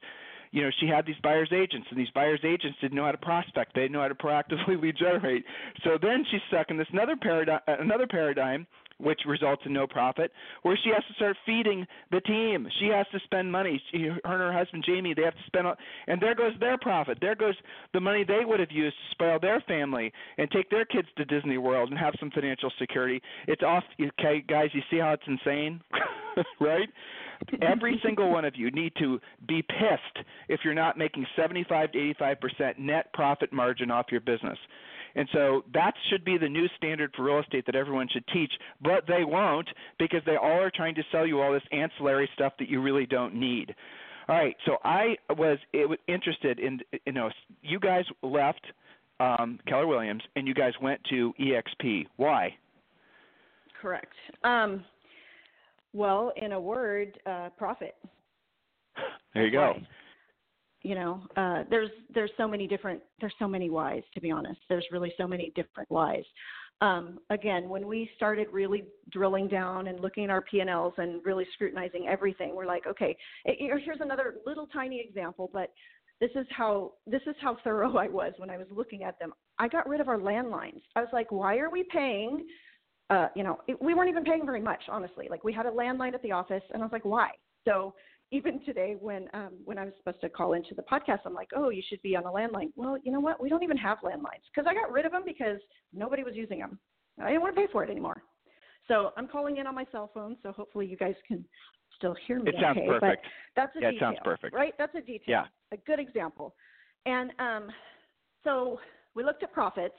you 0.54 0.62
know, 0.62 0.70
she 0.80 0.88
had 0.88 1.06
these 1.06 1.18
buyer's 1.24 1.52
agents, 1.52 1.88
and 1.90 2.00
these 2.00 2.12
buyer's 2.14 2.40
agents 2.46 2.78
didn't 2.80 2.96
know 2.96 3.06
how 3.06 3.12
to 3.12 3.18
prospect. 3.18 3.74
They 3.74 3.82
didn't 3.82 3.94
know 3.94 4.02
how 4.02 4.08
to 4.08 4.16
proactively 4.16 4.80
lead 4.82 4.96
generate. 4.98 5.44
So 5.84 5.98
then 6.00 6.24
she's 6.30 6.42
stuck 6.48 6.70
in 6.70 6.78
this 6.78 6.88
another 6.94 7.16
paradigm, 7.20 7.60
another 7.68 8.06
paradigm 8.08 8.68
which 9.00 9.22
results 9.28 9.64
in 9.66 9.74
no 9.74 9.88
profit, 9.88 10.32
where 10.62 10.78
she 10.82 10.92
has 10.94 11.04
to 11.08 11.14
start 11.16 11.36
feeding 11.46 11.86
the 12.12 12.22
team. 12.22 12.68
She 12.80 12.88
has 12.88 13.08
to 13.12 13.20
spend 13.26 13.52
money. 13.52 13.82
She, 13.92 14.04
her 14.04 14.20
and 14.24 14.24
her 14.24 14.54
husband 14.54 14.86
Jaimy, 14.88 15.16
they 15.16 15.24
have 15.24 15.34
to 15.34 15.44
spend, 15.48 15.68
and 16.08 16.22
there 16.22 16.36
goes 16.36 16.54
their 16.60 16.78
profit. 16.78 17.18
There 17.20 17.36
goes 17.36 17.56
the 17.94 18.00
money 18.00 18.24
they 18.24 18.46
would 18.46 18.60
have 18.60 18.72
used 18.72 18.96
to 18.96 19.12
spoil 19.12 19.40
their 19.40 19.62
family 19.62 20.14
and 20.38 20.50
take 20.52 20.70
their 20.70 20.86
kids 20.86 21.08
to 21.18 21.26
Disney 21.26 21.58
World 21.58 21.90
and 21.90 21.98
have 21.98 22.14
some 22.20 22.30
financial 22.30 22.72
security. 22.80 23.22
It's 23.48 23.64
off, 23.64 23.84
okay, 24.00 24.44
guys. 24.48 24.70
You 24.74 24.82
see 24.92 25.00
how 25.00 25.14
it's 25.14 25.24
insane, 25.28 25.82
right? 26.60 26.90
Every 27.62 28.00
single 28.06 28.30
one 28.30 28.46
of 28.46 28.56
you 28.56 28.72
need 28.72 28.94
to 29.00 29.20
be 29.48 29.62
pissed 29.62 30.26
if 30.50 30.62
you're 30.64 30.74
not 30.74 30.98
making 30.98 31.26
75 31.36 31.92
to 31.92 32.00
85 32.00 32.42
percent 32.42 32.80
net 32.80 33.12
profit 33.14 33.52
margin 33.54 33.92
off 33.92 34.08
your 34.12 34.22
business. 34.22 34.58
And 35.16 35.28
so 35.32 35.64
that 35.74 35.94
should 36.10 36.26
be 36.26 36.38
the 36.38 36.50
new 36.50 36.68
standard 36.76 37.14
for 37.16 37.24
real 37.24 37.40
estate 37.40 37.66
that 37.68 37.76
everyone 37.76 38.08
should 38.12 38.26
teach, 38.34 38.52
but 38.82 39.06
they 39.08 39.24
won't 39.24 39.70
because 40.00 40.22
they 40.26 40.38
all 40.38 40.60
are 40.60 40.72
trying 40.74 40.96
to 40.96 41.04
sell 41.12 41.28
you 41.28 41.40
all 41.40 41.54
this 41.54 41.64
ancillary 41.72 42.28
stuff 42.34 42.54
that 42.58 42.68
you 42.68 42.82
really 42.82 43.06
don't 43.06 43.36
need. 43.36 43.76
All 44.28 44.36
right, 44.36 44.56
so 44.66 44.78
I 44.84 45.18
was 45.32 45.60
interested 46.08 46.60
in 46.60 46.80
you 47.06 47.12
know 47.12 47.30
you 47.62 47.80
guys 47.80 48.06
left 48.22 48.66
um, 49.20 49.60
Keller 49.68 49.88
Williams 49.88 50.24
and 50.36 50.48
you 50.48 50.54
guys 50.54 50.74
went 50.82 51.02
to 51.10 51.34
EXP. 51.40 52.08
Why? 52.16 52.56
Correct. 53.82 54.14
Um, 54.44 54.86
well, 55.94 56.32
in 56.36 56.52
a 56.54 56.60
word, 56.60 57.20
uh, 57.26 57.50
profit. 57.58 57.96
There 59.34 59.46
you 59.46 59.52
go. 59.52 59.74
Why. 59.74 59.88
You 60.82 60.96
know, 60.96 61.22
uh, 61.38 61.64
there's 61.70 61.90
there's 62.14 62.32
so 62.36 62.46
many 62.46 62.68
different 62.68 63.02
there's 63.22 63.34
so 63.40 63.48
many 63.48 63.70
whys 63.70 64.04
to 64.14 64.20
be 64.20 64.32
honest. 64.32 64.60
There's 64.68 64.86
really 64.92 65.14
so 65.18 65.26
many 65.26 65.54
different 65.56 65.90
whys. 65.90 66.26
Um, 66.82 67.20
again, 67.30 67.70
when 67.70 67.88
we 67.88 68.10
started 68.18 68.48
really 68.52 68.84
drilling 69.10 69.48
down 69.48 69.88
and 69.88 70.02
looking 70.02 70.26
at 70.26 70.30
our 70.30 70.42
P&Ls 70.42 70.94
and 70.98 71.22
really 71.24 71.46
scrutinizing 71.54 72.08
everything, 72.10 72.54
we're 72.54 72.66
like, 72.66 72.86
okay, 72.86 73.16
here's 73.46 74.02
another 74.02 74.36
little 74.46 74.68
tiny 74.68 75.00
example, 75.00 75.50
but 75.54 75.72
this 76.20 76.32
is 76.36 76.46
how 76.50 76.94
this 77.08 77.22
is 77.26 77.36
how 77.42 77.58
thorough 77.64 77.96
I 77.98 78.10
was 78.10 78.34
when 78.38 78.50
I 78.50 78.58
was 78.58 78.68
looking 78.70 79.04
at 79.04 79.18
them. 79.20 79.32
I 79.60 79.70
got 79.70 79.88
rid 79.88 80.02
of 80.02 80.10
our 80.10 80.18
landlines. 80.18 80.82
I 80.96 81.00
was 81.00 81.10
like, 81.14 81.32
why 81.32 81.58
are 81.58 81.70
we 81.70 81.84
paying 81.84 82.46
uh, 83.10 83.28
you 83.36 83.44
know, 83.44 83.60
it, 83.68 83.82
we 83.82 83.94
weren't 83.94 84.10
even 84.10 84.24
paying 84.24 84.46
very 84.46 84.62
much, 84.62 84.82
honestly. 84.90 85.28
Like 85.30 85.44
we 85.44 85.54
had 85.54 85.66
a 85.66 85.72
landline 85.72 86.14
at 86.14 86.22
the 86.22 86.32
office, 86.32 86.64
and 86.74 86.82
I 86.82 86.86
was 86.86 86.92
like, 86.92 87.06
why? 87.06 87.30
So 87.66 87.94
even 88.32 88.64
today, 88.66 88.96
when 89.00 89.28
um, 89.34 89.52
when 89.66 89.78
I 89.78 89.86
was 89.86 89.94
supposed 89.98 90.22
to 90.22 90.30
call 90.30 90.54
into 90.54 90.74
the 90.74 90.84
podcast, 90.84 91.20
I'm 91.26 91.34
like, 91.34 91.50
oh, 91.56 91.70
you 91.70 91.84
should 91.88 92.02
be 92.02 92.16
on 92.16 92.26
a 92.26 92.32
landline. 92.32 92.72
Well, 92.76 92.98
you 93.04 93.12
know 93.12 93.20
what? 93.20 93.42
We 93.42 93.50
don't 93.50 93.64
even 93.64 93.78
have 93.78 94.00
landlines 94.00 94.44
because 94.54 94.68
I 94.68 94.74
got 94.74 94.92
rid 94.92 95.06
of 95.06 95.12
them 95.12 95.24
because 95.26 95.60
nobody 95.94 96.24
was 96.24 96.34
using 96.36 96.60
them. 96.60 96.80
I 97.22 97.28
didn't 97.28 97.42
want 97.42 97.56
to 97.56 97.62
pay 97.62 97.68
for 97.72 97.84
it 97.84 97.90
anymore. 97.92 98.24
So 98.88 99.12
I'm 99.18 99.28
calling 99.28 99.58
in 99.58 99.68
on 99.68 99.76
my 99.76 99.86
cell 99.92 100.10
phone. 100.14 100.36
So 100.44 100.52
hopefully 100.52 100.88
you 100.88 100.98
guys 100.98 101.16
can 101.28 101.46
still 101.96 102.16
hear 102.28 102.40
me. 102.40 102.50
It 102.50 102.56
sounds 102.60 102.78
okay. 102.78 102.88
perfect. 102.88 103.26
But 103.56 103.62
that's 103.62 103.76
a 103.76 103.82
yeah, 103.82 103.92
detail, 103.92 104.10
it 104.10 104.16
sounds 104.16 104.20
perfect. 104.24 104.56
Right? 104.56 104.74
That's 104.78 104.96
a 104.96 105.02
detail. 105.02 105.24
Yeah. 105.28 105.46
A 105.72 105.78
good 105.78 106.00
example. 106.00 106.56
And 107.06 107.32
um, 107.40 107.70
so 108.44 108.80
we 109.16 109.24
looked 109.24 109.44
at 109.44 109.54
profits. 109.54 109.96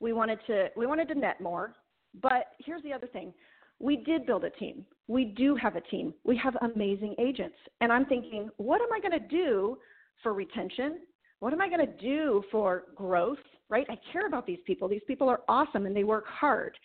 We 0.00 0.12
wanted 0.12 0.38
to 0.46 0.68
we 0.76 0.86
wanted 0.86 1.08
to 1.08 1.14
net 1.14 1.40
more. 1.40 1.74
But 2.22 2.52
here's 2.64 2.82
the 2.82 2.92
other 2.92 3.06
thing 3.06 3.32
we 3.78 3.96
did 3.96 4.26
build 4.26 4.44
a 4.44 4.50
team. 4.50 4.84
We 5.06 5.26
do 5.26 5.54
have 5.56 5.76
a 5.76 5.80
team. 5.82 6.14
We 6.24 6.36
have 6.38 6.56
amazing 6.62 7.14
agents. 7.18 7.56
And 7.80 7.92
I'm 7.92 8.06
thinking, 8.06 8.48
what 8.56 8.80
am 8.80 8.88
I 8.92 9.00
going 9.00 9.20
to 9.20 9.28
do 9.28 9.76
for 10.22 10.32
retention? 10.32 11.00
What 11.40 11.52
am 11.52 11.60
I 11.60 11.68
going 11.68 11.86
to 11.86 11.92
do 12.00 12.42
for 12.50 12.84
growth? 12.94 13.38
Right? 13.68 13.86
I 13.90 13.98
care 14.12 14.26
about 14.26 14.46
these 14.46 14.60
people. 14.66 14.88
These 14.88 15.02
people 15.06 15.28
are 15.28 15.40
awesome 15.48 15.86
and 15.86 15.94
they 15.94 16.04
work 16.04 16.26
hard. 16.26 16.76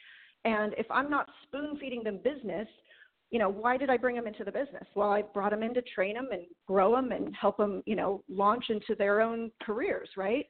And 0.44 0.74
if 0.78 0.88
I'm 0.90 1.10
not 1.10 1.28
spoon 1.44 1.78
feeding 1.80 2.04
them 2.04 2.20
business, 2.24 2.68
you 3.30 3.40
know, 3.40 3.50
why 3.50 3.78
did 3.78 3.90
I 3.90 3.98
bring 3.98 4.16
them 4.16 4.28
into 4.28 4.44
the 4.44 4.52
business? 4.52 4.84
Well, 4.94 5.10
I 5.10 5.22
brought 5.22 5.52
them 5.52 5.64
in 5.64 5.74
to 5.76 5.82
train 5.82 6.16
them 6.16 6.28
and 6.32 6.42
grow 6.68 6.96
them 6.96 7.12
and 7.12 7.34
help 7.34 7.58
them, 7.58 7.82
you 7.86 7.96
know, 7.96 8.24
launch 8.28 8.66
into 8.70 8.96
their 8.96 9.22
own 9.22 9.52
careers, 9.62 10.10
right? 10.18 10.46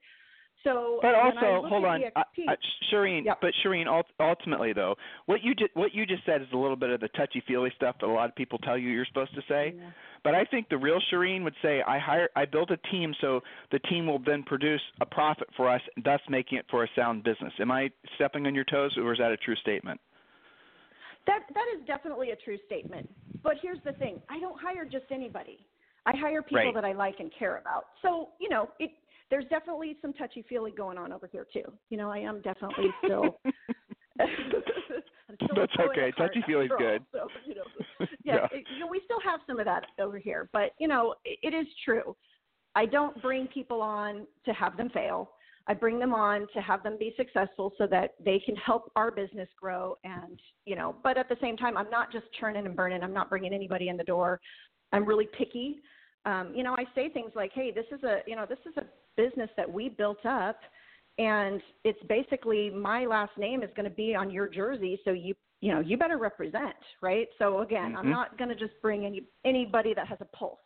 So, 0.64 1.00
but 1.02 1.16
also, 1.16 1.68
hold 1.68 1.86
on, 1.86 2.04
uh, 2.16 2.20
uh, 2.20 2.56
Sherine. 2.92 3.26
Yep. 3.26 3.40
But 3.42 3.52
Sherine, 3.64 4.04
ultimately, 4.20 4.74
though, 4.74 4.96
what 5.26 5.44
you 5.44 5.56
just 5.56 5.76
what 5.76 5.94
you 5.94 6.06
just 6.06 6.24
said 6.26 6.42
is 6.42 6.48
a 6.54 6.58
little 6.58 6.76
bit 6.76 6.92
of 6.92 7.00
the 7.00 7.08
touchy 7.10 7.44
feely 7.48 7.72
stuff 7.76 7.96
that 8.00 8.08
a 8.08 8.12
lot 8.12 8.30
of 8.30 8.36
people 8.36 8.60
tell 8.60 8.78
you 8.78 8.90
you're 8.90 9.06
supposed 9.06 9.34
to 9.34 9.42
say. 9.48 9.74
Yeah. 9.76 9.90
But 10.24 10.36
I 10.36 10.46
think 10.46 10.70
the 10.70 10.78
real 10.78 11.00
Sherine 11.12 11.44
would 11.44 11.56
say, 11.64 11.82
I 11.82 11.98
hire, 11.98 12.30
I 12.36 12.46
built 12.46 12.70
a 12.70 12.78
team, 12.92 13.14
so 13.22 13.42
the 13.72 13.80
team 13.80 14.06
will 14.06 14.20
then 14.24 14.44
produce 14.44 14.82
a 15.02 15.06
profit 15.06 15.48
for 15.58 15.68
us, 15.68 15.82
thus 16.04 16.20
making 16.30 16.60
it 16.60 16.66
for 16.70 16.84
a 16.84 16.88
sound 16.96 17.24
business. 17.24 17.52
Am 17.60 17.72
I 17.72 17.90
stepping 18.16 18.46
on 18.46 18.54
your 18.54 18.66
toes, 18.66 18.96
or 18.98 19.14
is 19.14 19.18
that 19.18 19.32
a 19.32 19.38
true 19.38 19.56
statement? 19.56 20.00
That 21.28 21.42
that 21.54 21.66
is 21.76 21.86
definitely 21.88 22.32
a 22.32 22.36
true 22.36 22.58
statement. 22.66 23.10
But 23.44 23.54
here's 23.62 23.80
the 23.84 23.94
thing: 23.94 24.22
I 24.30 24.40
don't 24.40 24.60
hire 24.60 24.86
just 24.86 25.06
anybody. 25.12 25.58
I 26.06 26.14
hire 26.18 26.42
people 26.42 26.58
right. 26.58 26.74
that 26.74 26.86
I 26.86 26.94
like 26.94 27.16
and 27.20 27.32
care 27.38 27.58
about. 27.58 27.86
So 28.02 28.30
you 28.40 28.50
know, 28.50 28.70
it 28.80 28.92
there's 29.32 29.46
definitely 29.46 29.98
some 30.02 30.14
touchy 30.14 30.46
feely 30.48 30.72
going 30.72 30.98
on 31.00 31.12
over 31.12 31.28
here 31.32 31.48
too. 31.52 31.64
You 31.90 31.98
know, 31.98 32.12
I 32.12 32.20
am 32.20 32.42
definitely 32.42 32.90
still. 33.04 33.40
That's 34.18 35.72
okay. 35.80 36.12
Touchy 36.18 36.44
feely's 36.46 36.70
good. 36.78 37.04
So, 37.14 37.28
you 37.46 37.56
know, 37.56 37.64
yeah, 38.24 38.36
yeah. 38.36 38.46
It, 38.52 38.66
you 38.74 38.80
know, 38.82 38.88
we 38.88 39.02
still 39.06 39.22
have 39.24 39.40
some 39.48 39.60
of 39.60 39.66
that 39.66 39.86
over 40.00 40.20
here, 40.20 40.50
but 40.54 40.72
you 40.78 40.88
know, 40.88 41.16
it, 41.26 41.40
it 41.42 41.56
is 41.56 41.66
true. 41.84 42.16
I 42.76 42.86
don't 42.86 43.20
bring 43.22 43.48
people 43.48 43.82
on 43.82 44.28
to 44.46 44.54
have 44.54 44.78
them 44.78 44.90
fail. 44.90 45.32
I 45.68 45.74
bring 45.74 46.00
them 46.00 46.14
on 46.14 46.48
to 46.54 46.62
have 46.62 46.84
them 46.84 46.98
be 47.00 47.14
successful 47.16 47.72
so 47.78 47.88
that 47.88 48.12
they 48.24 48.40
can 48.46 48.56
help 48.56 48.92
our 48.96 49.12
business 49.12 49.48
grow 49.60 49.96
and, 50.04 50.40
you 50.66 50.76
know, 50.76 50.96
but 51.04 51.18
at 51.18 51.30
the 51.30 51.38
same 51.42 51.56
time, 51.56 51.78
I'm 51.78 51.90
not 51.90 52.12
just 52.12 52.26
churning 52.40 52.66
and 52.66 52.76
burning. 52.76 53.04
I'm 53.04 53.14
not 53.14 53.30
bringing 53.30 53.54
anybody 53.54 53.88
in 53.88 53.96
the 53.96 54.04
door. 54.04 54.40
I'm 54.92 55.06
really 55.06 55.30
picky. 55.38 55.82
Um, 56.26 56.54
you 56.56 56.64
know, 56.64 56.76
I 56.78 56.86
say 56.94 57.10
things 57.10 57.32
like, 57.36 57.52
"Hey, 57.54 57.72
this 57.72 57.86
is 57.92 58.04
a, 58.04 58.20
you 58.28 58.36
know, 58.36 58.46
this 58.48 58.60
is 58.66 58.78
a 58.78 58.86
business 59.18 59.50
that 59.58 59.72
we 59.72 59.90
built 59.90 60.26
up 60.26 60.60
and 61.18 61.62
it's 61.84 62.02
basically 62.08 62.70
my 62.70 63.06
last 63.06 63.38
name 63.38 63.64
is 63.64 63.70
going 63.76 63.90
to 63.90 63.96
be 63.96 64.16
on 64.16 64.32
your 64.32 64.48
jersey 64.48 65.00
so 65.04 65.12
you 65.12 65.34
you 65.60 65.72
know 65.72 65.80
you 65.80 65.98
better 65.98 66.18
represent 66.18 66.76
right? 67.02 67.28
So 67.38 67.62
again 67.62 67.90
mm-hmm. 67.90 67.98
i'm 67.98 68.10
not 68.10 68.38
going 68.38 68.50
to 68.50 68.56
just 68.56 68.74
bring 68.82 69.06
any 69.06 69.24
anybody 69.46 69.94
that 69.94 70.08
has 70.08 70.18
a 70.22 70.26
pulse 70.26 70.60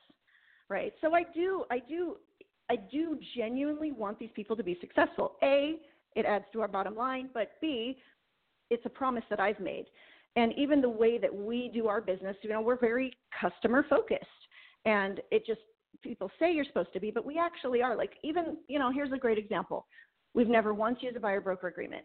right? 0.69 0.93
So 1.01 1.13
i 1.15 1.23
do 1.33 1.65
i 1.71 1.79
do 1.79 2.17
i 2.69 2.75
do 2.75 3.17
genuinely 3.35 3.91
want 3.91 4.19
these 4.19 4.31
people 4.35 4.55
to 4.55 4.63
be 4.63 4.77
successful. 4.81 5.33
A 5.43 5.75
it 6.15 6.25
adds 6.25 6.45
to 6.53 6.61
our 6.61 6.67
bottom 6.67 6.95
line 6.95 7.29
but 7.33 7.51
b 7.61 7.97
it's 8.69 8.85
a 8.85 8.89
promise 8.89 9.23
that 9.29 9.39
i've 9.39 9.59
made. 9.59 9.85
And 10.37 10.51
even 10.57 10.81
the 10.81 10.89
way 10.89 11.17
that 11.17 11.33
we 11.33 11.71
do 11.73 11.87
our 11.87 12.01
business 12.01 12.35
you 12.41 12.49
know 12.49 12.61
we're 12.61 12.79
very 12.79 13.17
customer 13.41 13.85
focused 13.89 14.25
and 14.85 15.21
it 15.31 15.45
just 15.45 15.61
people 16.01 16.29
say 16.39 16.51
you're 16.51 16.65
supposed 16.65 16.93
to 16.93 16.99
be, 16.99 17.11
but 17.11 17.25
we 17.25 17.39
actually 17.39 17.81
are. 17.81 17.95
Like 17.95 18.13
even, 18.23 18.57
you 18.67 18.79
know, 18.79 18.91
here's 18.91 19.11
a 19.11 19.17
great 19.17 19.37
example. 19.37 19.85
We've 20.33 20.47
never 20.47 20.73
once 20.73 20.99
used 21.01 21.15
a 21.15 21.19
buyer 21.19 21.41
broker 21.41 21.67
agreement. 21.67 22.03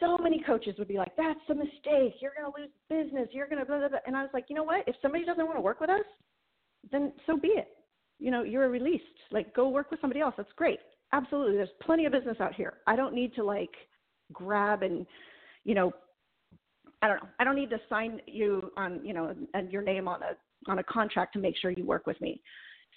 So 0.00 0.18
many 0.18 0.42
coaches 0.44 0.74
would 0.78 0.88
be 0.88 0.98
like, 0.98 1.14
"That's 1.16 1.40
a 1.48 1.54
mistake. 1.54 2.14
You're 2.20 2.32
going 2.36 2.52
to 2.52 2.60
lose 2.60 2.70
business. 2.88 3.28
You're 3.32 3.46
going 3.46 3.60
to 3.60 3.64
blah, 3.64 3.78
blah 3.78 3.88
blah." 3.88 3.98
And 4.06 4.16
I 4.16 4.22
was 4.22 4.30
like, 4.34 4.46
you 4.48 4.56
know 4.56 4.64
what? 4.64 4.86
If 4.86 4.96
somebody 5.00 5.24
doesn't 5.24 5.44
want 5.44 5.56
to 5.56 5.62
work 5.62 5.80
with 5.80 5.90
us, 5.90 6.04
then 6.90 7.12
so 7.26 7.36
be 7.36 7.48
it. 7.48 7.68
You 8.18 8.30
know, 8.30 8.42
you're 8.42 8.68
released. 8.68 9.04
Like, 9.30 9.54
go 9.54 9.68
work 9.68 9.90
with 9.90 10.00
somebody 10.00 10.20
else. 10.20 10.34
That's 10.36 10.52
great. 10.56 10.80
Absolutely. 11.12 11.56
There's 11.56 11.68
plenty 11.82 12.06
of 12.06 12.12
business 12.12 12.36
out 12.40 12.54
here. 12.54 12.74
I 12.86 12.96
don't 12.96 13.14
need 13.14 13.34
to 13.34 13.44
like 13.44 13.70
grab 14.32 14.82
and, 14.82 15.06
you 15.64 15.74
know, 15.74 15.92
I 17.02 17.08
don't 17.08 17.16
know. 17.16 17.28
I 17.38 17.44
don't 17.44 17.56
need 17.56 17.70
to 17.70 17.80
sign 17.88 18.20
you 18.26 18.72
on, 18.76 19.04
you 19.04 19.12
know, 19.12 19.34
and 19.54 19.70
your 19.70 19.82
name 19.82 20.08
on 20.08 20.22
a 20.22 20.36
on 20.68 20.78
a 20.78 20.84
contract 20.84 21.32
to 21.34 21.38
make 21.38 21.56
sure 21.56 21.70
you 21.70 21.84
work 21.84 22.06
with 22.06 22.20
me. 22.20 22.40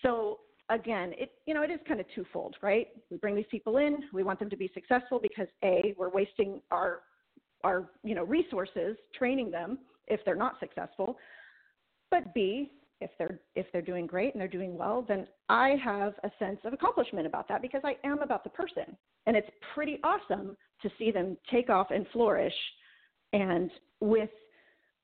So 0.02 0.40
again, 0.70 1.14
it 1.18 1.32
you 1.46 1.54
know 1.54 1.62
it 1.62 1.72
is 1.72 1.80
kind 1.88 2.00
of 2.00 2.06
twofold, 2.14 2.56
right? 2.62 2.88
We 3.10 3.18
bring 3.18 3.36
these 3.36 3.46
people 3.50 3.78
in, 3.78 3.98
we 4.14 4.24
want 4.24 4.40
them 4.40 4.50
to 4.50 4.58
be 4.58 4.70
successful 4.74 5.20
because 5.22 5.48
a 5.64 5.94
we're 5.98 6.10
wasting 6.10 6.62
our 6.72 7.02
our 7.64 7.90
you 8.04 8.16
know 8.16 8.24
resources 8.24 8.98
training 9.18 9.52
them 9.52 9.80
if 10.08 10.20
they're 10.26 10.36
not 10.36 10.60
successful, 10.60 11.18
but 12.12 12.34
b 12.34 12.72
if 13.02 13.12
they're 13.18 13.40
if 13.56 13.66
they're 13.72 13.82
doing 13.82 14.08
great 14.08 14.34
and 14.34 14.42
they're 14.42 14.48
doing 14.48 14.78
well, 14.78 15.04
then 15.08 15.28
I 15.50 15.76
have 15.84 16.14
a 16.24 16.32
sense 16.40 16.60
of 16.64 16.74
accomplishment 16.74 17.28
about 17.28 17.48
that 17.50 17.62
because 17.62 17.82
I 17.84 17.98
am 18.04 18.22
about 18.22 18.44
the 18.44 18.50
person, 18.50 18.98
and 19.26 19.36
it's 19.36 19.50
pretty 19.74 20.00
awesome 20.04 20.56
to 20.82 20.90
see 20.98 21.12
them 21.12 21.38
take 21.52 21.70
off 21.70 21.88
and 21.92 22.06
flourish, 22.14 22.54
and 23.34 23.70
with 24.00 24.30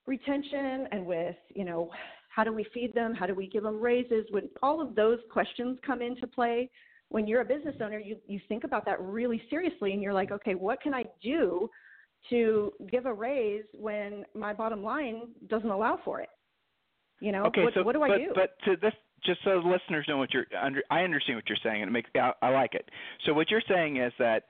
retention 0.08 0.88
and 0.92 1.06
with 1.06 1.36
you 1.54 1.66
know 1.66 1.90
how 2.34 2.44
do 2.44 2.54
we 2.54 2.66
feed 2.74 2.94
them? 2.94 3.14
How 3.14 3.26
do 3.26 3.36
we 3.36 3.48
give 3.48 3.64
them 3.64 3.80
raises? 3.80 4.26
When 4.32 4.50
all 4.64 4.82
of 4.82 4.96
those 4.96 5.20
questions 5.32 5.78
come 5.86 6.02
into 6.02 6.26
play, 6.28 6.70
when 7.10 7.28
you're 7.28 7.42
a 7.42 7.46
business 7.46 7.76
owner, 7.84 8.00
you, 8.00 8.16
you 8.26 8.40
think 8.48 8.64
about 8.64 8.86
that 8.86 9.02
really 9.02 9.42
seriously 9.50 9.92
and 9.92 10.02
you're 10.02 10.14
like, 10.14 10.32
okay, 10.32 10.56
what 10.56 10.82
can 10.82 10.94
I 10.94 11.04
do 11.22 11.70
to 12.30 12.72
give 12.90 13.06
a 13.06 13.14
raise 13.14 13.66
when 13.74 14.24
my 14.34 14.54
bottom 14.54 14.82
line 14.82 15.24
doesn't 15.50 15.70
allow 15.70 16.00
for 16.06 16.22
it? 16.22 16.30
You 17.20 17.34
know, 17.34 17.44
okay, 17.46 17.64
what, 17.64 17.74
so, 17.74 17.84
what 17.84 17.94
do 17.94 18.02
I 18.02 18.08
but, 18.08 18.18
do? 18.18 18.32
But 18.34 18.50
to 18.66 18.78
this, 18.82 18.94
just 19.26 19.40
so 19.44 19.62
the 19.62 19.68
listeners 19.68 20.06
know 20.08 20.18
what 20.18 20.34
you're 20.34 20.46
under, 20.60 20.82
I 20.90 21.02
understand 21.02 21.38
what 21.38 21.48
you're 21.50 21.58
saying, 21.64 21.84
and 21.84 21.90
it 21.90 21.92
makes 21.92 22.10
I, 22.16 22.32
I 22.42 22.50
like 22.50 22.74
it. 22.74 22.90
So 23.26 23.34
what 23.34 23.52
you're 23.52 23.62
saying 23.68 23.98
is 23.98 24.14
that 24.18 24.46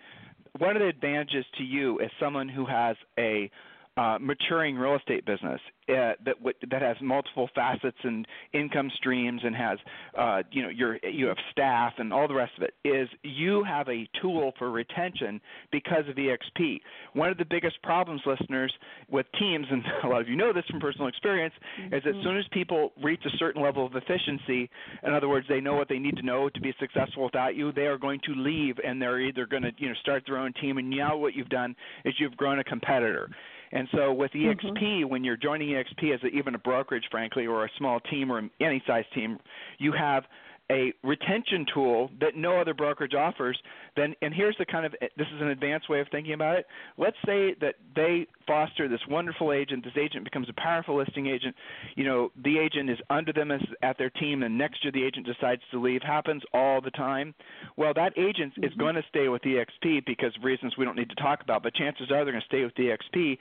one 0.59 0.75
of 0.75 0.81
the 0.81 0.87
advantages 0.87 1.45
to 1.57 1.63
you 1.63 1.99
as 1.99 2.09
someone 2.19 2.47
who 2.47 2.65
has 2.65 2.95
a 3.17 3.49
uh, 3.97 4.17
maturing 4.21 4.75
real 4.75 4.95
estate 4.95 5.25
business 5.25 5.59
uh, 5.89 6.13
that 6.23 6.37
w- 6.37 6.55
that 6.69 6.81
has 6.81 6.95
multiple 7.01 7.49
facets 7.53 7.97
and 8.03 8.25
income 8.53 8.89
streams 8.95 9.41
and 9.43 9.55
has 9.55 9.77
uh, 10.17 10.41
you 10.51 10.63
know 10.63 10.69
your 10.69 10.97
you 11.03 11.27
have 11.27 11.37
staff 11.51 11.93
and 11.97 12.13
all 12.13 12.27
the 12.27 12.33
rest 12.33 12.53
of 12.57 12.63
it 12.63 12.73
is 12.87 13.09
you 13.23 13.63
have 13.63 13.89
a 13.89 14.07
tool 14.21 14.53
for 14.57 14.71
retention 14.71 15.41
because 15.71 16.07
of 16.07 16.15
EXP. 16.15 16.79
One 17.13 17.29
of 17.29 17.37
the 17.37 17.45
biggest 17.45 17.81
problems, 17.83 18.21
listeners, 18.25 18.73
with 19.09 19.25
teams, 19.37 19.67
and 19.69 19.83
a 20.03 20.07
lot 20.07 20.21
of 20.21 20.29
you 20.29 20.37
know 20.37 20.53
this 20.53 20.65
from 20.69 20.79
personal 20.79 21.07
experience, 21.07 21.53
mm-hmm. 21.79 21.93
is 21.93 22.03
as 22.05 22.15
soon 22.23 22.37
as 22.37 22.45
people 22.51 22.93
reach 23.03 23.21
a 23.25 23.37
certain 23.37 23.61
level 23.61 23.85
of 23.85 23.95
efficiency, 23.95 24.69
in 25.03 25.13
other 25.13 25.27
words, 25.27 25.45
they 25.49 25.59
know 25.59 25.75
what 25.75 25.89
they 25.89 25.99
need 25.99 26.15
to 26.15 26.25
know 26.25 26.47
to 26.49 26.61
be 26.61 26.73
successful 26.79 27.25
without 27.25 27.55
you, 27.55 27.71
they 27.73 27.87
are 27.87 27.97
going 27.97 28.19
to 28.25 28.33
leave 28.35 28.75
and 28.85 29.01
they're 29.01 29.19
either 29.19 29.45
going 29.45 29.63
to 29.63 29.71
you 29.77 29.89
know 29.89 29.95
start 29.95 30.23
their 30.25 30.37
own 30.37 30.53
team. 30.61 30.77
And 30.77 30.89
now 30.89 31.17
what 31.17 31.35
you've 31.35 31.49
done 31.49 31.75
is 32.05 32.13
you've 32.19 32.37
grown 32.37 32.59
a 32.59 32.63
competitor. 32.63 33.29
And 33.71 33.87
so 33.93 34.11
with 34.11 34.31
EXP, 34.31 34.81
mm-hmm. 34.81 35.09
when 35.09 35.23
you're 35.23 35.37
joining 35.37 35.69
EXP 35.69 36.13
as 36.13 36.23
a, 36.23 36.27
even 36.27 36.55
a 36.55 36.59
brokerage, 36.59 37.05
frankly, 37.09 37.47
or 37.47 37.65
a 37.65 37.69
small 37.77 37.99
team 37.99 38.31
or 38.31 38.41
any 38.59 38.83
size 38.85 39.05
team, 39.13 39.37
you 39.77 39.93
have 39.93 40.23
a 40.71 40.93
retention 41.03 41.65
tool 41.73 42.09
that 42.19 42.35
no 42.35 42.59
other 42.59 42.73
brokerage 42.73 43.13
offers, 43.13 43.57
then 43.95 44.15
and 44.21 44.33
here's 44.33 44.55
the 44.57 44.65
kind 44.65 44.85
of 44.85 44.93
this 45.01 45.27
is 45.35 45.41
an 45.41 45.49
advanced 45.49 45.89
way 45.89 45.99
of 45.99 46.07
thinking 46.11 46.33
about 46.33 46.57
it. 46.57 46.65
Let's 46.97 47.17
say 47.25 47.55
that 47.61 47.75
they 47.95 48.27
foster 48.47 48.87
this 48.87 49.01
wonderful 49.09 49.51
agent. 49.51 49.83
This 49.83 49.93
agent 50.01 50.23
becomes 50.23 50.47
a 50.49 50.53
powerful 50.53 50.97
listing 50.97 51.27
agent. 51.27 51.55
You 51.95 52.05
know, 52.05 52.31
the 52.43 52.57
agent 52.57 52.89
is 52.89 52.97
under 53.09 53.33
them 53.33 53.51
as, 53.51 53.61
at 53.81 53.97
their 53.97 54.09
team, 54.09 54.43
and 54.43 54.57
next 54.57 54.83
year 54.83 54.91
the 54.91 55.03
agent 55.03 55.25
decides 55.25 55.61
to 55.71 55.81
leave. 55.81 56.01
Happens 56.01 56.41
all 56.53 56.81
the 56.81 56.91
time. 56.91 57.33
Well, 57.75 57.93
that 57.95 58.17
agent 58.17 58.53
mm-hmm. 58.53 58.63
is 58.63 58.73
going 58.75 58.95
to 58.95 59.03
stay 59.09 59.27
with 59.27 59.41
EXP 59.41 60.05
because 60.05 60.35
of 60.37 60.43
reasons 60.43 60.73
we 60.77 60.85
don't 60.85 60.97
need 60.97 61.09
to 61.09 61.15
talk 61.15 61.41
about, 61.41 61.63
but 61.63 61.73
chances 61.75 62.11
are 62.11 62.23
they're 62.23 62.33
going 62.33 62.41
to 62.41 62.45
stay 62.47 62.63
with 62.63 62.75
EXP. 62.75 63.37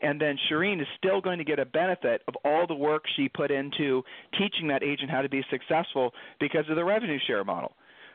And 0.00 0.20
then 0.20 0.36
Sherine 0.50 0.80
is 0.80 0.86
still 0.98 1.20
going 1.20 1.38
to 1.38 1.44
get 1.44 1.58
a 1.58 1.66
benefit 1.66 2.22
of 2.26 2.34
all 2.44 2.66
the 2.66 2.74
work 2.74 3.04
she 3.16 3.28
put 3.28 3.50
into 3.50 4.02
teaching 4.38 4.68
that 4.68 4.82
agent 4.82 5.10
how 5.10 5.22
to 5.22 5.28
be 5.28 5.44
successful 5.50 6.12
because 6.40 6.64
of 6.68 6.76
the 6.76 6.84
revenue 6.84 7.18
share 7.26 7.44
model. 7.44 7.72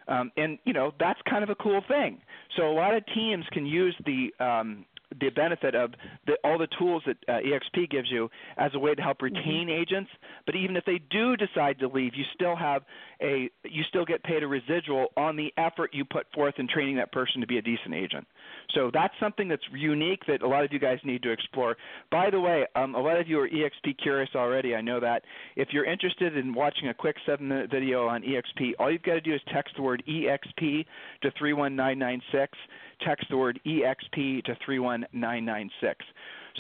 Um, 0.08 0.32
and 0.38 0.58
you 0.64 0.74
know 0.74 0.94
that's 1.00 1.20
kind 1.30 1.44
of 1.44 1.50
a 1.50 1.56
cool 1.56 1.82
thing. 1.88 2.20
So 2.56 2.70
a 2.70 2.74
lot 2.74 2.96
of 2.96 3.04
teams 3.14 3.46
can 3.52 3.66
use 3.66 3.96
the 4.06 4.32
um, 4.44 4.86
the 5.20 5.30
benefit 5.30 5.74
of 5.76 5.92
the, 6.26 6.34
all 6.44 6.58
the 6.58 6.68
tools 6.78 7.04
that 7.06 7.18
uh, 7.28 7.40
EXP 7.40 7.90
gives 7.90 8.12
you 8.12 8.30
as 8.58 8.72
a 8.74 8.80
way 8.80 8.94
to 8.94 9.02
help 9.02 9.18
mm-hmm. 9.20 9.36
retain 9.36 9.68
mm-hmm. 9.68 9.82
agents. 9.82 10.12
But 10.46 10.56
even 10.56 10.76
if 10.76 10.86
they 10.86 11.00
do 11.10 11.36
decide 11.36 11.80
to 11.80 11.88
leave, 11.88 12.14
you 12.16 12.26
still 12.34 12.56
have 12.56 12.84
a 13.22 13.50
you 13.64 13.84
still 13.90 14.06
get 14.06 14.24
paid 14.24 14.44
a 14.44 14.48
residual 14.48 15.08
on 15.16 15.36
the 15.36 15.54
effort 15.58 15.92
you 15.94 16.06
put 16.06 16.28
forth 16.34 16.56
in 16.58 16.68
training 16.68 16.98
that 16.98 17.12
person 17.12 17.42
to 17.42 17.48
be 17.48 17.58
a 17.58 17.62
decent 17.62 17.94
agent. 17.94 18.28
So 18.74 18.92
that's 18.94 19.14
something 19.20 19.48
that's 19.48 19.64
unique 19.74 20.22
that 20.28 20.42
a 20.42 20.48
lot 20.48 20.64
of 20.64 20.74
you 20.74 20.80
guys 20.80 21.00
need 21.04 21.24
to 21.24 21.32
explore. 21.32 21.78
By 22.12 22.30
the 22.30 22.40
way, 22.40 22.66
um, 22.76 22.96
a 22.96 23.02
lot 23.02 23.20
of 23.20 23.28
you 23.28 23.40
are 23.40 23.48
EXP 23.48 23.98
curious 24.02 24.30
already. 24.36 24.76
I 24.76 24.82
know 24.82 25.00
that. 25.00 25.24
If 25.56 25.70
you're 25.72 25.86
interested 25.86 26.36
in 26.38 26.54
watching 26.54 26.90
a 26.90 26.94
quick 26.94 27.16
seven-minute 27.26 27.72
video 27.72 28.08
on 28.08 28.24
EXP, 28.24 28.74
all 28.80 28.92
you've 28.92 29.04
got 29.04 29.14
to 29.14 29.22
do 29.22 29.34
is 29.34 29.42
text 29.54 29.76
the 29.76 29.82
word 29.82 30.04
EXP 30.08 30.86
to 31.22 31.32
31996 31.38 32.58
text 33.02 33.28
the 33.30 33.38
word 33.38 33.60
EXP 33.66 34.44
to 34.46 34.56
31996. 34.66 36.06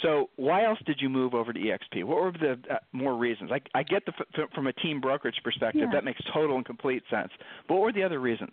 So, 0.01 0.29
why 0.35 0.63
else 0.63 0.77
did 0.85 0.97
you 1.01 1.09
move 1.09 1.33
over 1.33 1.51
to 1.51 1.59
EXP? 1.59 2.03
What 2.03 2.21
were 2.21 2.31
the 2.31 2.59
uh, 2.71 2.77
more 2.91 3.15
reasons? 3.15 3.51
I, 3.51 3.59
I 3.77 3.83
get 3.83 4.05
the 4.05 4.13
f- 4.19 4.49
from 4.53 4.67
a 4.67 4.73
team 4.73 5.01
brokerage 5.01 5.37
perspective, 5.43 5.81
yeah. 5.85 5.91
that 5.91 6.03
makes 6.03 6.21
total 6.31 6.55
and 6.55 6.65
complete 6.65 7.03
sense. 7.09 7.31
But 7.67 7.75
what 7.75 7.83
were 7.83 7.93
the 7.93 8.03
other 8.03 8.19
reasons? 8.19 8.51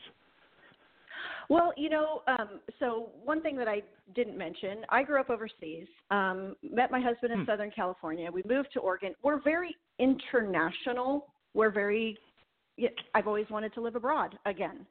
Well, 1.48 1.72
you 1.76 1.90
know, 1.90 2.22
um, 2.26 2.60
so 2.78 3.10
one 3.22 3.42
thing 3.42 3.56
that 3.56 3.68
I 3.68 3.82
didn't 4.14 4.36
mention, 4.36 4.78
I 4.88 5.02
grew 5.02 5.20
up 5.20 5.30
overseas, 5.30 5.86
um, 6.10 6.54
met 6.62 6.90
my 6.90 7.00
husband 7.00 7.32
in 7.32 7.40
hmm. 7.40 7.46
Southern 7.46 7.70
California. 7.70 8.30
We 8.30 8.42
moved 8.48 8.68
to 8.74 8.80
Oregon. 8.80 9.14
We're 9.22 9.42
very 9.42 9.76
international. 9.98 11.26
We're 11.54 11.70
very, 11.70 12.16
I've 13.14 13.26
always 13.26 13.46
wanted 13.50 13.74
to 13.74 13.80
live 13.80 13.96
abroad 13.96 14.38
again. 14.46 14.86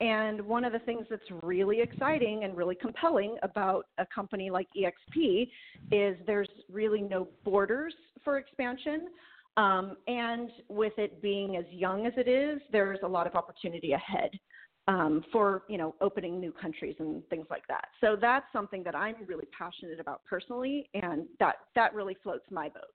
And 0.00 0.40
one 0.40 0.64
of 0.64 0.72
the 0.72 0.80
things 0.80 1.06
that's 1.08 1.22
really 1.42 1.80
exciting 1.80 2.42
and 2.42 2.56
really 2.56 2.74
compelling 2.74 3.36
about 3.42 3.86
a 3.98 4.06
company 4.12 4.50
like 4.50 4.66
EXP 4.76 5.48
is 5.92 6.16
there's 6.26 6.48
really 6.70 7.00
no 7.00 7.28
borders 7.44 7.94
for 8.24 8.38
expansion. 8.38 9.08
Um, 9.56 9.96
and 10.08 10.50
with 10.68 10.94
it 10.96 11.22
being 11.22 11.56
as 11.56 11.64
young 11.70 12.06
as 12.06 12.14
it 12.16 12.26
is, 12.26 12.60
there's 12.72 12.98
a 13.04 13.08
lot 13.08 13.26
of 13.26 13.36
opportunity 13.36 13.92
ahead 13.92 14.30
um, 14.88 15.24
for 15.30 15.62
you 15.68 15.78
know 15.78 15.94
opening 16.00 16.40
new 16.40 16.52
countries 16.52 16.96
and 16.98 17.26
things 17.28 17.46
like 17.50 17.66
that. 17.68 17.86
So 18.00 18.16
that's 18.20 18.46
something 18.52 18.82
that 18.84 18.94
I'm 18.94 19.16
really 19.26 19.46
passionate 19.56 20.00
about 20.00 20.22
personally, 20.28 20.88
and 20.94 21.26
that 21.38 21.56
that 21.74 21.94
really 21.94 22.16
floats 22.22 22.44
my 22.50 22.68
boat. 22.68 22.92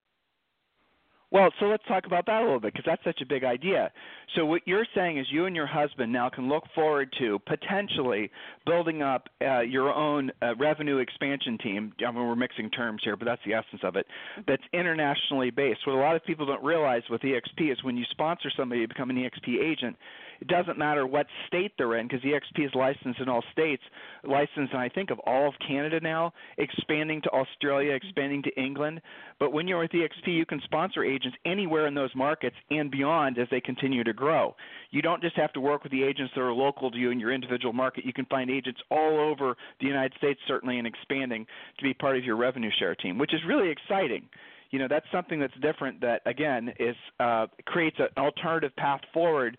Well, 1.30 1.50
so 1.60 1.66
let's 1.66 1.84
talk 1.90 2.06
about 2.06 2.26
that 2.28 2.42
a 2.42 2.46
little 2.46 2.62
bit 2.62 2.74
because 2.74 2.86
that's 2.86 3.04
such 3.04 3.20
a 3.22 3.26
big 3.26 3.44
idea. 3.44 3.92
So 4.36 4.46
what 4.46 4.62
you're 4.66 4.88
saying 4.96 5.18
is 5.18 5.28
you 5.30 5.46
and 5.46 5.54
your 5.54 5.68
husband 5.68 6.12
now 6.12 6.30
can 6.30 6.48
look 6.48 6.64
forward 6.74 7.14
to 7.20 7.40
potentially 7.40 8.32
building 8.66 9.02
up 9.02 9.28
uh, 9.42 9.60
your 9.60 9.94
own 9.94 10.32
uh, 10.42 10.56
revenue 10.56 11.00
expansion 11.00 11.58
team. 11.58 11.92
I 12.00 12.12
mean, 12.12 12.26
we're 12.26 12.38
mixing 12.38 12.70
terms 12.70 13.02
here, 13.04 13.18
but 13.18 13.26
that's 13.26 13.42
the 13.46 13.56
essence 13.56 13.82
of 13.84 13.98
it. 13.98 14.06
That's 14.48 14.64
internationally 14.72 15.50
based. 15.50 15.82
What 15.86 15.98
a 15.98 16.00
lot 16.00 16.16
of 16.16 16.24
people 16.24 16.46
don't 16.46 16.64
realize 16.64 17.04
with 17.10 17.22
EXP 17.22 17.74
is 17.74 17.84
when 17.84 17.98
you 17.98 18.06
sponsor 18.10 18.50
somebody 18.56 18.84
to 18.84 18.88
become 18.88 19.10
an 19.10 19.18
EXP 19.18 19.62
agent, 19.62 19.98
it 20.42 20.48
doesn't 20.48 20.78
matter 20.78 21.06
what 21.06 21.28
state 21.48 21.74
they're 21.78 21.98
in 21.98 22.08
because 22.08 22.24
EXP 22.24 22.66
is 22.66 22.72
licensed 22.76 23.20
in 23.20 23.30
all 23.30 23.44
states, 23.52 23.84
licensed 24.24 24.74
in 24.74 24.80
I 24.80 24.90
think 24.90 25.10
of 25.10 25.20
all 25.26 25.48
of 25.48 25.54
Canada 25.66 26.00
now, 26.00 26.34
expanding 26.58 27.22
to 27.24 27.30
Australia, 27.30 27.94
expanding 27.94 28.44
to 28.44 28.62
England. 28.62 29.02
But 29.40 29.52
when 29.52 29.68
you're 29.68 29.80
with 29.80 29.92
EXP, 29.92 30.28
you 30.28 30.46
can 30.46 30.62
sponsor 30.64 31.04
agents 31.04 31.38
anywhere 31.46 31.88
in 31.88 31.94
those 31.94 32.14
markets 32.16 32.56
and 32.70 32.92
beyond 32.92 33.38
as 33.38 33.48
they 33.52 33.62
continue 33.62 34.04
to 34.04 34.14
grow. 34.14 34.56
You 34.92 35.02
don't 35.02 35.22
just 35.22 35.36
have 35.36 35.54
to 35.54 35.62
work 35.62 35.84
with 35.84 35.92
the 35.92 36.04
agents 36.04 36.34
that 36.36 36.42
are 36.42 36.54
local 36.54 36.92
to 36.92 36.98
you 36.98 37.12
in 37.12 37.20
your 37.20 37.34
individual 37.34 37.74
market. 37.74 38.06
You 38.06 38.14
can 38.14 38.26
find 38.26 38.50
agents 38.50 38.82
all 38.90 39.20
over 39.20 39.56
the 39.80 39.88
United 39.88 40.14
States, 40.18 40.40
certainly, 40.48 40.78
and 40.78 40.88
expanding 40.88 41.46
to 41.78 41.84
be 41.84 41.94
part 41.94 42.18
of 42.18 42.24
your 42.24 42.36
revenue 42.36 42.72
share 42.80 42.96
team, 42.96 43.18
which 43.18 43.34
is 43.34 43.42
really 43.48 43.70
exciting 43.70 44.24
you 44.72 44.80
know 44.80 44.88
that's 44.90 45.06
something 45.12 45.40
that's 45.40 45.54
different 45.62 46.02
that 46.02 46.22
again 46.26 46.74
is 46.80 46.96
uh, 47.20 47.48
creates 47.66 47.98
an 48.00 48.08
alternative 48.18 48.76
path 48.76 49.02
forward 49.14 49.58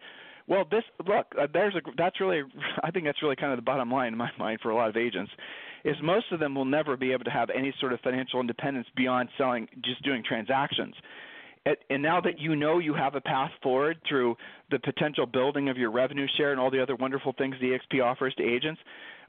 well, 0.49 0.65
this 0.71 0.83
look, 1.07 1.27
uh, 1.41 1.47
there's 1.53 1.75
a 1.75 1.81
that's 1.97 2.21
really 2.21 2.43
I 2.83 2.91
think 2.91 3.05
that's 3.05 3.23
really 3.23 3.37
kind 3.37 3.53
of 3.53 3.59
the 3.59 3.63
bottom 3.63 3.91
line 3.91 4.09
in 4.09 4.19
my 4.19 4.31
mind 4.39 4.61
for 4.63 4.71
a 4.71 4.75
lot 4.75 4.89
of 4.89 4.97
agents 4.97 5.31
is 5.85 5.95
most 6.03 6.27
of 6.33 6.41
them 6.41 6.55
will 6.55 6.65
never 6.65 6.97
be 6.97 7.13
able 7.13 7.25
to 7.25 7.31
have 7.31 7.51
any 7.51 7.73
sort 7.79 7.93
of 7.93 8.01
financial 8.01 8.41
independence 8.41 8.87
beyond 8.97 9.29
selling 9.39 9.69
just 9.85 10.03
doing 10.03 10.25
transactions. 10.27 10.95
and 11.91 12.03
now 12.03 12.21
that 12.21 12.39
you 12.39 12.57
know 12.57 12.79
you 12.79 12.95
have 12.95 13.15
a 13.15 13.21
path 13.21 13.53
forward 13.63 13.97
through 14.09 14.37
the 14.71 14.79
potential 14.81 15.25
building 15.25 15.69
of 15.69 15.77
your 15.77 15.91
revenue 15.91 16.27
share 16.37 16.51
and 16.51 16.61
all 16.61 16.71
the 16.71 16.83
other 16.83 16.97
wonderful 16.97 17.33
things 17.39 17.55
the 17.61 17.79
EXP 17.79 18.03
offers 18.03 18.35
to 18.35 18.43
agents, 18.43 18.81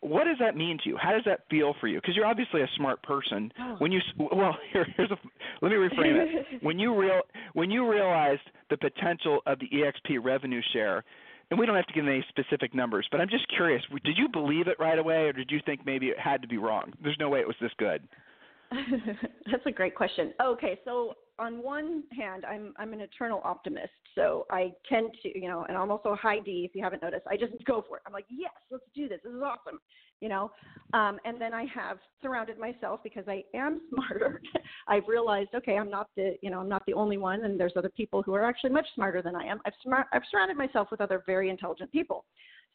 what 0.02 0.26
does 0.26 0.38
that 0.39 0.56
mean 0.56 0.78
to 0.84 0.89
you? 0.89 0.97
How 0.97 1.12
does 1.12 1.24
that 1.26 1.41
feel 1.50 1.76
for 1.80 1.88
you? 1.88 2.00
Because 2.00 2.16
you're 2.16 2.26
obviously 2.26 2.62
a 2.62 2.68
smart 2.76 3.02
person. 3.04 3.52
Oh. 3.60 3.76
When 3.80 3.91
you 3.91 4.00
well, 4.18 4.58
here, 4.72 4.86
here's 4.97 5.12
a 5.12 5.18
let 5.62 5.70
me 5.70 5.76
reframe 5.76 6.16
it. 6.16 6.45
When 6.62 6.80
you 6.80 6.95
real 6.95 7.22
when 7.54 7.72
you 7.72 7.89
realized 7.89 8.41
the 8.70 8.78
potential 8.78 9.41
of 9.45 9.60
the 9.60 9.68
EXP 9.68 10.24
revenue 10.24 10.62
share, 10.74 11.04
and 11.50 11.60
we 11.60 11.66
don't 11.66 11.76
have 11.76 11.88
to 11.88 11.93
give 11.93 12.06
any 12.06 12.24
specific 12.30 12.74
numbers, 12.76 13.08
but 13.12 13.20
I'm 13.22 13.30
just 13.30 13.47
curious. 13.50 13.82
Did 14.04 14.18
you 14.18 14.30
believe 14.30 14.68
it 14.68 14.78
right 14.80 15.00
away, 15.00 15.28
or 15.28 15.34
did 15.34 15.50
you 15.52 15.60
think 15.66 15.86
maybe 15.86 16.08
it 16.08 16.20
had 16.20 16.41
to 16.41 16.47
be 16.47 16.58
wrong? 16.58 16.93
There's 17.02 17.18
no 17.20 17.30
way 17.30 17.39
it 17.39 17.47
was 17.47 17.56
this 17.60 17.72
good. 17.78 18.08
That's 18.72 19.66
a 19.66 19.72
great 19.72 19.95
question. 19.95 20.34
Okay, 20.41 20.80
so 20.86 21.16
on 21.40 21.64
one 21.64 22.04
hand, 22.16 22.46
I'm 22.46 22.74
I'm 22.78 22.94
an 22.94 23.02
eternal 23.02 23.42
optimist, 23.44 23.94
so 24.16 24.46
I 24.52 24.74
tend 24.88 25.12
to, 25.24 25.40
you 25.40 25.48
know, 25.48 25.66
and 25.68 25.78
I'm 25.78 25.92
also 25.92 26.16
high 26.16 26.40
D. 26.40 26.66
If 26.70 26.76
you 26.76 26.84
haven't 26.84 27.02
noticed, 27.02 27.26
I 27.30 27.38
just 27.38 27.54
go 27.66 27.84
for 27.88 27.98
it. 27.98 28.04
I'm 28.06 28.14
like, 28.14 28.26
yes, 28.30 28.52
let's 28.70 28.84
do 28.94 29.08
this. 29.08 29.20
This 29.24 29.34
is 29.34 29.42
awesome, 29.42 29.80
you 30.20 30.30
know. 30.30 30.52
Um, 30.94 31.20
and 31.26 31.40
then 31.40 31.54
I 31.54 31.66
have 31.74 31.98
surrounded 32.22 32.60
myself 32.60 33.00
because 33.04 33.24
I 33.28 33.44
am 33.56 33.82
smarter. 33.94 34.42
I've 34.88 35.08
realized, 35.08 35.50
okay, 35.56 35.78
I'm 35.78 35.90
not 35.90 36.08
the, 36.16 36.36
you 36.42 36.52
know, 36.52 36.60
I'm 36.60 36.70
not 36.70 36.86
the 36.86 36.94
only 36.94 37.18
one, 37.18 37.46
and 37.46 37.60
there's 37.60 37.74
other 37.78 37.92
people 37.96 38.22
who 38.22 38.34
are 38.34 38.44
actually 38.44 38.72
much 38.72 38.88
smarter 38.96 39.22
than 39.22 39.36
I 39.36 39.46
am. 39.46 39.60
I've 39.66 39.74
smart, 39.82 40.08
I've 40.12 40.24
surrounded 40.30 40.58
myself 40.58 40.90
with 40.92 41.02
other 41.02 41.24
very 41.26 41.50
intelligent 41.50 41.92
people, 41.92 42.26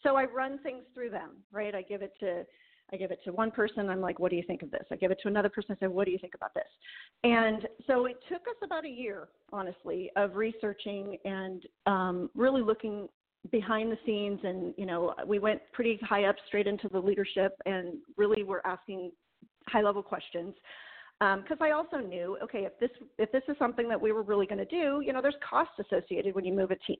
so 0.03 0.17
I 0.17 0.25
run 0.25 0.59
things 0.63 0.85
through 0.95 1.11
them, 1.11 1.31
right? 1.53 1.75
I 1.75 1.83
give 1.83 2.03
it 2.03 2.13
to 2.21 2.45
I 2.93 2.97
give 2.97 3.11
it 3.11 3.21
to 3.25 3.33
one 3.33 3.51
person. 3.51 3.89
I'm 3.89 4.01
like, 4.01 4.19
what 4.19 4.31
do 4.31 4.37
you 4.37 4.43
think 4.47 4.63
of 4.63 4.71
this? 4.71 4.85
I 4.91 4.97
give 4.97 5.11
it 5.11 5.19
to 5.23 5.29
another 5.29 5.49
person. 5.49 5.77
I 5.77 5.85
say, 5.85 5.89
what 5.89 6.05
do 6.05 6.13
you 6.13 6.19
think 6.19 6.35
about 6.35 6.55
this? 6.55 6.65
And 7.25 7.67
so 7.87 8.07
it 8.07 8.17
took 8.29 8.43
us 8.43 8.57
about 8.63 8.85
a 8.85 8.89
year, 8.89 9.29
honestly, 9.53 10.11
of 10.17 10.37
researching 10.37 11.17
and 11.25 11.65
um, 11.87 12.31
really 12.35 12.63
looking 12.63 13.09
behind 13.51 13.91
the 13.91 13.99
scenes. 14.05 14.41
And, 14.45 14.75
you 14.77 14.87
know, 14.87 15.15
we 15.27 15.39
went 15.39 15.61
pretty 15.73 15.99
high 16.03 16.25
up 16.25 16.37
straight 16.47 16.67
into 16.67 16.89
the 16.89 16.99
leadership 16.99 17.55
and 17.67 17.95
really 18.17 18.43
were 18.43 18.65
asking 18.67 19.11
high 19.69 19.83
level 19.83 20.03
questions 20.03 20.55
because 21.21 21.59
um, 21.61 21.63
I 21.63 21.71
also 21.71 21.99
knew, 21.99 22.37
okay, 22.43 22.65
if 22.65 22.79
this 22.81 22.91
if 23.19 23.31
this 23.31 23.43
is 23.49 23.57
something 23.59 23.89
that 23.89 24.01
we 24.01 24.13
were 24.13 24.23
really 24.23 24.47
going 24.47 24.59
to 24.59 24.65
do, 24.65 25.01
you 25.05 25.13
know, 25.13 25.23
there's 25.23 25.37
costs 25.49 25.75
associated 25.79 26.35
when 26.35 26.45
you 26.45 26.53
move 26.53 26.71
a 26.71 26.77
team, 26.77 26.99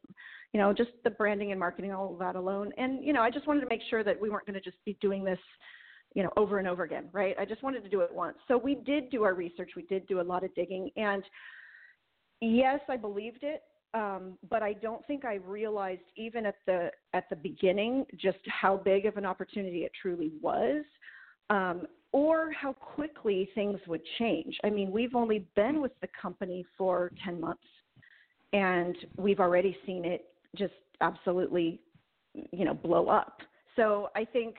you 0.53 0.61
know, 0.61 0.73
just 0.73 0.91
the 1.03 1.11
branding 1.11 1.51
and 1.51 1.59
marketing, 1.59 1.93
all 1.93 2.13
of 2.13 2.19
that 2.21 2.37
alone, 2.37 2.73
and 2.79 3.05
you 3.05 3.13
know, 3.13 3.23
I 3.23 3.31
just 3.31 3.47
wanted 3.47 3.63
to 3.63 3.67
make 3.67 3.83
sure 3.91 4.05
that 4.05 4.21
we 4.21 4.31
weren't 4.31 4.47
going 4.47 4.55
to 4.55 4.61
just 4.61 4.77
be 4.85 4.97
doing 5.01 5.25
this, 5.25 5.39
you 6.15 6.23
know, 6.23 6.31
over 6.37 6.59
and 6.59 6.69
over 6.69 6.85
again, 6.85 7.09
right? 7.13 7.35
I 7.39 7.45
just 7.45 7.63
wanted 7.63 7.83
to 7.83 7.89
do 7.89 8.01
it 8.03 8.11
once. 8.15 8.37
So 8.47 8.57
we 8.57 8.77
did 8.77 9.11
do 9.11 9.25
our 9.25 9.35
research, 9.35 9.73
we 9.75 9.83
did 9.83 10.07
do 10.07 10.21
a 10.21 10.23
lot 10.23 10.45
of 10.45 10.55
digging, 10.55 10.91
and 10.97 11.25
yes, 12.41 12.81
I 12.89 12.97
believed 12.97 13.43
it, 13.43 13.63
um, 13.95 14.39
but 14.49 14.63
I 14.63 14.75
don't 14.75 15.05
think 15.07 15.25
I 15.25 15.35
realized 15.35 16.03
even 16.17 16.47
at 16.47 16.57
the 16.67 16.91
at 17.15 17.29
the 17.31 17.37
beginning 17.37 18.07
just 18.17 18.39
how 18.47 18.77
big 18.77 19.07
of 19.07 19.17
an 19.17 19.27
opportunity 19.27 19.81
it 19.81 19.93
truly 20.01 20.31
was. 20.41 20.85
Um, 21.51 21.87
or 22.15 22.53
how 22.53 22.73
quickly 22.75 23.49
things 23.57 23.81
would 23.89 24.01
change. 24.21 24.57
I 24.63 24.71
mean, 24.71 24.93
we've 24.93 25.17
only 25.17 25.49
been 25.57 25.83
with 25.83 25.91
the 26.01 26.07
company 26.23 26.65
for 26.79 27.11
10 27.25 27.41
months 27.41 27.65
and 28.53 28.97
we've 29.17 29.41
already 29.41 29.77
seen 29.85 30.05
it 30.05 30.27
just 30.57 30.75
absolutely, 31.01 31.81
you 32.53 32.65
know, 32.65 32.73
blow 32.73 33.09
up. 33.09 33.41
So 33.75 34.11
I 34.15 34.25
think 34.25 34.55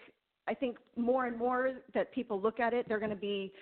I 0.49 0.53
think 0.53 0.75
more 0.97 1.27
and 1.27 1.37
more 1.37 1.75
that 1.93 2.11
people 2.11 2.41
look 2.41 2.59
at 2.59 2.73
it, 2.73 2.87
they're 2.89 2.99
going 2.99 3.09
to 3.09 3.15
be 3.15 3.53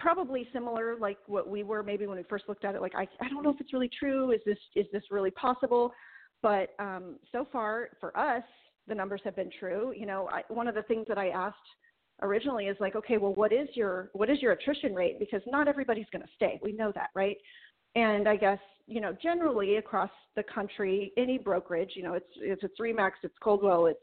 probably 0.00 0.48
similar 0.52 0.96
like 0.98 1.18
what 1.28 1.48
we 1.48 1.62
were 1.62 1.84
maybe 1.84 2.08
when 2.08 2.16
we 2.16 2.24
first 2.24 2.44
looked 2.48 2.64
at 2.64 2.74
it 2.74 2.82
like 2.82 2.96
I 2.96 3.06
I 3.20 3.28
don't 3.28 3.44
know 3.44 3.50
if 3.50 3.60
it's 3.60 3.72
really 3.72 3.90
true, 4.00 4.32
is 4.32 4.40
this 4.44 4.58
is 4.74 4.86
this 4.92 5.04
really 5.12 5.30
possible? 5.30 5.92
But 6.42 6.70
um 6.80 7.20
so 7.30 7.46
far 7.52 7.90
for 8.00 8.16
us, 8.18 8.42
the 8.88 8.96
numbers 8.96 9.20
have 9.22 9.36
been 9.36 9.50
true. 9.60 9.92
You 9.96 10.06
know, 10.06 10.28
I, 10.32 10.42
one 10.48 10.66
of 10.66 10.74
the 10.74 10.82
things 10.82 11.06
that 11.06 11.18
I 11.18 11.28
asked 11.28 11.56
originally 12.22 12.66
is 12.66 12.76
like, 12.80 12.96
okay, 12.96 13.18
well, 13.18 13.34
what 13.34 13.52
is 13.52 13.68
your 13.74 14.10
what 14.12 14.30
is 14.30 14.40
your 14.40 14.52
attrition 14.52 14.94
rate? 14.94 15.18
Because 15.18 15.42
not 15.46 15.68
everybody's 15.68 16.06
going 16.12 16.22
to 16.22 16.28
stay. 16.36 16.58
We 16.62 16.72
know 16.72 16.92
that, 16.94 17.10
right? 17.14 17.36
And 17.94 18.28
I 18.28 18.36
guess 18.36 18.58
you 18.86 19.00
know 19.00 19.16
generally 19.22 19.76
across 19.76 20.10
the 20.36 20.42
country, 20.42 21.12
any 21.16 21.38
brokerage, 21.38 21.92
you 21.94 22.02
know, 22.02 22.14
it's 22.14 22.30
if 22.36 22.62
it's 22.62 22.80
Remax, 22.80 23.12
it's 23.22 23.34
Coldwell, 23.42 23.86
it's 23.86 24.00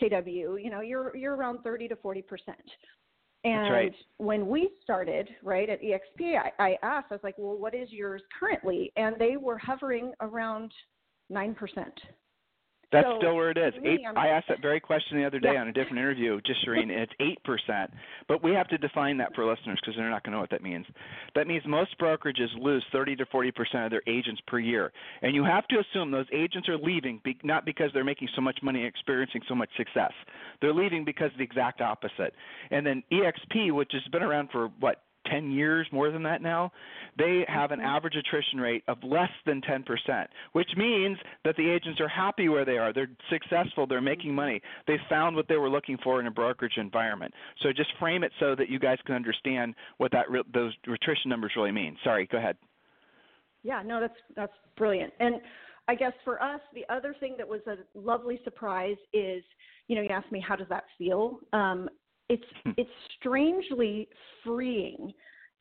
KW, 0.00 0.62
you 0.62 0.70
know, 0.70 0.80
you're 0.80 1.16
you're 1.16 1.36
around 1.36 1.62
30 1.62 1.88
to 1.88 1.96
40 1.96 2.22
percent. 2.22 2.62
And 3.44 3.72
right. 3.72 3.94
when 4.16 4.48
we 4.48 4.68
started, 4.82 5.28
right, 5.44 5.70
at 5.70 5.80
EXP, 5.80 6.36
I, 6.36 6.50
I 6.58 6.78
asked, 6.82 7.06
I 7.10 7.14
was 7.14 7.20
like, 7.22 7.36
well, 7.38 7.56
what 7.56 7.72
is 7.72 7.88
yours 7.92 8.20
currently? 8.38 8.92
And 8.96 9.14
they 9.16 9.36
were 9.36 9.56
hovering 9.56 10.12
around 10.20 10.72
9%. 11.30 11.54
That's 12.90 13.06
so, 13.06 13.18
still 13.18 13.36
where 13.36 13.50
it 13.50 13.58
is. 13.58 13.74
Eight, 13.84 14.00
I'm, 14.06 14.16
asked 14.16 14.48
that 14.48 14.62
very 14.62 14.80
question 14.80 15.18
the 15.18 15.24
other 15.24 15.38
day 15.38 15.52
yeah. 15.54 15.60
on 15.60 15.68
a 15.68 15.72
different 15.72 15.98
interview, 15.98 16.40
just 16.46 16.66
Sherine, 16.66 16.82
and 16.84 16.90
it's 16.92 17.12
eight 17.20 17.42
percent. 17.44 17.90
But 18.28 18.42
we 18.42 18.52
have 18.52 18.68
to 18.68 18.78
define 18.78 19.18
that 19.18 19.34
for 19.34 19.44
listeners 19.44 19.78
because 19.80 19.94
they're 19.96 20.08
not 20.08 20.24
going 20.24 20.32
to 20.32 20.36
know 20.36 20.40
what 20.40 20.50
that 20.50 20.62
means. 20.62 20.86
That 21.34 21.46
means 21.46 21.62
most 21.66 21.98
brokerages 21.98 22.48
lose 22.58 22.84
30 22.92 23.16
to 23.16 23.26
40 23.26 23.52
percent 23.52 23.84
of 23.84 23.90
their 23.90 24.02
agents 24.06 24.40
per 24.46 24.58
year, 24.58 24.92
and 25.22 25.34
you 25.34 25.44
have 25.44 25.66
to 25.68 25.76
assume 25.80 26.10
those 26.10 26.26
agents 26.32 26.68
are 26.68 26.78
leaving 26.78 27.20
be, 27.24 27.36
not 27.44 27.66
because 27.66 27.90
they're 27.92 28.04
making 28.04 28.28
so 28.34 28.40
much 28.40 28.58
money 28.62 28.80
and 28.80 28.88
experiencing 28.88 29.42
so 29.48 29.54
much 29.54 29.68
success. 29.76 30.12
They're 30.62 30.74
leaving 30.74 31.04
because 31.04 31.30
of 31.32 31.38
the 31.38 31.44
exact 31.44 31.80
opposite. 31.80 32.32
And 32.70 32.86
then 32.86 33.02
EXP, 33.12 33.72
which 33.72 33.90
has 33.92 34.02
been 34.10 34.22
around 34.22 34.48
for 34.50 34.68
what 34.80 35.02
10 35.30 35.50
years, 35.50 35.86
more 35.92 36.10
than 36.10 36.22
that 36.24 36.42
now, 36.42 36.72
they 37.16 37.44
have 37.48 37.70
an 37.70 37.78
mm-hmm. 37.78 37.88
average 37.88 38.16
attrition 38.16 38.60
rate 38.60 38.82
of 38.88 38.98
less 39.02 39.30
than 39.46 39.60
10%, 39.62 39.84
which 40.52 40.70
means 40.76 41.18
that 41.44 41.56
the 41.56 41.68
agents 41.68 42.00
are 42.00 42.08
happy 42.08 42.48
where 42.48 42.64
they 42.64 42.78
are. 42.78 42.92
They're 42.92 43.10
successful. 43.30 43.86
They're 43.86 44.00
making 44.00 44.34
money. 44.34 44.60
They 44.86 44.96
found 45.08 45.36
what 45.36 45.48
they 45.48 45.56
were 45.56 45.70
looking 45.70 45.98
for 46.02 46.20
in 46.20 46.26
a 46.26 46.30
brokerage 46.30 46.76
environment. 46.76 47.32
So 47.62 47.72
just 47.72 47.90
frame 47.98 48.24
it 48.24 48.32
so 48.40 48.54
that 48.54 48.68
you 48.68 48.78
guys 48.78 48.98
can 49.06 49.14
understand 49.14 49.74
what 49.98 50.12
that 50.12 50.30
re- 50.30 50.42
those 50.52 50.74
attrition 50.84 51.28
numbers 51.28 51.52
really 51.56 51.72
mean. 51.72 51.96
Sorry, 52.04 52.26
go 52.30 52.38
ahead. 52.38 52.56
Yeah, 53.62 53.82
no, 53.84 54.00
that's 54.00 54.14
that's 54.36 54.52
brilliant. 54.76 55.12
And 55.18 55.36
I 55.88 55.94
guess 55.94 56.12
for 56.24 56.42
us, 56.42 56.60
the 56.74 56.84
other 56.92 57.14
thing 57.18 57.34
that 57.38 57.48
was 57.48 57.60
a 57.66 57.76
lovely 57.98 58.40
surprise 58.44 58.96
is, 59.12 59.42
you 59.88 59.96
know, 59.96 60.02
you 60.02 60.10
asked 60.10 60.30
me 60.30 60.42
how 60.46 60.54
does 60.54 60.68
that 60.68 60.84
feel. 60.98 61.40
Um, 61.52 61.88
it's 62.28 62.44
hmm. 62.64 62.70
it's 62.76 62.90
strangely 63.18 64.08
freeing. 64.44 65.12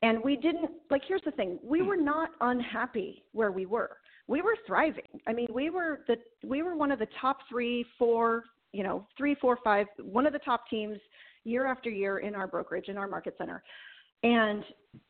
And 0.03 0.23
we 0.23 0.35
didn't 0.35 0.69
like 0.89 1.01
here's 1.07 1.23
the 1.25 1.31
thing. 1.31 1.59
We 1.63 1.79
hmm. 1.79 1.87
were 1.87 1.97
not 1.97 2.29
unhappy 2.41 3.23
where 3.31 3.51
we 3.51 3.65
were. 3.65 3.97
We 4.27 4.41
were 4.41 4.57
thriving. 4.65 5.21
I 5.27 5.33
mean 5.33 5.47
we 5.53 5.69
were 5.69 6.01
the 6.07 6.17
we 6.43 6.61
were 6.63 6.75
one 6.75 6.91
of 6.91 6.99
the 6.99 7.07
top 7.19 7.39
three 7.49 7.85
four 7.97 8.43
you 8.73 8.83
know 8.83 9.07
three 9.17 9.35
four 9.35 9.57
five 9.63 9.87
one 10.01 10.25
of 10.25 10.33
the 10.33 10.39
top 10.39 10.67
teams 10.69 10.97
year 11.43 11.65
after 11.65 11.89
year 11.89 12.19
in 12.19 12.35
our 12.35 12.47
brokerage 12.47 12.89
in 12.89 12.97
our 12.97 13.07
market 13.07 13.35
center. 13.37 13.63
And 14.23 14.63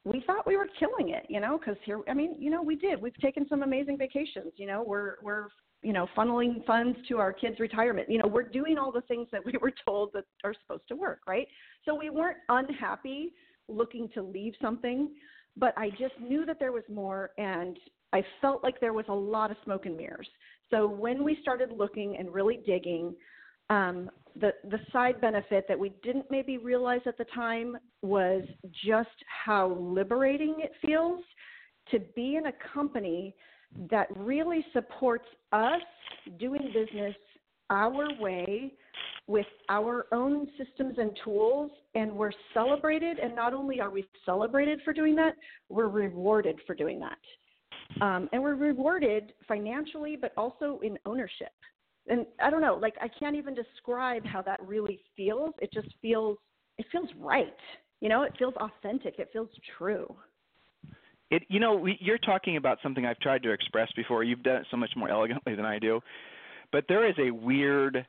we 0.04 0.22
thought 0.28 0.46
we 0.46 0.58
were 0.58 0.68
killing 0.80 1.10
it 1.10 1.26
you 1.30 1.40
know 1.40 1.58
because 1.58 1.78
here 1.86 2.02
i 2.10 2.14
mean 2.14 2.36
you 2.40 2.50
know 2.50 2.62
we 2.62 2.76
did. 2.76 3.02
We've 3.02 3.18
taken 3.18 3.48
some 3.48 3.64
amazing 3.64 3.98
vacations 3.98 4.54
you 4.58 4.68
know 4.68 4.84
we're 4.86 5.16
we're 5.22 5.48
you 5.84 5.94
know, 5.94 6.08
funneling 6.18 6.66
funds 6.66 6.98
to 7.08 7.18
our 7.18 7.32
kids' 7.32 7.60
retirement. 7.60 8.10
You 8.10 8.20
know, 8.20 8.28
we're 8.28 8.44
doing 8.44 8.78
all 8.78 8.92
the 8.92 9.02
things 9.02 9.28
that 9.32 9.46
we 9.46 9.54
were 9.62 9.74
told 9.86 10.12
that 10.14 10.26
are 10.44 10.54
supposed 10.62 10.88
to 10.90 10.96
work, 10.96 11.22
right? 11.28 11.48
So 11.86 11.96
we 11.96 12.10
weren't 12.10 12.38
unhappy 12.50 13.34
looking 13.68 14.10
to 14.14 14.22
leave 14.22 14.54
something, 14.62 15.10
but 15.56 15.74
I 15.78 15.90
just 15.92 16.20
knew 16.20 16.46
that 16.46 16.60
there 16.60 16.72
was 16.72 16.84
more 16.92 17.32
and 17.38 17.78
I 18.14 18.24
felt 18.42 18.64
like 18.64 18.80
there 18.80 18.94
was 18.94 19.06
a 19.10 19.14
lot 19.14 19.52
of 19.52 19.58
smoke 19.64 19.86
and 19.86 19.98
mirrors. 19.98 20.28
So 20.70 20.88
when 20.88 21.24
we 21.24 21.38
started 21.42 21.72
looking 21.72 22.18
and 22.18 22.34
really 22.34 22.60
digging, 22.66 23.16
um, 23.70 24.10
the 24.40 24.54
the 24.70 24.80
side 24.94 25.20
benefit 25.20 25.66
that 25.68 25.78
we 25.78 25.90
didn't 26.04 26.26
maybe 26.30 26.58
realize 26.58 27.02
at 27.06 27.18
the 27.18 27.26
time 27.36 27.78
was 28.02 28.44
just 28.86 29.10
how 29.46 29.76
liberating 29.80 30.56
it 30.60 30.72
feels 30.86 31.22
to 31.92 32.00
be 32.16 32.36
in 32.36 32.48
a 32.48 32.54
company 32.74 33.36
that 33.90 34.08
really 34.16 34.66
supports 34.74 35.26
us 35.52 35.82
doing 36.40 36.72
business 36.74 37.16
our 37.70 38.08
way 38.20 38.74
with 39.28 39.46
our 39.70 40.06
own 40.12 40.48
systems 40.58 40.96
and 40.98 41.12
tools. 41.24 41.72
And 41.96 42.12
we're 42.14 42.32
celebrated 42.54 43.20
and 43.20 43.36
not 43.36 43.54
only 43.54 43.80
are 43.82 43.90
we 43.90 44.06
celebrated 44.26 44.80
for 44.84 44.94
doing 44.94 45.16
that 45.16 45.34
we're 45.70 45.88
rewarded 45.88 46.60
for 46.66 46.76
doing 46.76 47.00
that. 47.00 47.18
Um, 48.02 48.30
and 48.32 48.42
we're 48.42 48.56
rewarded 48.56 49.34
financially 49.48 50.16
but 50.16 50.34
also 50.38 50.80
in 50.84 50.98
ownership. 51.06 51.52
And 52.08 52.26
i 52.42 52.50
don't 52.50 52.62
know 52.62 52.76
like 52.76 52.96
i 53.02 53.08
can't 53.08 53.36
even 53.36 53.54
describe 53.54 54.26
how 54.26 54.42
that 54.44 54.60
really 54.66 55.00
feels. 55.16 55.54
It 55.60 55.72
just 55.74 55.90
feels 56.02 56.38
it 56.78 56.86
feels 56.92 57.10
right. 57.20 57.56
You 58.00 58.10
know 58.10 58.24
it 58.24 58.34
feels 58.38 58.54
authentic. 58.56 59.16
It 59.20 59.30
feels 59.34 59.50
true 59.78 60.16
it 61.30 61.44
you 61.48 61.60
know 61.60 61.76
we, 61.76 61.98
you're 62.00 62.18
talking 62.18 62.58
about 62.58 62.78
something 62.82 63.06
I've 63.06 63.20
tried 63.20 63.44
to 63.44 63.52
express 63.52 63.90
before. 63.96 64.24
You've 64.24 64.44
done 64.44 64.58
it 64.58 64.68
so 64.72 64.78
much 64.78 64.92
more 64.96 65.10
elegantly 65.10 65.56
than 65.56 65.66
I 65.66 65.80
do, 65.80 66.02
but 66.72 66.86
there 66.88 67.08
is 67.08 67.16
a 67.20 67.32
weird 67.32 68.06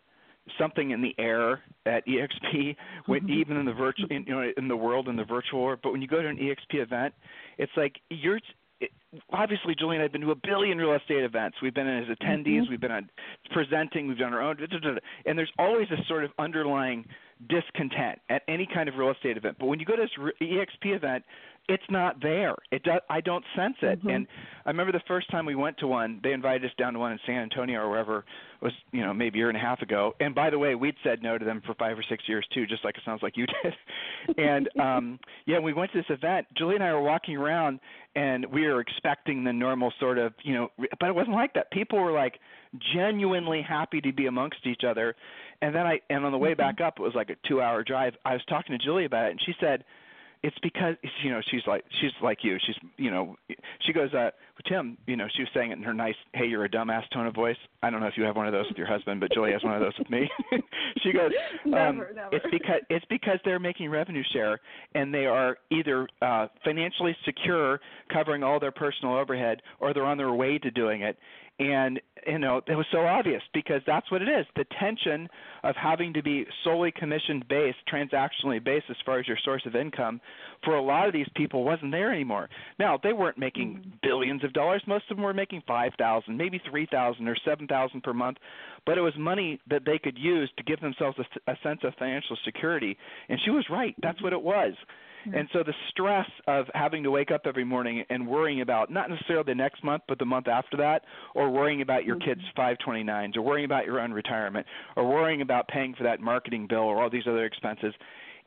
something 0.58 0.92
in 0.92 1.02
the 1.02 1.14
air 1.18 1.62
at 1.86 2.06
EXP, 2.06 2.76
when, 3.06 3.28
even 3.28 3.56
in 3.56 3.66
the 3.66 3.72
virtual, 3.72 4.06
in, 4.10 4.24
you 4.26 4.34
know, 4.34 4.50
in 4.56 4.68
the 4.68 4.76
world 4.76 5.08
in 5.08 5.16
the 5.16 5.24
virtual 5.24 5.62
world. 5.62 5.80
But 5.82 5.92
when 5.92 6.02
you 6.02 6.08
go 6.08 6.22
to 6.22 6.28
an 6.28 6.36
EXP 6.36 6.82
event, 6.82 7.14
it's 7.58 7.72
like 7.76 7.96
you're. 8.10 8.40
It, 8.80 8.90
obviously 9.32 9.74
Julie 9.76 9.96
and 9.96 10.02
I 10.02 10.04
have 10.04 10.12
been 10.12 10.20
to 10.20 10.30
a 10.30 10.36
billion 10.36 10.78
real 10.78 10.94
estate 10.94 11.24
events. 11.24 11.56
We've 11.60 11.74
been 11.74 11.88
as 11.88 12.04
attendees, 12.04 12.46
mm-hmm. 12.46 12.70
we've 12.70 12.80
been 12.80 12.92
on 12.92 13.10
presenting, 13.50 14.06
we've 14.06 14.18
done 14.18 14.32
our 14.32 14.40
own, 14.40 14.56
and 15.26 15.36
there's 15.36 15.50
always 15.58 15.88
a 15.90 15.96
sort 16.06 16.22
of 16.22 16.30
underlying 16.38 17.04
discontent 17.48 18.20
at 18.30 18.42
any 18.46 18.68
kind 18.72 18.88
of 18.88 18.94
real 18.94 19.10
estate 19.10 19.36
event. 19.36 19.56
But 19.58 19.66
when 19.66 19.80
you 19.80 19.84
go 19.84 19.96
to 19.96 20.02
this 20.02 20.32
EXP 20.40 20.94
event, 20.94 21.24
it's 21.68 21.84
not 21.90 22.20
there. 22.22 22.54
It 22.70 22.82
does. 22.82 23.00
I 23.10 23.20
don't 23.20 23.44
sense 23.54 23.76
it. 23.82 23.98
Mm-hmm. 23.98 24.08
And 24.08 24.26
I 24.64 24.70
remember 24.70 24.92
the 24.92 25.02
first 25.06 25.30
time 25.30 25.44
we 25.44 25.54
went 25.54 25.76
to 25.78 25.86
one, 25.86 26.20
they 26.22 26.32
invited 26.32 26.64
us 26.64 26.72
down 26.78 26.94
to 26.94 26.98
one 26.98 27.12
in 27.12 27.18
San 27.26 27.42
Antonio 27.42 27.80
or 27.80 27.90
wherever 27.90 28.18
it 28.18 28.24
was, 28.64 28.72
you 28.92 29.02
know, 29.02 29.12
maybe 29.12 29.38
a 29.38 29.40
year 29.40 29.48
and 29.48 29.56
a 29.56 29.60
half 29.60 29.82
ago. 29.82 30.14
And 30.20 30.34
by 30.34 30.50
the 30.50 30.58
way, 30.58 30.74
we'd 30.74 30.96
said 31.04 31.22
no 31.22 31.36
to 31.36 31.44
them 31.44 31.62
for 31.66 31.74
five 31.74 31.98
or 31.98 32.04
six 32.08 32.24
years 32.26 32.46
too, 32.54 32.66
just 32.66 32.84
like 32.84 32.96
it 32.96 33.02
sounds 33.04 33.22
like 33.22 33.36
you 33.36 33.46
did. 33.62 33.74
and 34.38 34.68
um 34.80 35.18
yeah, 35.46 35.58
we 35.58 35.72
went 35.72 35.92
to 35.92 35.98
this 35.98 36.10
event. 36.10 36.46
Julie 36.56 36.74
and 36.74 36.84
I 36.84 36.92
were 36.92 37.02
walking 37.02 37.36
around, 37.36 37.80
and 38.16 38.46
we 38.46 38.66
were 38.66 38.80
expecting 38.80 39.44
the 39.44 39.52
normal 39.52 39.92
sort 40.00 40.18
of, 40.18 40.32
you 40.42 40.54
know, 40.54 40.70
but 40.98 41.08
it 41.08 41.14
wasn't 41.14 41.34
like 41.34 41.52
that. 41.54 41.70
People 41.70 42.00
were 42.00 42.12
like 42.12 42.38
genuinely 42.94 43.62
happy 43.62 44.00
to 44.00 44.12
be 44.12 44.26
amongst 44.26 44.66
each 44.66 44.82
other. 44.86 45.14
And 45.60 45.74
then 45.74 45.86
I, 45.86 46.00
and 46.10 46.24
on 46.24 46.32
the 46.32 46.38
way 46.38 46.50
mm-hmm. 46.50 46.60
back 46.60 46.80
up, 46.80 46.94
it 46.98 47.02
was 47.02 47.14
like 47.14 47.30
a 47.30 47.48
two-hour 47.48 47.84
drive. 47.84 48.14
I 48.24 48.34
was 48.34 48.42
talking 48.48 48.78
to 48.78 48.84
Julie 48.84 49.06
about 49.06 49.26
it, 49.26 49.30
and 49.32 49.40
she 49.44 49.54
said 49.60 49.84
it's 50.42 50.56
because 50.62 50.94
you 51.24 51.30
know 51.30 51.40
she's 51.50 51.62
like 51.66 51.84
she's 52.00 52.12
like 52.22 52.38
you. 52.42 52.58
She's 52.64 52.76
you 52.96 53.10
know 53.10 53.36
she 53.86 53.92
goes 53.92 54.12
uh 54.14 54.30
tim 54.68 54.96
you 55.06 55.16
know 55.16 55.26
she 55.34 55.42
was 55.42 55.48
saying 55.54 55.70
it 55.70 55.78
in 55.78 55.82
her 55.82 55.94
nice 55.94 56.14
hey 56.34 56.46
you're 56.46 56.64
a 56.64 56.68
dumbass 56.68 57.02
tone 57.12 57.26
of 57.26 57.34
voice. 57.34 57.56
I 57.82 57.90
don't 57.90 58.00
know 58.00 58.06
if 58.06 58.16
you 58.16 58.24
have 58.24 58.36
one 58.36 58.46
of 58.46 58.52
those 58.52 58.66
with 58.68 58.78
your 58.78 58.86
husband 58.86 59.20
but 59.20 59.32
julie 59.32 59.52
has 59.52 59.62
one 59.64 59.74
of 59.74 59.80
those 59.80 59.94
with 59.98 60.10
me. 60.10 60.28
She 61.02 61.12
goes 61.12 61.30
um 61.66 61.72
never, 61.72 62.12
never. 62.14 62.28
it's 62.36 62.46
because 62.50 62.80
it's 62.90 63.04
because 63.08 63.38
they're 63.44 63.58
making 63.60 63.90
revenue 63.90 64.22
share 64.32 64.58
and 64.94 65.12
they 65.12 65.26
are 65.26 65.58
either 65.70 66.08
uh 66.22 66.48
financially 66.64 67.16
secure 67.24 67.80
covering 68.12 68.42
all 68.42 68.58
their 68.58 68.72
personal 68.72 69.14
overhead 69.14 69.62
or 69.80 69.92
they're 69.94 70.04
on 70.04 70.18
their 70.18 70.32
way 70.32 70.58
to 70.58 70.70
doing 70.70 71.02
it 71.02 71.18
and 71.58 72.00
you 72.26 72.38
know 72.38 72.60
it 72.66 72.74
was 72.74 72.86
so 72.92 73.06
obvious 73.06 73.42
because 73.52 73.80
that's 73.86 74.10
what 74.10 74.22
it 74.22 74.28
is 74.28 74.46
the 74.56 74.64
tension 74.78 75.28
of 75.64 75.74
having 75.76 76.12
to 76.12 76.22
be 76.22 76.46
solely 76.62 76.92
commission 76.92 77.42
based 77.48 77.78
transactionally 77.92 78.62
based 78.62 78.86
as 78.90 78.96
far 79.04 79.18
as 79.18 79.26
your 79.26 79.36
source 79.44 79.62
of 79.66 79.74
income 79.74 80.20
for 80.64 80.76
a 80.76 80.82
lot 80.82 81.06
of 81.06 81.12
these 81.12 81.28
people 81.34 81.64
wasn't 81.64 81.90
there 81.90 82.12
anymore. 82.12 82.48
Now 82.78 82.98
they 83.02 83.12
weren't 83.12 83.38
making 83.38 83.74
mm-hmm. 83.74 83.90
billions 84.02 84.44
of 84.44 84.52
dollars. 84.52 84.82
Most 84.86 85.04
of 85.10 85.16
them 85.16 85.24
were 85.24 85.34
making 85.34 85.62
five 85.66 85.92
thousand 85.98 86.36
maybe 86.36 86.60
three 86.70 86.86
thousand 86.90 87.26
or 87.28 87.36
seven 87.44 87.66
thousand 87.66 88.02
per 88.02 88.12
month. 88.12 88.38
But 88.86 88.96
it 88.96 89.02
was 89.02 89.14
money 89.18 89.60
that 89.68 89.82
they 89.84 89.98
could 89.98 90.16
use 90.16 90.50
to 90.56 90.62
give 90.64 90.80
themselves 90.80 91.18
a, 91.18 91.50
a 91.50 91.56
sense 91.62 91.80
of 91.82 91.94
financial 91.98 92.36
security. 92.44 92.96
And 93.28 93.38
she 93.44 93.50
was 93.50 93.66
right. 93.70 93.94
That's 94.02 94.22
what 94.22 94.32
it 94.32 94.42
was 94.42 94.74
and 95.24 95.48
so 95.52 95.62
the 95.62 95.74
stress 95.90 96.28
of 96.46 96.66
having 96.74 97.02
to 97.02 97.10
wake 97.10 97.30
up 97.30 97.42
every 97.44 97.64
morning 97.64 98.04
and 98.10 98.26
worrying 98.26 98.60
about 98.60 98.90
not 98.90 99.10
necessarily 99.10 99.44
the 99.46 99.54
next 99.54 99.82
month, 99.84 100.02
but 100.08 100.18
the 100.18 100.24
month 100.24 100.48
after 100.48 100.76
that, 100.76 101.02
or 101.34 101.50
worrying 101.50 101.82
about 101.82 102.04
your 102.04 102.16
kids' 102.16 102.40
mm-hmm. 102.56 102.90
529s, 102.90 103.36
or 103.36 103.42
worrying 103.42 103.64
about 103.64 103.84
your 103.84 104.00
own 104.00 104.12
retirement, 104.12 104.66
or 104.96 105.08
worrying 105.08 105.42
about 105.42 105.68
paying 105.68 105.94
for 105.94 106.04
that 106.04 106.20
marketing 106.20 106.66
bill 106.68 106.80
or 106.80 107.02
all 107.02 107.10
these 107.10 107.26
other 107.26 107.44
expenses, 107.44 107.94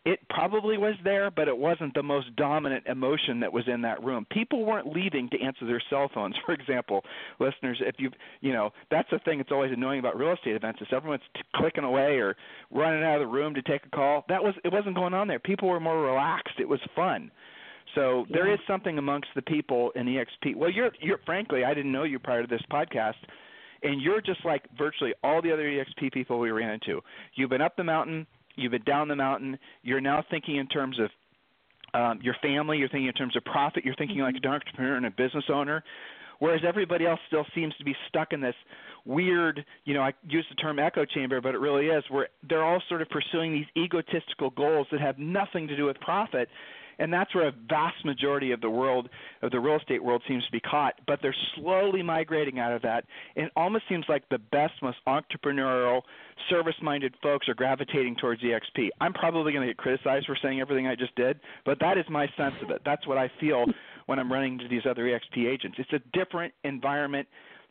it 0.03 0.19
probably 0.29 0.77
was 0.77 0.95
there, 1.03 1.29
but 1.29 1.47
it 1.47 1.55
wasn't 1.55 1.93
the 1.93 2.01
most 2.01 2.35
dominant 2.35 2.85
emotion 2.87 3.39
that 3.39 3.53
was 3.53 3.63
in 3.67 3.81
that 3.81 4.03
room. 4.03 4.25
People 4.31 4.65
weren't 4.65 4.87
leaving 4.87 5.29
to 5.29 5.39
answer 5.39 5.65
their 5.65 5.81
cell 5.89 6.09
phones. 6.11 6.35
For 6.45 6.53
example, 6.53 7.03
listeners, 7.39 7.81
if 7.81 7.95
you 7.99 8.09
you 8.41 8.51
know 8.53 8.71
that's 8.89 9.09
the 9.11 9.19
thing 9.19 9.37
that's 9.37 9.51
always 9.51 9.71
annoying 9.71 9.99
about 9.99 10.17
real 10.17 10.33
estate 10.33 10.55
events 10.55 10.81
is 10.81 10.87
everyone's 10.91 11.21
t- 11.35 11.41
clicking 11.55 11.83
away 11.83 12.17
or 12.17 12.35
running 12.71 13.03
out 13.03 13.21
of 13.21 13.27
the 13.27 13.33
room 13.33 13.53
to 13.53 13.61
take 13.61 13.85
a 13.85 13.89
call. 13.89 14.25
That 14.27 14.43
was 14.43 14.55
it 14.63 14.73
wasn't 14.73 14.95
going 14.95 15.13
on 15.13 15.27
there. 15.27 15.39
People 15.39 15.69
were 15.69 15.79
more 15.79 16.01
relaxed. 16.01 16.55
It 16.59 16.67
was 16.67 16.79
fun. 16.95 17.31
So 17.93 18.25
yeah. 18.27 18.37
there 18.37 18.53
is 18.53 18.59
something 18.67 18.97
amongst 18.97 19.29
the 19.35 19.41
people 19.43 19.91
in 19.95 20.07
EXP. 20.07 20.55
Well, 20.55 20.71
you're 20.71 20.91
you're 20.99 21.19
frankly, 21.25 21.63
I 21.63 21.75
didn't 21.75 21.91
know 21.91 22.03
you 22.03 22.17
prior 22.17 22.41
to 22.41 22.47
this 22.47 22.63
podcast 22.71 23.15
and 23.83 24.01
you're 24.01 24.21
just 24.21 24.43
like 24.45 24.63
virtually 24.77 25.13
all 25.23 25.41
the 25.41 25.51
other 25.51 25.63
EXP 25.63 26.11
people 26.11 26.39
we 26.39 26.51
ran 26.51 26.71
into. 26.71 27.01
You've 27.35 27.49
been 27.49 27.61
up 27.61 27.75
the 27.75 27.83
mountain, 27.83 28.27
You've 28.55 28.71
been 28.71 28.83
down 28.83 29.07
the 29.07 29.15
mountain. 29.15 29.57
You're 29.83 30.01
now 30.01 30.23
thinking 30.29 30.57
in 30.57 30.67
terms 30.67 30.99
of 30.99 31.09
um, 31.93 32.19
your 32.21 32.35
family. 32.41 32.77
You're 32.77 32.89
thinking 32.89 33.07
in 33.07 33.13
terms 33.13 33.35
of 33.35 33.43
profit. 33.45 33.83
You're 33.83 33.95
thinking 33.95 34.19
like 34.19 34.35
an 34.41 34.49
entrepreneur 34.49 34.95
and 34.95 35.05
a 35.05 35.11
business 35.11 35.45
owner. 35.49 35.83
Whereas 36.39 36.61
everybody 36.67 37.05
else 37.05 37.19
still 37.27 37.45
seems 37.53 37.75
to 37.77 37.83
be 37.83 37.95
stuck 38.07 38.33
in 38.33 38.41
this 38.41 38.55
weird, 39.05 39.63
you 39.85 39.93
know, 39.93 40.01
I 40.01 40.13
use 40.27 40.45
the 40.49 40.55
term 40.55 40.79
echo 40.79 41.05
chamber, 41.05 41.39
but 41.39 41.53
it 41.53 41.59
really 41.59 41.87
is 41.87 42.03
where 42.09 42.29
they're 42.49 42.63
all 42.63 42.81
sort 42.89 43.03
of 43.03 43.09
pursuing 43.09 43.53
these 43.53 43.67
egotistical 43.77 44.49
goals 44.49 44.87
that 44.91 45.01
have 45.01 45.19
nothing 45.19 45.67
to 45.67 45.75
do 45.75 45.85
with 45.85 45.99
profit 45.99 46.49
and 47.01 47.11
that's 47.11 47.33
where 47.35 47.47
a 47.47 47.53
vast 47.67 48.05
majority 48.05 48.51
of 48.51 48.61
the 48.61 48.69
world 48.69 49.09
of 49.41 49.51
the 49.51 49.59
real 49.59 49.77
estate 49.77 50.03
world 50.03 50.21
seems 50.27 50.45
to 50.45 50.51
be 50.51 50.59
caught 50.59 50.93
but 51.07 51.19
they're 51.21 51.35
slowly 51.55 52.01
migrating 52.01 52.59
out 52.59 52.71
of 52.71 52.81
that. 52.83 53.03
It 53.35 53.51
almost 53.55 53.85
seems 53.89 54.05
like 54.07 54.23
the 54.29 54.37
best 54.37 54.73
most 54.81 54.97
entrepreneurial 55.07 56.01
service 56.49 56.75
minded 56.81 57.13
folks 57.21 57.49
are 57.49 57.53
gravitating 57.53 58.15
towards 58.15 58.41
exp 58.41 58.89
i'm 58.99 59.13
probably 59.13 59.51
going 59.51 59.65
to 59.65 59.73
get 59.73 59.77
criticized 59.77 60.25
for 60.25 60.37
saying 60.41 60.59
everything 60.59 60.87
i 60.87 60.95
just 60.95 61.15
did 61.15 61.39
but 61.65 61.79
that 61.79 61.97
is 61.97 62.05
my 62.09 62.27
sense 62.37 62.55
of 62.63 62.69
it. 62.69 62.81
That's 62.85 63.05
what 63.07 63.17
i 63.17 63.29
feel 63.39 63.65
when 64.05 64.19
i'm 64.19 64.31
running 64.31 64.53
into 64.53 64.67
these 64.67 64.83
other 64.89 65.05
exp 65.05 65.45
agents. 65.45 65.77
It's 65.79 65.93
a 65.93 66.17
different 66.17 66.53
environment. 66.63 67.27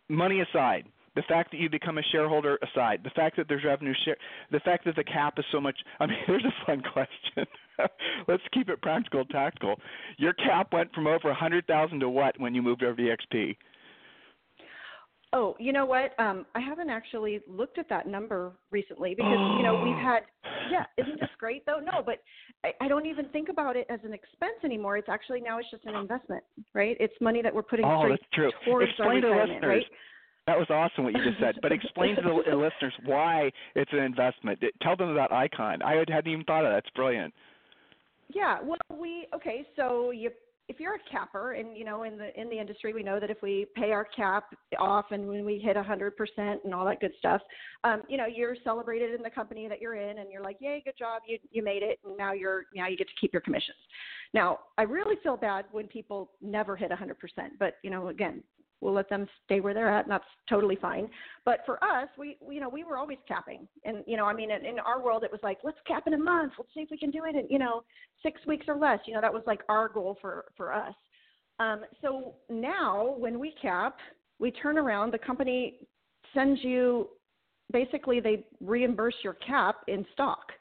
Money 0.08 0.40
aside 0.40 0.84
the 1.16 1.22
fact 1.28 1.50
that 1.50 1.58
you 1.58 1.68
become 1.68 1.98
a 1.98 2.02
shareholder 2.12 2.58
aside, 2.62 3.00
the 3.02 3.10
fact 3.10 3.36
that 3.36 3.48
there's 3.48 3.64
revenue 3.64 3.94
share, 4.04 4.16
the 4.52 4.60
fact 4.60 4.84
that 4.84 4.96
the 4.96 5.04
cap 5.04 5.34
is 5.38 5.44
so 5.50 5.60
much. 5.60 5.76
I 5.98 6.06
mean, 6.06 6.18
here's 6.26 6.44
a 6.44 6.66
fun 6.66 6.82
question. 6.92 7.46
Let's 8.28 8.42
keep 8.52 8.68
it 8.68 8.80
practical, 8.82 9.24
tactical. 9.24 9.76
Your 10.18 10.32
cap 10.34 10.72
went 10.72 10.92
from 10.94 11.06
over 11.06 11.30
a 11.30 11.34
hundred 11.34 11.66
thousand 11.66 12.00
to 12.00 12.08
what 12.08 12.38
when 12.38 12.54
you 12.54 12.62
moved 12.62 12.82
over 12.82 12.96
to 12.96 13.02
EXP? 13.02 13.56
Oh, 15.32 15.54
you 15.60 15.72
know 15.72 15.86
what? 15.86 16.18
Um, 16.18 16.44
I 16.56 16.60
haven't 16.60 16.90
actually 16.90 17.40
looked 17.48 17.78
at 17.78 17.88
that 17.88 18.08
number 18.08 18.52
recently 18.72 19.14
because 19.14 19.38
you 19.56 19.62
know 19.62 19.82
we've 19.84 20.02
had. 20.02 20.20
Yeah, 20.70 20.84
isn't 20.98 21.18
this 21.18 21.30
great 21.36 21.66
though? 21.66 21.80
No, 21.80 22.00
but 22.04 22.22
I, 22.62 22.84
I 22.84 22.86
don't 22.86 23.04
even 23.04 23.28
think 23.30 23.48
about 23.48 23.74
it 23.74 23.88
as 23.90 23.98
an 24.04 24.12
expense 24.12 24.54
anymore. 24.62 24.96
It's 24.98 25.08
actually 25.08 25.40
now 25.40 25.58
it's 25.58 25.68
just 25.68 25.84
an 25.84 25.96
investment, 25.96 26.44
right? 26.74 26.96
It's 27.00 27.14
money 27.20 27.42
that 27.42 27.52
we're 27.52 27.64
putting 27.64 27.84
oh, 27.84 28.02
straight 28.02 28.20
that's 28.20 28.32
true. 28.32 28.52
towards 28.64 28.88
Explain 28.90 29.24
our 29.24 29.30
retirement, 29.30 29.48
to 29.48 29.54
listeners. 29.54 29.84
right? 29.90 29.98
That 30.50 30.58
was 30.58 30.66
awesome 30.68 31.04
what 31.04 31.12
you 31.14 31.22
just 31.22 31.38
said. 31.38 31.60
But 31.62 31.70
explain 31.70 32.16
to 32.16 32.22
the 32.22 32.56
listeners 32.56 32.92
why 33.04 33.52
it's 33.76 33.92
an 33.92 34.00
investment. 34.00 34.58
Tell 34.82 34.96
them 34.96 35.10
about 35.10 35.30
Icon. 35.30 35.80
I 35.80 35.94
hadn't 35.94 36.26
even 36.26 36.44
thought 36.44 36.64
of 36.64 36.72
that. 36.72 36.78
It's 36.78 36.90
brilliant. 36.96 37.32
Yeah. 38.34 38.58
Well, 38.60 38.76
we 39.00 39.28
okay. 39.32 39.64
So 39.76 40.10
you 40.10 40.32
if 40.66 40.80
you're 40.80 40.96
a 40.96 41.10
capper 41.10 41.52
and 41.52 41.76
you 41.76 41.84
know 41.84 42.02
in 42.02 42.18
the 42.18 42.40
in 42.40 42.50
the 42.50 42.58
industry 42.58 42.92
we 42.92 43.04
know 43.04 43.20
that 43.20 43.30
if 43.30 43.40
we 43.42 43.66
pay 43.76 43.92
our 43.92 44.04
cap 44.04 44.52
off 44.76 45.06
and 45.12 45.28
when 45.28 45.44
we 45.44 45.58
hit 45.58 45.76
a 45.76 45.82
hundred 45.82 46.16
percent 46.16 46.60
and 46.64 46.74
all 46.74 46.84
that 46.84 47.00
good 47.00 47.10
stuff 47.18 47.40
um 47.82 48.02
you 48.08 48.16
know 48.16 48.26
you're 48.26 48.54
celebrated 48.62 49.12
in 49.12 49.20
the 49.20 49.30
company 49.30 49.66
that 49.66 49.80
you're 49.80 49.96
in 49.96 50.18
and 50.18 50.30
you're 50.30 50.44
like 50.44 50.56
yay 50.60 50.80
good 50.84 50.94
job 50.96 51.22
you 51.26 51.38
you 51.50 51.60
made 51.60 51.82
it 51.82 51.98
and 52.04 52.16
now 52.16 52.32
you're 52.32 52.66
now 52.72 52.86
you 52.86 52.96
get 52.96 53.08
to 53.08 53.14
keep 53.20 53.32
your 53.32 53.42
commissions 53.42 53.78
now 54.32 54.60
i 54.78 54.82
really 54.82 55.16
feel 55.24 55.36
bad 55.36 55.64
when 55.72 55.88
people 55.88 56.30
never 56.40 56.76
hit 56.76 56.92
a 56.92 56.96
hundred 56.96 57.18
percent 57.18 57.52
but 57.58 57.74
you 57.82 57.90
know 57.90 58.06
again 58.06 58.40
we'll 58.80 58.92
let 58.92 59.08
them 59.08 59.26
stay 59.44 59.60
where 59.60 59.74
they're 59.74 59.92
at 59.92 60.04
and 60.04 60.12
that's 60.12 60.24
totally 60.48 60.76
fine. 60.76 61.08
But 61.44 61.60
for 61.66 61.82
us 61.84 62.08
we, 62.18 62.36
we 62.40 62.56
you 62.56 62.60
know 62.60 62.68
we 62.68 62.84
were 62.84 62.98
always 62.98 63.18
capping. 63.26 63.66
And 63.84 64.04
you 64.06 64.16
know 64.16 64.26
i 64.26 64.34
mean 64.34 64.50
in, 64.50 64.64
in 64.64 64.78
our 64.78 65.02
world 65.02 65.24
it 65.24 65.32
was 65.32 65.40
like 65.42 65.58
let's 65.64 65.78
cap 65.86 66.04
in 66.06 66.14
a 66.14 66.18
month. 66.18 66.52
Let's 66.58 66.72
see 66.74 66.80
if 66.80 66.90
we 66.90 66.98
can 66.98 67.10
do 67.10 67.24
it 67.24 67.34
in 67.36 67.46
you 67.48 67.58
know 67.58 67.82
six 68.22 68.40
weeks 68.46 68.66
or 68.68 68.76
less. 68.76 68.98
You 69.06 69.14
know 69.14 69.20
that 69.20 69.32
was 69.32 69.42
like 69.46 69.60
our 69.68 69.88
goal 69.88 70.18
for 70.20 70.46
for 70.56 70.72
us. 70.72 70.94
Um, 71.58 71.82
so 72.00 72.34
now 72.48 73.14
when 73.18 73.38
we 73.38 73.54
cap 73.60 73.98
we 74.38 74.50
turn 74.50 74.78
around 74.78 75.12
the 75.12 75.18
company 75.18 75.86
sends 76.34 76.62
you 76.64 77.08
basically 77.72 78.20
they 78.20 78.44
reimburse 78.60 79.14
your 79.22 79.34
cap 79.34 79.76
in 79.88 80.04
stock. 80.12 80.52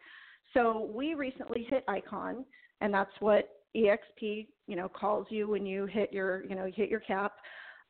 So 0.54 0.90
we 0.94 1.14
recently 1.14 1.66
hit 1.70 1.84
icon 1.88 2.46
and 2.82 2.94
that's 2.94 3.12
what 3.20 3.50
exp 3.78 4.48
you 4.68 4.76
know 4.76 4.90
calls 4.90 5.28
you 5.30 5.48
when 5.48 5.64
you 5.64 5.86
hit 5.86 6.12
your 6.12 6.44
you 6.46 6.56
know 6.56 6.66
you 6.66 6.74
hit 6.76 6.90
your 6.90 7.00
cap 7.00 7.34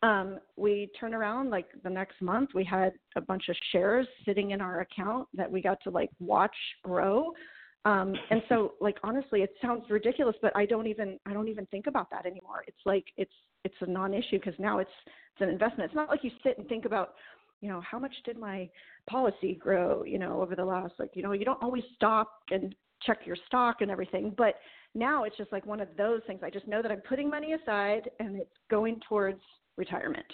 um, 0.02 0.39
we 0.56 0.89
turn 1.00 1.14
around 1.14 1.50
like 1.50 1.68
the 1.84 1.89
next 1.89 2.22
month, 2.22 2.52
we 2.54 2.64
had 2.64 2.93
a 3.16 3.22
bunch 3.22 3.50
of 3.50 3.56
shares 3.72 4.08
sitting 4.26 4.52
in 4.52 4.62
our 4.62 4.82
account 4.82 5.28
that 5.34 5.52
we 5.52 5.62
got 5.62 5.78
to 5.84 5.89
like 5.89 6.10
watch 6.20 6.56
grow. 6.84 7.32
Um, 7.86 8.14
and 8.30 8.41
so 8.47 8.74
like 8.82 8.97
honestly, 9.04 9.41
it 9.41 9.54
sounds 9.62 9.84
ridiculous, 9.89 10.36
but 10.41 10.56
I 10.56 10.66
don't 10.66 10.88
even 10.88 11.20
I 11.26 11.34
don't 11.34 11.50
even 11.50 11.66
think 11.68 11.88
about 11.88 12.10
that 12.12 12.26
anymore. 12.26 12.64
It's 12.68 12.80
like 12.86 13.06
it's 13.18 13.34
it's 13.66 13.76
a 13.82 13.86
non-issue 13.86 14.39
because 14.39 14.56
now 14.58 14.80
it's 14.80 14.89
it's 15.06 15.41
an 15.41 15.50
investment. 15.50 15.89
It's 15.89 15.95
not 15.95 16.10
like 16.10 16.24
you 16.24 16.32
sit 16.43 16.58
and 16.58 16.68
think 16.68 16.86
about 16.86 17.16
you 17.62 17.70
know 17.70 17.82
how 17.82 18.00
much 18.00 18.14
did 18.24 18.38
my 18.38 18.70
policy 19.10 19.56
grow 19.56 20.04
you 20.04 20.20
know 20.20 20.41
over 20.41 20.56
the 20.56 20.64
last 20.64 20.93
like 21.00 21.12
you 21.14 21.24
know 21.24 21.32
you 21.32 21.45
don't 21.45 21.62
always 21.62 21.84
stop 21.95 22.39
and 22.52 22.76
check 23.02 23.20
your 23.26 23.36
stock 23.47 23.78
and 23.82 23.91
everything 23.91 24.34
but 24.38 24.56
now 24.95 25.24
it's 25.24 25.38
just 25.38 25.52
like 25.52 25.66
one 25.66 25.80
of 25.80 25.88
those 25.97 26.22
things 26.28 26.39
i 26.43 26.50
just 26.50 26.68
know 26.68 26.82
that 26.82 26.91
i'm 26.91 27.02
putting 27.02 27.30
money 27.30 27.54
aside 27.54 28.10
and 28.20 28.36
it's 28.36 28.56
going 28.70 29.00
towards 29.08 29.41
retirement. 29.80 30.26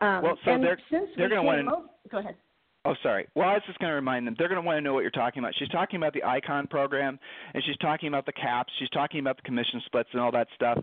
Um, 0.00 0.22
well, 0.22 0.38
so 0.44 0.58
they're 0.60 0.78
since 0.90 1.08
they're 1.16 1.28
going 1.28 1.40
to 1.40 1.46
want 1.46 1.66
to 2.04 2.08
go 2.08 2.18
ahead. 2.18 2.36
Oh, 2.84 2.94
sorry. 3.02 3.26
Well, 3.34 3.48
I 3.48 3.54
was 3.54 3.62
just 3.66 3.78
going 3.80 3.90
to 3.90 3.94
remind 3.94 4.26
them. 4.26 4.36
They're 4.38 4.48
going 4.48 4.60
to 4.60 4.66
want 4.66 4.76
to 4.76 4.80
know 4.80 4.94
what 4.94 5.00
you're 5.00 5.10
talking 5.10 5.40
about. 5.40 5.52
She's 5.58 5.68
talking 5.68 5.96
about 5.96 6.14
the 6.14 6.22
Icon 6.24 6.68
program, 6.68 7.18
and 7.52 7.62
she's 7.66 7.76
talking 7.78 8.08
about 8.08 8.24
the 8.24 8.32
caps. 8.32 8.72
She's 8.78 8.88
talking 8.90 9.20
about 9.20 9.36
the 9.36 9.42
commission 9.42 9.82
splits 9.84 10.08
and 10.12 10.20
all 10.20 10.30
that 10.32 10.46
stuff. 10.54 10.78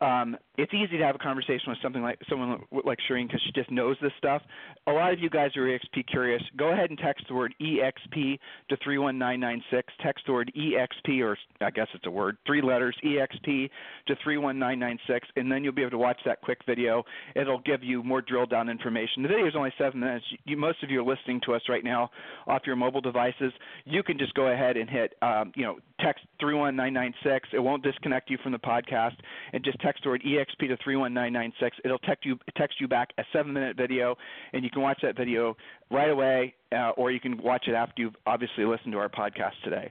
Um, 0.00 0.36
it's 0.58 0.74
easy 0.74 0.98
to 0.98 1.04
have 1.04 1.14
a 1.14 1.18
conversation 1.18 1.68
with 1.68 1.78
something 1.82 2.02
like 2.02 2.18
someone 2.28 2.62
like 2.84 2.98
Sherine 3.08 3.28
because 3.28 3.40
she 3.46 3.52
just 3.52 3.70
knows 3.70 3.96
this 4.02 4.12
stuff. 4.18 4.42
A 4.86 4.92
lot 4.92 5.12
of 5.12 5.20
you 5.20 5.30
guys 5.30 5.56
are 5.56 5.62
EXP 5.62 6.06
curious. 6.08 6.42
Go 6.56 6.72
ahead 6.72 6.90
and 6.90 6.98
text 6.98 7.24
the 7.28 7.34
word 7.34 7.54
EXP 7.60 8.38
to 8.68 8.76
31996. 8.82 9.92
Text 10.02 10.24
the 10.26 10.32
word 10.32 10.52
EXP, 10.56 11.22
or 11.22 11.38
I 11.60 11.70
guess 11.70 11.88
it's 11.94 12.06
a 12.06 12.10
word, 12.10 12.38
three 12.46 12.62
letters, 12.62 12.96
EXP 13.04 13.70
to 14.08 14.16
31996, 14.24 15.28
and 15.36 15.50
then 15.50 15.62
you'll 15.62 15.74
be 15.74 15.82
able 15.82 15.92
to 15.92 15.98
watch 15.98 16.18
that 16.26 16.40
quick 16.40 16.58
video. 16.66 17.04
It'll 17.34 17.60
give 17.60 17.84
you 17.84 18.02
more 18.02 18.20
drill 18.20 18.46
down 18.46 18.68
information. 18.68 19.22
The 19.22 19.28
video 19.28 19.46
is 19.46 19.54
only 19.56 19.72
seven 19.78 20.00
minutes. 20.00 20.24
You, 20.44 20.56
most 20.56 20.82
of 20.82 20.90
you 20.90 21.00
are 21.00 21.04
listening 21.04 21.35
to 21.44 21.54
us 21.54 21.62
right 21.68 21.84
now 21.84 22.10
off 22.46 22.62
your 22.66 22.76
mobile 22.76 23.00
devices. 23.00 23.52
You 23.84 24.02
can 24.02 24.18
just 24.18 24.34
go 24.34 24.48
ahead 24.48 24.76
and 24.76 24.88
hit, 24.88 25.14
um, 25.22 25.52
you 25.54 25.64
know, 25.64 25.78
text 26.00 26.24
31996. 26.40 27.48
It 27.52 27.58
won't 27.58 27.82
disconnect 27.82 28.30
you 28.30 28.38
from 28.42 28.52
the 28.52 28.58
podcast, 28.58 29.16
and 29.52 29.64
just 29.64 29.78
text 29.80 30.02
the 30.04 30.10
word 30.10 30.22
EXP 30.22 30.68
to 30.68 30.76
31996. 30.82 31.78
It'll 31.84 31.98
text 31.98 32.24
you 32.24 32.38
text 32.56 32.80
you 32.80 32.88
back 32.88 33.10
a 33.18 33.24
seven 33.32 33.52
minute 33.52 33.76
video, 33.76 34.16
and 34.52 34.64
you 34.64 34.70
can 34.70 34.82
watch 34.82 34.98
that 35.02 35.16
video 35.16 35.56
right 35.90 36.10
away, 36.10 36.54
uh, 36.72 36.90
or 36.90 37.10
you 37.10 37.20
can 37.20 37.42
watch 37.42 37.64
it 37.68 37.74
after 37.74 38.02
you've 38.02 38.16
obviously 38.26 38.64
listened 38.64 38.92
to 38.92 38.98
our 38.98 39.08
podcast 39.08 39.54
today. 39.64 39.90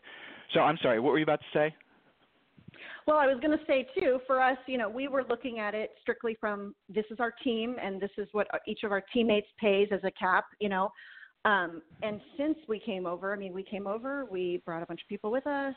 So 0.53 0.59
I'm 0.61 0.77
sorry, 0.81 0.99
what 0.99 1.11
were 1.11 1.19
you 1.19 1.23
about 1.23 1.39
to 1.39 1.57
say? 1.57 1.75
Well, 3.07 3.17
I 3.17 3.27
was 3.27 3.39
going 3.39 3.55
to 3.57 3.63
say 3.65 3.87
too, 3.97 4.19
for 4.25 4.41
us, 4.41 4.57
you 4.65 4.77
know, 4.77 4.89
we 4.89 5.07
were 5.07 5.23
looking 5.29 5.59
at 5.59 5.75
it 5.75 5.91
strictly 6.01 6.35
from 6.39 6.73
this 6.89 7.05
is 7.11 7.19
our 7.19 7.31
team 7.43 7.75
and 7.81 8.01
this 8.01 8.09
is 8.17 8.27
what 8.31 8.47
each 8.67 8.79
of 8.83 8.91
our 8.91 9.01
teammates 9.13 9.47
pays 9.59 9.89
as 9.91 9.99
a 10.03 10.11
cap, 10.11 10.45
you 10.59 10.69
know. 10.69 10.91
Um, 11.45 11.83
and 12.01 12.19
since 12.37 12.57
we 12.67 12.79
came 12.79 13.05
over, 13.05 13.31
I 13.31 13.37
mean, 13.37 13.53
we 13.53 13.63
came 13.63 13.85
over, 13.85 14.25
we 14.25 14.61
brought 14.65 14.81
a 14.81 14.85
bunch 14.87 15.01
of 15.01 15.07
people 15.07 15.31
with 15.31 15.45
us. 15.45 15.75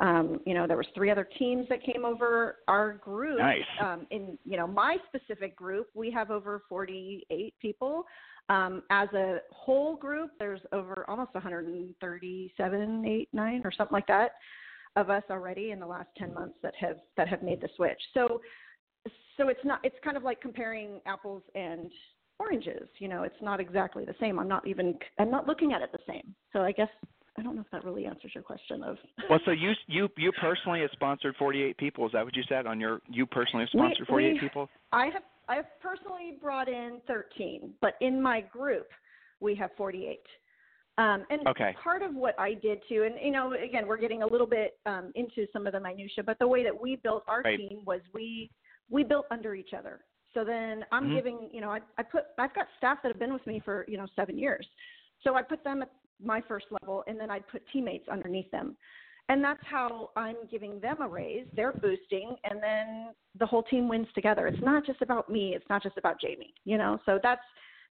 Um, 0.00 0.40
you 0.44 0.54
know, 0.54 0.66
there 0.66 0.76
was 0.76 0.88
three 0.94 1.10
other 1.10 1.28
teams 1.38 1.68
that 1.68 1.84
came 1.84 2.04
over. 2.04 2.56
Our 2.66 2.94
group, 2.94 3.38
nice. 3.38 3.60
um, 3.80 4.08
in 4.10 4.36
you 4.44 4.56
know 4.56 4.66
my 4.66 4.96
specific 5.06 5.54
group, 5.54 5.86
we 5.94 6.10
have 6.10 6.32
over 6.32 6.62
48 6.68 7.54
people. 7.62 8.04
Um, 8.48 8.82
as 8.90 9.08
a 9.14 9.38
whole 9.52 9.96
group, 9.96 10.32
there's 10.38 10.60
over 10.72 11.04
almost 11.08 11.32
137, 11.32 13.06
8, 13.06 13.28
9, 13.32 13.62
or 13.64 13.72
something 13.72 13.94
like 13.94 14.06
that 14.08 14.32
of 14.96 15.10
us 15.10 15.22
already 15.30 15.70
in 15.70 15.80
the 15.80 15.86
last 15.86 16.08
10 16.16 16.34
months 16.34 16.56
that 16.62 16.74
have 16.78 16.98
that 17.16 17.28
have 17.28 17.42
made 17.42 17.60
the 17.60 17.68
switch. 17.76 18.00
So, 18.12 18.40
so 19.36 19.48
it's 19.48 19.64
not 19.64 19.80
it's 19.84 19.96
kind 20.02 20.16
of 20.16 20.22
like 20.22 20.40
comparing 20.40 21.00
apples 21.06 21.42
and 21.54 21.90
oranges. 22.38 22.88
You 22.98 23.08
know, 23.08 23.22
it's 23.22 23.40
not 23.42 23.60
exactly 23.60 24.04
the 24.04 24.14
same. 24.20 24.38
I'm 24.38 24.48
not 24.48 24.66
even 24.66 24.96
I'm 25.18 25.30
not 25.30 25.46
looking 25.46 25.72
at 25.72 25.82
it 25.82 25.90
the 25.92 25.98
same. 26.06 26.34
So 26.52 26.60
I 26.60 26.72
guess 26.72 26.88
I 27.36 27.42
don't 27.42 27.56
know 27.56 27.62
if 27.62 27.70
that 27.72 27.84
really 27.84 28.06
answers 28.06 28.32
your 28.34 28.44
question 28.44 28.82
of. 28.82 28.96
well, 29.30 29.40
so 29.44 29.50
you 29.50 29.72
you 29.86 30.08
you 30.16 30.32
personally 30.40 30.80
have 30.80 30.90
sponsored 30.92 31.34
48 31.38 31.76
people. 31.76 32.06
Is 32.06 32.12
that 32.12 32.24
what 32.24 32.36
you 32.36 32.42
said 32.48 32.66
on 32.66 32.80
your 32.80 33.00
you 33.08 33.26
personally 33.26 33.64
have 33.64 33.70
sponsored 33.70 34.06
48 34.06 34.32
we, 34.34 34.40
people? 34.40 34.68
I 34.92 35.06
have 35.06 35.22
I 35.48 35.56
have 35.56 35.66
personally 35.82 36.38
brought 36.40 36.68
in 36.68 37.00
13, 37.06 37.74
but 37.80 37.94
in 38.00 38.22
my 38.22 38.40
group 38.40 38.86
we 39.40 39.54
have 39.56 39.70
48. 39.76 40.20
Um, 40.96 41.24
and 41.28 41.46
okay. 41.48 41.74
part 41.82 42.02
of 42.02 42.14
what 42.14 42.38
I 42.38 42.54
did 42.54 42.78
too, 42.88 43.02
and 43.02 43.16
you 43.20 43.32
know, 43.32 43.52
again, 43.52 43.88
we're 43.88 43.96
getting 43.96 44.22
a 44.22 44.26
little 44.26 44.46
bit 44.46 44.78
um, 44.86 45.10
into 45.16 45.44
some 45.52 45.66
of 45.66 45.72
the 45.72 45.80
minutia, 45.80 46.22
but 46.22 46.38
the 46.38 46.46
way 46.46 46.62
that 46.62 46.80
we 46.80 46.96
built 46.96 47.24
our 47.26 47.42
right. 47.42 47.58
team 47.58 47.80
was 47.84 48.00
we 48.12 48.48
we 48.90 49.02
built 49.02 49.26
under 49.32 49.56
each 49.56 49.70
other. 49.76 50.00
So 50.34 50.44
then 50.44 50.84
I'm 50.92 51.04
mm-hmm. 51.04 51.14
giving, 51.14 51.48
you 51.52 51.60
know, 51.60 51.70
I, 51.70 51.80
I 51.96 52.02
put 52.02 52.24
I've 52.38 52.54
got 52.54 52.66
staff 52.76 52.98
that 53.02 53.08
have 53.08 53.18
been 53.18 53.32
with 53.32 53.46
me 53.46 53.62
for 53.64 53.84
you 53.88 53.96
know 53.96 54.06
seven 54.16 54.36
years, 54.36 54.66
so 55.22 55.36
I 55.36 55.42
put 55.42 55.62
them 55.64 55.82
at 55.82 55.90
my 56.22 56.42
first 56.46 56.66
level, 56.70 57.04
and 57.06 57.18
then 57.18 57.30
I 57.30 57.38
put 57.38 57.62
teammates 57.72 58.08
underneath 58.08 58.50
them, 58.50 58.76
and 59.28 59.42
that's 59.42 59.62
how 59.64 60.10
I'm 60.16 60.36
giving 60.50 60.80
them 60.80 61.00
a 61.00 61.08
raise. 61.08 61.46
They're 61.54 61.72
boosting, 61.72 62.36
and 62.44 62.62
then 62.62 63.14
the 63.38 63.46
whole 63.46 63.62
team 63.62 63.88
wins 63.88 64.08
together. 64.14 64.46
It's 64.48 64.62
not 64.62 64.84
just 64.84 65.02
about 65.02 65.30
me. 65.30 65.54
It's 65.54 65.66
not 65.70 65.82
just 65.82 65.96
about 65.96 66.16
Jaimy. 66.20 66.52
You 66.64 66.78
know, 66.78 66.98
so 67.06 67.20
that's 67.22 67.42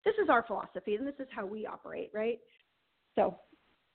this 0.04 0.16
is 0.22 0.30
our 0.30 0.44
philosophy, 0.44 0.96
and 0.96 1.08
this 1.08 1.16
is 1.20 1.28
how 1.34 1.46
we 1.46 1.66
operate, 1.66 2.12
right? 2.14 2.40
So. 3.16 3.38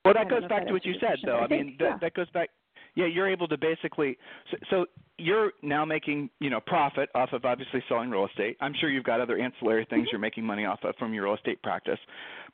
Well, 0.05 0.15
that 0.15 0.31
goes 0.31 0.49
back 0.49 0.67
to 0.67 0.73
what 0.73 0.87
you 0.87 0.95
said, 1.01 1.17
though. 1.23 1.37
I, 1.37 1.45
I 1.45 1.49
think, 1.49 1.67
mean, 1.67 1.77
that, 1.81 1.85
yeah. 1.85 1.99
that 2.01 2.15
goes 2.15 2.31
back. 2.31 2.49
Yeah, 2.95 3.07
you're 3.07 3.29
able 3.29 3.47
to 3.49 3.59
basically. 3.59 4.17
So, 4.51 4.57
so 4.71 4.87
you're 5.19 5.53
now 5.63 5.85
making 5.85 6.31
you 6.41 6.49
know 6.49 6.61
profit 6.61 7.09
off 7.15 7.31
of 7.33 7.45
obviously 7.45 7.83
selling 7.89 8.11
real 8.11 8.27
estate. 8.27 8.57
I'm 8.61 8.73
sure 8.81 8.89
you've 8.89 9.05
got 9.05 9.21
other 9.21 9.39
ancillary 9.39 9.87
things 9.91 10.03
mm-hmm. 10.03 10.09
you're 10.13 10.21
making 10.21 10.45
money 10.45 10.65
off 10.65 10.81
of 10.85 10.95
from 10.97 11.13
your 11.13 11.25
real 11.25 11.35
estate 11.35 11.63
practice, 11.63 11.99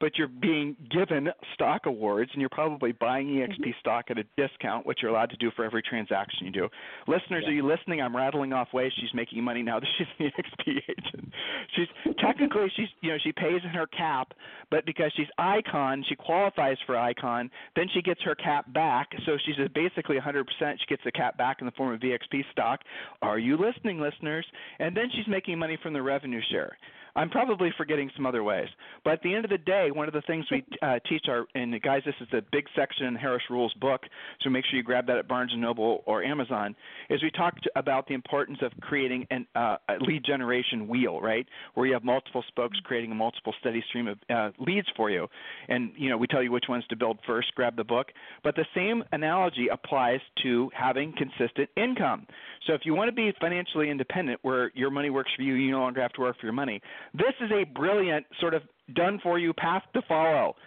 but 0.01 0.17
you're 0.17 0.29
being 0.29 0.77
given 0.91 1.29
stock 1.55 1.83
awards 1.87 2.31
and 2.33 2.41
you're 2.41 2.51
probably 2.51 2.93
buying 2.93 3.29
EXP 3.29 3.61
mm-hmm. 3.61 3.71
stock 3.81 4.07
at 4.11 4.19
a 4.19 4.25
discount, 4.37 4.87
which 4.87 4.99
you're 5.03 5.11
allowed 5.11 5.31
to 5.31 5.37
do 5.37 5.51
for 5.57 5.65
every 5.65 5.83
transaction 5.83 6.47
you 6.47 6.53
do. 6.53 6.69
Listeners, 7.07 7.45
yeah. 7.45 7.51
are 7.51 7.55
you 7.55 7.67
listening? 7.67 8.01
I'm 8.01 8.17
rattling 8.17 8.53
off 8.53 8.69
ways 8.73 8.93
she's 9.01 9.13
making 9.15 9.43
money 9.43 9.63
now 9.63 9.81
that 9.81 9.89
she's 9.99 10.07
an 10.19 10.31
EXP 10.31 10.81
agent. 10.89 11.33
She's 11.77 12.15
technically 12.19 12.67
she's 12.77 12.89
you 13.01 13.11
know 13.11 13.19
she 13.23 13.33
pays 13.33 13.61
in 13.63 13.71
her 13.71 13.87
cap, 13.87 14.33
but 14.71 14.87
because 14.87 15.13
she's 15.17 15.27
Icon, 15.39 16.05
she 16.09 16.17
qualifies 16.17 16.77
for 16.87 16.97
Icon. 16.97 17.51
Then 17.77 17.87
she 17.95 18.03
gets 18.03 18.21
her 18.23 18.35
cap 18.35 18.73
back, 18.73 19.09
so 19.27 19.37
she's 19.45 19.57
basically 19.75 20.17
100%. 20.17 20.45
She 20.61 20.87
gets 20.89 21.03
the 21.05 21.13
cap 21.13 21.37
back 21.37 21.59
in 21.61 21.67
the 21.67 21.73
form 21.73 21.95
of 21.95 22.01
EXP 22.01 22.43
stock. 22.53 22.81
Are 23.23 23.39
you 23.39 23.57
listening, 23.57 24.01
listeners? 24.01 24.47
And 24.79 24.97
then 24.97 25.07
she's 25.15 25.27
making 25.29 25.59
money 25.59 25.79
from 25.83 25.93
the 25.93 26.03
revenue 26.03 26.41
share. 26.51 26.77
I'm 27.17 27.31
probably 27.31 27.73
forgetting 27.77 28.11
some 28.17 28.27
other 28.27 28.43
ways. 28.43 28.69
But 29.05 29.15
at 29.15 29.23
the 29.23 29.35
end 29.35 29.45
of 29.45 29.51
the 29.51 29.59
day, 29.59 29.91
one 29.93 30.09
of 30.09 30.15
the 30.15 30.23
things 30.23 30.47
we 30.51 30.65
uh, 30.83 30.99
teach 31.09 31.27
our 31.29 31.47
and 31.55 31.81
guys, 31.83 32.03
this 32.05 32.15
is 32.21 32.29
the 32.33 32.43
big 32.53 32.67
section 32.75 33.07
in 33.07 33.15
Harris 33.15 33.43
Rules 33.51 33.73
book, 33.75 34.03
so 34.43 34.51
make 34.51 34.65
sure 34.67 34.77
you 34.77 34.83
grab 34.83 35.07
that 35.07 35.17
at 35.17 35.29
Barnes 35.29 35.53
and 35.53 35.61
Noble 35.61 36.03
or 36.07 36.23
Amazon. 36.25 36.75
Is 37.11 37.23
we 37.23 37.31
talk 37.31 37.55
about 37.77 38.09
the 38.09 38.15
importance 38.15 38.59
of 38.63 38.73
creating 38.81 39.27
an, 39.31 39.47
uh, 39.55 39.77
a 39.89 39.95
lead 40.01 40.25
generation 40.25 40.89
wheel, 40.89 41.21
right, 41.21 41.47
where 41.75 41.87
you 41.87 41.93
have 41.93 42.05
multiple 42.05 42.45
spokes 42.49 42.79
creating 42.85 43.13
a 43.13 43.15
multiple 43.15 43.55
steady 43.61 43.83
stream 43.89 44.09
of 44.09 44.19
uh, 44.31 44.51
leads 44.59 44.89
for 44.97 45.11
you. 45.11 45.29
And 45.69 45.93
you 45.97 46.11
know, 46.11 46.17
we 46.17 46.27
tell 46.27 46.43
you 46.43 46.51
which 46.51 46.67
ones 46.69 46.85
to 46.91 46.97
build 46.97 47.19
first. 47.27 47.55
Grab 47.55 47.77
the 47.77 47.85
book. 47.85 48.09
But 48.43 48.57
the 48.57 48.67
same 48.75 49.05
analogy 49.13 49.69
applies 49.69 50.21
to 50.43 50.71
having 50.75 51.15
consistent 51.17 51.69
income. 51.77 52.27
So 52.67 52.73
if 52.73 52.83
you 52.85 52.95
want 52.95 53.09
to 53.09 53.15
be 53.15 53.33
financially 53.41 53.91
independent, 53.91 54.41
where 54.43 54.73
your 54.75 54.91
money 54.91 55.11
works 55.11 55.31
for 55.37 55.43
you, 55.43 55.55
you 55.55 55.71
no 55.71 55.81
longer 55.81 56.01
have 56.01 56.13
to 56.15 56.21
work 56.21 56.39
for 56.41 56.47
your 56.47 56.53
money 56.55 56.81
this 57.13 57.35
is 57.41 57.51
a 57.53 57.65
brilliant 57.65 58.27
sort 58.41 58.55
of 58.55 58.63
done 58.95 59.19
for 59.23 59.39
you 59.39 59.53
path 59.53 59.83
to 59.95 60.03
follow. 60.09 60.55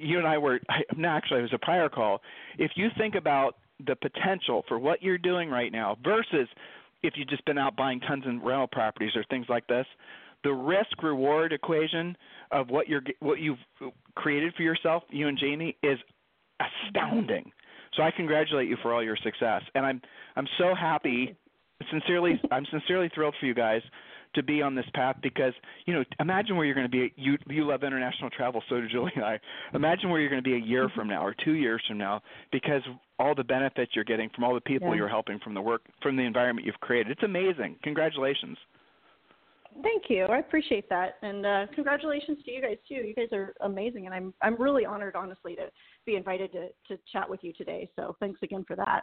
You 0.00 0.18
and 0.18 0.26
I 0.26 0.38
were, 0.38 0.58
no, 0.96 1.08
actually, 1.08 1.38
it 1.38 1.42
was 1.42 1.52
a 1.54 1.64
prior 1.64 1.88
call. 1.88 2.20
If 2.58 2.72
you 2.74 2.88
think 2.98 3.14
about 3.14 3.58
the 3.86 3.94
potential 3.94 4.64
for 4.66 4.76
what 4.76 5.02
you're 5.02 5.18
doing 5.18 5.48
right 5.50 5.70
now 5.70 5.96
versus 6.02 6.48
if 7.04 7.14
you've 7.16 7.28
just 7.28 7.44
been 7.44 7.58
out 7.58 7.76
buying 7.76 8.00
tons 8.00 8.24
of 8.26 8.42
rental 8.42 8.66
properties 8.66 9.12
or 9.14 9.24
things 9.30 9.46
like 9.48 9.66
this, 9.68 9.86
the 10.44 10.52
risk 10.52 11.00
reward 11.02 11.52
equation 11.52 12.16
of 12.50 12.70
what 12.70 12.88
you're 12.88 13.02
what 13.20 13.38
you've 13.38 13.58
created 14.14 14.52
for 14.56 14.62
yourself, 14.62 15.02
you 15.10 15.28
and 15.28 15.38
Jaimy, 15.38 15.74
is 15.82 15.98
astounding. 16.60 17.50
So 17.94 18.02
I 18.02 18.10
congratulate 18.10 18.68
you 18.68 18.76
for 18.82 18.92
all 18.92 19.02
your 19.02 19.16
success, 19.16 19.62
and 19.74 19.84
I'm 19.84 20.00
I'm 20.36 20.48
so 20.58 20.74
happy. 20.74 21.36
Sincerely, 21.90 22.40
I'm 22.50 22.66
sincerely 22.72 23.08
thrilled 23.14 23.36
for 23.38 23.46
you 23.46 23.54
guys 23.54 23.82
to 24.38 24.42
be 24.42 24.62
on 24.62 24.74
this 24.74 24.86
path 24.94 25.16
because 25.22 25.52
you 25.86 25.94
know 25.94 26.04
imagine 26.20 26.56
where 26.56 26.64
you're 26.64 26.74
going 26.74 26.86
to 26.86 26.90
be 26.90 27.12
you 27.16 27.36
you 27.48 27.66
love 27.66 27.82
international 27.82 28.30
travel 28.30 28.62
so 28.68 28.80
do 28.80 28.88
Julie 28.88 29.12
and 29.16 29.24
I 29.24 29.38
imagine 29.74 30.10
where 30.10 30.20
you're 30.20 30.30
going 30.30 30.42
to 30.42 30.48
be 30.48 30.56
a 30.56 30.66
year 30.66 30.88
from 30.94 31.08
now 31.08 31.24
or 31.24 31.34
2 31.44 31.52
years 31.52 31.82
from 31.86 31.98
now 31.98 32.22
because 32.52 32.82
all 33.18 33.34
the 33.34 33.44
benefits 33.44 33.92
you're 33.94 34.04
getting 34.04 34.30
from 34.34 34.44
all 34.44 34.54
the 34.54 34.60
people 34.60 34.88
yeah. 34.88 34.94
you're 34.94 35.08
helping 35.08 35.38
from 35.40 35.54
the 35.54 35.62
work 35.62 35.82
from 36.02 36.16
the 36.16 36.22
environment 36.22 36.66
you've 36.66 36.80
created 36.80 37.10
it's 37.10 37.22
amazing 37.22 37.76
congratulations 37.82 38.56
Thank 39.82 40.04
you. 40.08 40.24
I 40.24 40.38
appreciate 40.38 40.88
that, 40.88 41.16
and 41.22 41.46
uh, 41.46 41.66
congratulations 41.74 42.38
to 42.44 42.50
you 42.50 42.60
guys 42.60 42.78
too. 42.88 42.94
You 42.94 43.14
guys 43.14 43.28
are 43.32 43.54
amazing, 43.60 44.06
and 44.06 44.14
I'm 44.14 44.34
I'm 44.42 44.60
really 44.60 44.84
honored, 44.84 45.14
honestly, 45.14 45.54
to 45.54 45.70
be 46.04 46.16
invited 46.16 46.50
to 46.52 46.68
to 46.88 47.00
chat 47.12 47.28
with 47.28 47.44
you 47.44 47.52
today. 47.52 47.88
So 47.94 48.16
thanks 48.18 48.40
again 48.42 48.64
for 48.66 48.74
that. 48.74 49.02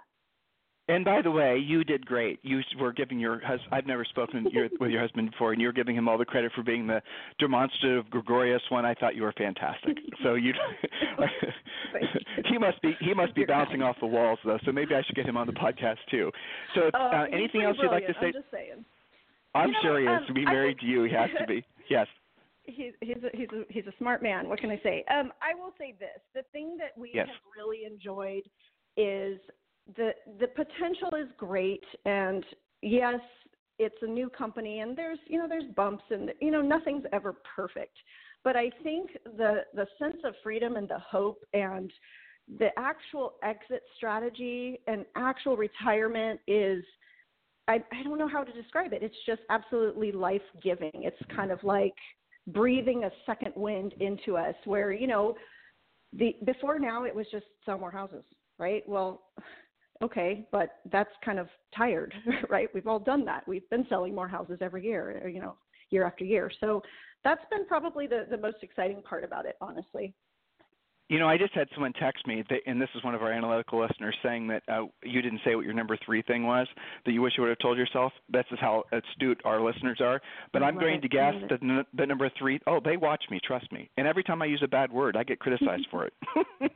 And 0.88 1.04
by 1.04 1.22
the 1.24 1.32
way, 1.32 1.58
you 1.58 1.84
did 1.84 2.06
great. 2.06 2.40
You 2.44 2.62
were 2.80 2.94
giving 2.94 3.20
your 3.20 3.40
husband, 3.40 3.70
I've 3.72 3.88
never 3.88 4.06
spoken 4.06 4.46
your, 4.54 4.70
with 4.80 4.92
your 4.92 5.02
husband 5.02 5.32
before, 5.32 5.52
and 5.52 5.60
you 5.60 5.68
were 5.68 5.74
giving 5.74 5.96
him 5.96 6.08
all 6.08 6.18
the 6.18 6.26
credit 6.26 6.52
for 6.56 6.62
being 6.62 6.86
the 6.86 7.02
demonstrative, 7.40 8.08
gregarious 8.12 8.62
one. 8.70 8.86
I 8.86 8.94
thought 8.94 9.16
you 9.16 9.24
were 9.24 9.34
fantastic. 9.38 9.98
So 10.24 10.36
you, 10.36 10.54
he 12.46 12.58
must 12.58 12.82
be 12.82 12.96
he 13.00 13.14
must 13.14 13.36
be 13.36 13.42
You're 13.42 13.48
bouncing 13.48 13.80
kind. 13.82 13.84
off 13.84 13.98
the 14.00 14.08
walls 14.08 14.40
though. 14.46 14.58
So 14.66 14.72
maybe 14.72 14.96
I 14.96 15.04
should 15.04 15.16
get 15.16 15.26
him 15.26 15.38
on 15.38 15.46
the 15.48 15.54
podcast 15.54 15.98
too. 16.10 16.32
So 16.74 16.90
Uh, 16.94 16.98
uh, 16.98 17.26
anything 17.32 17.62
else 17.62 17.78
you'd 17.82 17.92
like 17.92 18.08
to 18.08 18.14
say? 18.14 18.28
I'm 18.28 18.34
just 18.34 18.52
saying. 18.52 18.86
I'm 19.54 19.68
You 19.70 19.74
know, 19.74 19.80
sure 19.84 20.00
he 20.00 20.06
is. 20.06 20.10
um, 20.22 20.26
to 20.28 20.34
be 20.34 20.46
married 20.46 20.78
think- 20.78 20.80
to 20.82 20.86
you, 20.88 21.04
he 21.04 21.14
has 21.14 21.30
to 21.40 21.46
be. 21.46 21.64
Yes. 21.90 22.08
He's 22.64 22.94
he's 23.02 23.18
a, 23.18 23.38
he's 23.38 23.50
a, 23.54 23.64
he's 23.70 23.86
a 23.86 23.94
smart 24.00 24.24
man. 24.24 24.50
What 24.50 24.60
can 24.60 24.72
I 24.72 24.80
say? 24.84 25.06
Um, 25.12 25.32
I 25.42 25.54
will 25.54 25.74
say 25.78 25.94
this: 26.00 26.20
the 26.34 26.42
thing 26.52 26.78
that 26.80 26.98
we 27.00 27.12
Yes. 27.14 27.28
have 27.28 27.38
really 27.56 27.86
enjoyed 27.86 28.44
is 28.98 29.38
the 29.96 30.12
the 30.40 30.48
potential 30.48 31.10
is 31.18 31.28
great, 31.38 31.84
and 32.06 32.44
yes, 32.82 33.20
it's 33.78 33.96
a 34.02 34.08
new 34.08 34.30
company, 34.30 34.80
and 34.80 34.98
there's 34.98 35.20
you 35.28 35.38
know 35.38 35.48
there's 35.48 35.72
bumps, 35.76 36.04
and 36.10 36.32
you 36.42 36.52
know 36.52 36.62
nothing's 36.62 37.06
ever 37.14 37.36
perfect. 37.56 37.98
but 38.46 38.56
I 38.56 38.70
think 38.84 39.12
the 39.38 39.64
the 39.74 39.88
sense 40.00 40.22
of 40.24 40.34
freedom 40.44 40.78
and 40.78 40.88
the 40.88 41.00
hope 41.00 41.44
and 41.54 41.92
the 42.60 42.70
actual 42.78 43.34
exit 43.44 43.82
strategy 43.98 44.80
and 44.88 45.04
actual 45.18 45.58
retirement 45.58 46.40
is 46.48 46.84
I, 47.68 47.84
I 47.92 48.04
don't 48.04 48.20
know 48.20 48.28
how 48.28 48.44
to 48.44 48.54
describe 48.54 48.94
it. 48.94 49.02
It's 49.02 49.16
just 49.26 49.42
absolutely 49.50 50.12
life 50.12 50.44
giving. 50.62 50.92
It's 50.94 51.18
kind 51.36 51.52
of 51.52 51.64
like 51.64 51.96
breathing 52.48 53.06
a 53.06 53.12
second 53.26 53.54
wind 53.56 53.94
into 54.00 54.38
us 54.38 54.54
where, 54.66 54.92
you 54.92 55.08
know, 55.08 55.36
the 56.14 56.36
before 56.46 56.78
now 56.78 57.04
it 57.06 57.16
was 57.16 57.26
just 57.32 57.48
sell 57.66 57.80
more 57.80 57.90
houses, 57.92 58.24
right? 58.60 58.84
Well, 58.88 59.24
okay, 60.04 60.48
but 60.52 60.78
that's 60.92 61.10
kind 61.24 61.40
of 61.40 61.48
tired, 61.76 62.14
right? 62.50 62.70
We've 62.74 62.88
all 62.88 63.00
done 63.00 63.26
that. 63.26 63.48
We've 63.48 63.70
been 63.70 63.86
selling 63.90 64.14
more 64.14 64.28
houses 64.28 64.60
every 64.62 64.84
year, 64.84 65.28
you 65.28 65.40
know, 65.40 65.56
year 65.90 66.06
after 66.06 66.26
year. 66.26 66.52
So 66.60 66.82
that's 67.24 67.44
been 67.50 67.66
probably 67.66 68.08
the, 68.08 68.26
the 68.30 68.38
most 68.38 68.58
exciting 68.62 69.02
part 69.02 69.24
about 69.24 69.46
it, 69.46 69.56
honestly. 69.62 70.14
You 71.08 71.20
know, 71.20 71.30
I 71.30 71.38
just 71.38 71.54
had 71.54 71.68
someone 71.74 71.94
text 71.94 72.26
me, 72.26 72.44
that, 72.50 72.62
and 72.66 72.82
this 72.82 72.90
is 72.96 73.04
one 73.04 73.14
of 73.14 73.22
our 73.22 73.32
analytical 73.32 73.80
listeners, 73.80 74.16
saying 74.24 74.48
that 74.48 74.64
uh, 74.68 74.86
you 75.04 75.22
didn't 75.22 75.42
say 75.46 75.56
what 75.56 75.64
your 75.64 75.74
number 75.74 75.98
three 76.04 76.24
thing 76.24 76.46
was 76.48 76.68
that 77.06 77.12
you 77.12 77.22
wish 77.22 77.34
you 77.38 77.44
would 77.44 77.50
have 77.50 77.60
told 77.60 77.78
yourself. 77.78 78.12
That's 78.32 78.50
just 78.50 78.62
how 78.62 78.86
astute 78.92 79.40
our 79.46 79.62
listeners 79.62 80.00
are. 80.02 80.20
But 80.52 80.64
I'm 80.64 80.80
going 80.80 81.02
to 81.02 81.08
guess 81.08 81.36
that 81.50 81.62
n- 81.62 81.86
the 81.96 82.06
number 82.08 82.32
three. 82.40 82.60
Oh, 82.66 82.80
they 82.84 82.98
watch 82.98 83.24
me, 83.30 83.40
trust 83.46 83.72
me. 83.72 83.90
And 83.98 84.08
every 84.08 84.24
time 84.24 84.42
I 84.42 84.46
use 84.46 84.62
a 84.64 84.68
bad 84.68 84.92
word, 84.92 85.16
I 85.16 85.24
get 85.24 85.40
criticized 85.40 85.88
for 85.92 86.06
it. 86.06 86.14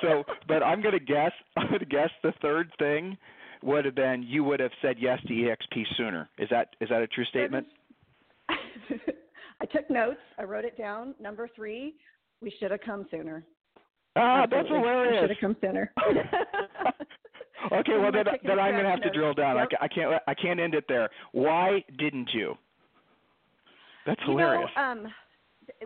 so, 0.00 0.22
but 0.46 0.62
I'm 0.62 0.80
going 0.80 0.98
to 0.98 1.04
guess. 1.04 1.32
I'm 1.56 1.66
going 1.66 1.80
to 1.80 1.86
guess 1.86 2.10
the 2.22 2.32
third 2.42 2.70
thing 2.78 3.16
would 3.62 3.84
have 3.84 3.94
been 3.94 4.24
you 4.26 4.44
would 4.44 4.60
have 4.60 4.72
said 4.80 4.96
yes 5.00 5.18
to 5.26 5.32
EXP 5.32 5.82
sooner. 5.96 6.28
Is 6.38 6.48
that 6.50 6.76
is 6.80 6.88
that 6.90 7.02
a 7.02 7.06
true 7.08 7.24
statement? 7.24 7.66
I 8.48 9.66
took 9.66 9.88
notes. 9.90 10.18
I 10.38 10.42
wrote 10.42 10.64
it 10.64 10.76
down. 10.76 11.14
Number 11.20 11.48
three 11.54 11.94
we 12.42 12.52
should 12.58 12.70
have 12.70 12.80
come 12.84 13.06
sooner. 13.10 13.44
Ah, 14.16 14.46
that's 14.50 14.68
hilarious. 14.68 15.12
We 15.12 15.20
should 15.20 15.30
have 15.30 15.38
come 15.40 15.56
sooner. 15.60 15.92
okay, 17.72 17.96
well 17.98 18.12
then, 18.12 18.26
then 18.44 18.58
I'm 18.58 18.72
going 18.72 18.84
to 18.84 18.90
have 18.90 19.02
to 19.02 19.10
drill 19.10 19.34
down. 19.34 19.56
Yep. 19.56 19.68
I, 19.80 19.88
can't 19.88 20.22
I 20.26 20.34
can't 20.34 20.60
end 20.60 20.74
it 20.74 20.84
there. 20.88 21.08
Why 21.32 21.82
didn't 21.98 22.30
you? 22.34 22.54
That's 24.04 24.20
hilarious. 24.26 24.68
You 24.76 24.82
know, 24.82 24.90
um, 24.90 25.06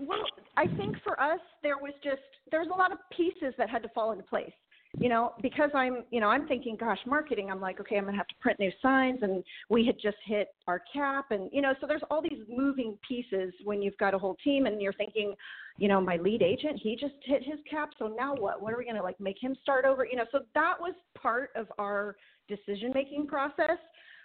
well, 0.00 0.24
I 0.56 0.66
think 0.76 0.96
for 1.04 1.20
us 1.20 1.40
there 1.62 1.76
was 1.76 1.92
just 2.02 2.22
there's 2.50 2.68
a 2.72 2.76
lot 2.76 2.92
of 2.92 2.98
pieces 3.14 3.54
that 3.58 3.68
had 3.68 3.82
to 3.82 3.88
fall 3.90 4.12
into 4.12 4.24
place 4.24 4.52
you 4.98 5.08
know, 5.08 5.34
because 5.42 5.70
I'm, 5.74 6.04
you 6.10 6.20
know, 6.20 6.28
I'm 6.28 6.46
thinking, 6.48 6.76
gosh, 6.78 6.98
marketing, 7.06 7.50
I'm 7.50 7.60
like, 7.60 7.80
okay, 7.80 7.96
I'm 7.96 8.04
going 8.04 8.14
to 8.14 8.18
have 8.18 8.28
to 8.28 8.34
print 8.40 8.58
new 8.58 8.70
signs 8.80 9.18
and 9.22 9.44
we 9.68 9.84
had 9.84 9.96
just 10.00 10.16
hit 10.24 10.48
our 10.66 10.82
cap 10.92 11.26
and, 11.30 11.50
you 11.52 11.60
know, 11.60 11.74
so 11.80 11.86
there's 11.86 12.02
all 12.10 12.22
these 12.22 12.40
moving 12.48 12.96
pieces 13.06 13.52
when 13.64 13.82
you've 13.82 13.96
got 13.98 14.14
a 14.14 14.18
whole 14.18 14.36
team 14.42 14.66
and 14.66 14.80
you're 14.80 14.94
thinking, 14.94 15.34
you 15.78 15.88
know, 15.88 16.00
my 16.00 16.16
lead 16.16 16.42
agent, 16.42 16.80
he 16.82 16.96
just 16.96 17.14
hit 17.24 17.42
his 17.44 17.58
cap, 17.70 17.90
so 17.98 18.06
now 18.06 18.34
what? 18.34 18.62
What 18.62 18.72
are 18.72 18.78
we 18.78 18.84
going 18.84 18.96
to 18.96 19.02
like 19.02 19.20
make 19.20 19.36
him 19.38 19.54
start 19.62 19.84
over? 19.84 20.06
You 20.06 20.16
know, 20.16 20.24
so 20.32 20.40
that 20.54 20.74
was 20.80 20.94
part 21.20 21.50
of 21.54 21.66
our 21.78 22.16
decision 22.48 22.92
making 22.94 23.26
process. 23.26 23.78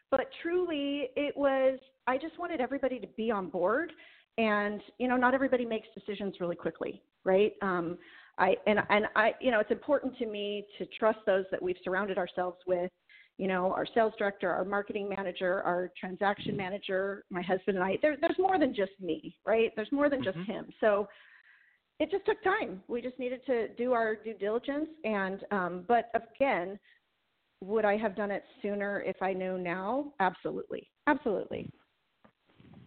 But 0.09 0.27
truly, 0.41 1.09
it 1.15 1.35
was, 1.35 1.79
I 2.07 2.17
just 2.17 2.37
wanted 2.39 2.61
everybody 2.61 2.99
to 2.99 3.07
be 3.17 3.31
on 3.31 3.49
board. 3.49 3.91
And, 4.37 4.81
you 4.97 5.07
know, 5.07 5.17
not 5.17 5.33
everybody 5.33 5.65
makes 5.65 5.87
decisions 5.93 6.35
really 6.39 6.55
quickly, 6.55 7.01
right? 7.25 7.53
Um, 7.61 7.97
I 8.37 8.55
and 8.67 8.79
and 8.89 9.05
I 9.15 9.33
you 9.39 9.51
know 9.51 9.59
it's 9.59 9.71
important 9.71 10.17
to 10.17 10.25
me 10.25 10.65
to 10.77 10.85
trust 10.97 11.19
those 11.25 11.45
that 11.51 11.61
we've 11.61 11.77
surrounded 11.83 12.17
ourselves 12.17 12.57
with 12.67 12.91
you 13.37 13.47
know 13.47 13.71
our 13.71 13.85
sales 13.93 14.13
director 14.17 14.49
our 14.49 14.65
marketing 14.65 15.09
manager 15.09 15.61
our 15.63 15.91
transaction 15.99 16.55
manager 16.55 17.25
my 17.29 17.41
husband 17.41 17.77
and 17.77 17.83
I. 17.83 17.97
There, 18.01 18.17
there's 18.19 18.39
more 18.39 18.59
than 18.59 18.73
just 18.73 18.93
me 18.99 19.35
right? 19.45 19.71
There's 19.75 19.91
more 19.91 20.09
than 20.09 20.23
just 20.23 20.37
mm-hmm. 20.37 20.51
him. 20.51 20.65
So 20.79 21.07
it 21.99 22.09
just 22.09 22.25
took 22.25 22.43
time. 22.43 22.81
We 22.87 23.01
just 23.01 23.19
needed 23.19 23.41
to 23.45 23.67
do 23.75 23.93
our 23.93 24.15
due 24.15 24.33
diligence. 24.33 24.89
And 25.03 25.43
um, 25.51 25.85
but 25.87 26.11
again 26.15 26.79
would 27.63 27.85
I 27.85 27.95
have 27.95 28.15
done 28.15 28.31
it 28.31 28.43
sooner 28.63 29.01
if 29.01 29.21
I 29.21 29.33
knew 29.33 29.59
now? 29.59 30.13
Absolutely. 30.19 30.89
Absolutely 31.05 31.71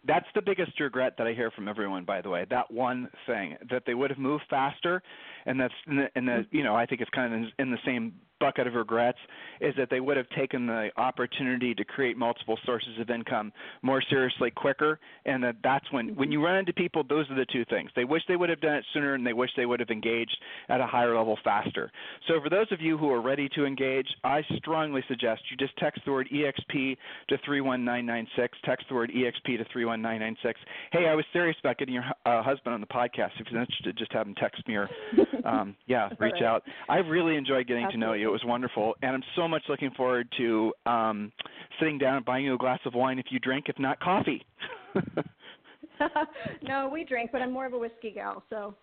that's 0.07 0.27
the 0.35 0.43
biggest 0.43 0.79
regret 0.81 1.15
that 1.19 1.27
I 1.27 1.33
hear 1.33 1.51
from 1.51 1.69
everyone. 1.69 2.05
By 2.05 2.21
the 2.21 2.31
way, 2.31 2.47
that 2.51 2.71
one 2.71 3.09
thing 3.27 3.57
that 3.71 3.85
they 3.87 3.95
would 3.95 4.11
have 4.11 4.19
moved 4.19 4.45
faster, 4.51 5.03
and 5.47 5.59
that's 5.59 5.75
and 5.87 5.99
that 5.99 6.15
mm-hmm. 6.15 6.57
you 6.57 6.63
know 6.63 6.75
I 6.75 6.87
think 6.87 7.01
it's 7.01 7.11
kind 7.11 7.33
of 7.33 7.41
in, 7.41 7.53
in 7.59 7.71
the 7.71 7.79
same 7.85 8.15
bucket 8.45 8.67
of 8.67 8.75
regrets 8.75 9.19
is 9.63 9.75
that 9.79 9.89
they 9.89 10.01
would 10.01 10.19
have 10.19 10.29
taken 10.37 10.67
the 10.67 10.91
opportunity 10.99 11.75
to 11.75 11.85
create 11.85 12.17
multiple 12.17 12.59
sources 12.67 13.01
of 13.01 13.09
income 13.09 13.51
more 13.81 14.03
seriously 14.11 14.51
quicker 14.51 15.01
and 15.25 15.43
that 15.43 15.57
that's 15.65 15.91
when 15.93 16.15
when 16.17 16.31
you 16.31 16.45
run 16.45 16.57
into 16.57 16.73
people 16.73 17.03
those 17.09 17.31
are 17.31 17.37
the 17.37 17.47
two 17.51 17.65
things. 17.71 17.91
They 17.97 18.05
wish 18.05 18.23
they 18.29 18.37
would 18.37 18.51
have 18.51 18.61
done 18.61 18.75
it 18.75 18.85
sooner 18.93 19.15
and 19.15 19.27
they 19.27 19.33
wish 19.33 19.51
they 19.57 19.67
would 19.67 19.81
have 19.81 19.89
engaged 19.91 20.37
at 20.69 20.81
a 20.81 20.87
higher 20.87 21.17
level 21.17 21.39
faster. 21.43 21.91
So 22.29 22.35
for 22.43 22.51
those 22.51 22.71
of 22.71 22.81
you 22.83 22.99
who 22.99 23.11
are 23.11 23.23
ready 23.23 23.49
to 23.55 23.65
engage 23.65 24.07
i 24.25 24.43
strongly 24.57 25.03
suggest 25.09 25.43
you 25.51 25.57
just 25.57 25.77
text 25.79 26.01
the 26.05 26.13
word 26.13 26.29
exp 26.33 26.97
to 27.29 27.39
31996 27.45 28.59
text 28.65 28.87
the 28.89 28.95
word 28.95 29.11
exp 29.11 29.45
to 29.45 29.65
31996 29.73 30.61
hey 30.93 31.07
i 31.07 31.15
was 31.15 31.25
serious 31.33 31.57
about 31.61 31.79
getting 31.79 31.95
your 31.95 32.05
uh, 32.27 32.43
husband 32.43 32.75
on 32.75 32.81
the 32.81 32.87
podcast. 32.87 33.31
If 33.39 33.47
you're 33.51 33.61
interested 33.61 33.97
just 33.97 34.13
have 34.13 34.27
him 34.27 34.35
text 34.35 34.67
me 34.69 34.75
or 34.77 34.89
um, 35.45 35.77
yeah 35.87 36.11
reach 36.19 36.43
out. 36.45 36.63
I 36.89 36.97
really 36.99 37.37
enjoyed 37.37 37.67
getting 37.67 37.85
Absolutely. 37.85 38.07
to 38.07 38.07
know 38.07 38.13
you 38.15 38.31
was 38.35 38.45
wonderful, 38.45 38.97
and 39.01 39.13
I'm 39.15 39.23
so 39.37 39.47
much 39.47 39.63
looking 39.69 39.93
forward 39.93 40.27
to 40.39 40.73
um, 40.87 41.31
sitting 41.79 41.99
down 41.99 42.17
and 42.17 42.25
buying 42.25 42.45
you 42.45 42.55
a 42.55 42.59
glass 42.59 42.81
of 42.85 42.93
wine 42.93 43.21
if 43.21 43.27
you 43.31 43.39
drink, 43.39 43.67
if 43.69 43.79
not 43.79 44.01
coffee. 44.01 44.45
no, 46.63 46.91
we 46.93 47.05
drink, 47.05 47.31
but 47.31 47.41
I'm 47.41 47.53
more 47.53 47.65
of 47.65 47.75
a 47.75 47.79
whiskey 47.79 48.11
gal, 48.11 48.43
so 48.51 48.75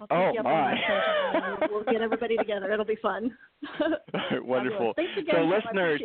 I'll 0.00 0.06
oh, 0.10 0.32
you 0.34 0.40
up 0.40 0.44
my. 0.44 0.74
We'll 1.70 1.84
get 1.84 2.02
everybody 2.02 2.36
together. 2.36 2.70
It'll 2.70 2.84
be 2.84 2.98
fun. 3.00 3.34
Wonderful. 4.32 4.92
Thanks 4.96 5.12
again. 5.18 5.34
So, 5.34 5.44
listeners, 5.44 6.02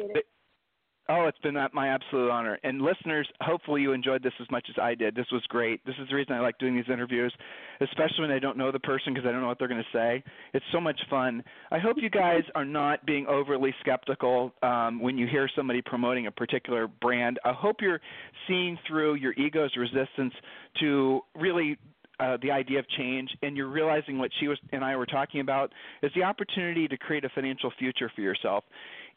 Oh, 1.08 1.28
it's 1.28 1.38
been 1.40 1.56
my 1.74 1.90
absolute 1.90 2.32
honor. 2.32 2.58
And 2.64 2.82
listeners, 2.82 3.30
hopefully 3.40 3.84
you 3.84 3.92
enjoyed 3.92 4.24
this 4.24 4.34
as 4.42 4.50
much 4.50 4.66
as 4.70 4.76
I 4.82 4.96
did. 4.96 5.14
This 5.14 5.28
was 5.32 5.44
great. 5.50 5.86
This 5.86 5.94
is 6.02 6.10
the 6.10 6.16
reason 6.16 6.34
I 6.34 6.40
like 6.40 6.58
doing 6.58 6.76
these 6.76 6.90
interviews, 6.92 7.32
especially 7.80 8.22
when 8.22 8.32
I 8.32 8.40
don't 8.40 8.58
know 8.58 8.72
the 8.72 8.80
person 8.80 9.14
because 9.14 9.28
I 9.28 9.32
don't 9.32 9.42
know 9.42 9.48
what 9.48 9.60
they're 9.60 9.68
going 9.68 9.84
to 9.84 9.98
say. 9.98 10.24
It's 10.56 10.66
so 10.72 10.82
much 10.82 11.00
fun. 11.08 11.44
I 11.70 11.78
hope 11.78 11.98
you 12.00 12.10
guys 12.10 12.42
are 12.56 12.66
not 12.66 13.06
being 13.06 13.28
overly 13.28 13.72
skeptical 13.82 14.52
um, 14.64 15.00
when 15.00 15.16
you 15.16 15.28
hear 15.28 15.48
somebody 15.56 15.84
promoting 15.84 16.26
a 16.26 16.32
particular 16.32 16.88
brand. 16.88 17.40
I 17.46 17.54
hope 17.54 17.78
you're 17.82 18.02
seeing 18.48 18.76
through 18.88 19.16
your 19.16 19.34
ego's 19.34 19.76
resistance 19.78 20.34
to 20.80 21.22
really 21.36 21.78
uh, 22.20 22.38
the 22.42 22.50
idea 22.50 22.80
of 22.80 22.86
change, 22.98 23.30
and 23.44 23.56
you're 23.56 23.70
realizing 23.70 24.18
what 24.18 24.32
she 24.40 24.48
was 24.48 24.58
and 24.72 24.84
I 24.84 24.96
were 24.96 25.06
talking 25.06 25.42
about 25.42 25.72
is 26.02 26.12
the 26.16 26.24
opportunity 26.24 26.88
to 26.88 26.98
create 26.98 27.26
a 27.26 27.30
financial 27.30 27.72
future 27.78 28.12
for 28.16 28.22
yourself. 28.22 28.64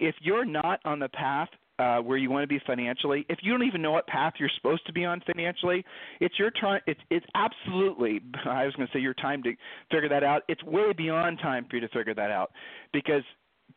If 0.01 0.17
you're 0.21 0.45
not 0.45 0.81
on 0.85 0.99
the 0.99 1.09
path 1.09 1.49
uh, 1.79 1.99
where 1.99 2.17
you 2.17 2.31
want 2.31 2.43
to 2.43 2.49
be 2.49 2.61
financially, 2.67 3.25
if 3.29 3.39
you 3.43 3.53
don't 3.53 3.67
even 3.67 3.81
know 3.81 3.93
what 3.93 4.07
path 4.07 4.35
you're 4.39 4.51
supposed 4.57 4.85
to 4.87 4.93
be 4.93 5.05
on 5.05 5.23
financially, 5.27 5.85
it's 6.21 6.39
your 6.39 6.51
time. 6.51 6.81
It's 6.87 7.01
it's 7.11 7.27
absolutely. 7.35 8.21
I 8.45 8.65
was 8.65 8.75
going 8.75 8.87
to 8.87 8.93
say 8.93 9.01
your 9.01 9.15
time 9.15 9.43
to 9.45 9.53
figure 9.91 10.09
that 10.09 10.25
out. 10.25 10.43
It's 10.49 10.63
way 10.65 10.93
beyond 10.97 11.39
time 11.41 11.67
for 11.69 11.77
you 11.77 11.83
to 11.83 11.89
figure 11.89 12.15
that 12.15 12.31
out, 12.31 12.51
because 12.93 13.23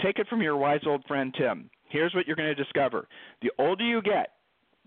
take 0.01 0.19
it 0.19 0.27
from 0.27 0.41
your 0.41 0.57
wise 0.57 0.81
old 0.85 1.03
friend 1.05 1.33
Tim. 1.37 1.69
Here's 1.89 2.13
what 2.15 2.25
you're 2.25 2.35
going 2.35 2.55
to 2.55 2.63
discover: 2.63 3.07
the 3.41 3.51
older 3.59 3.83
you 3.83 4.01
get, 4.01 4.31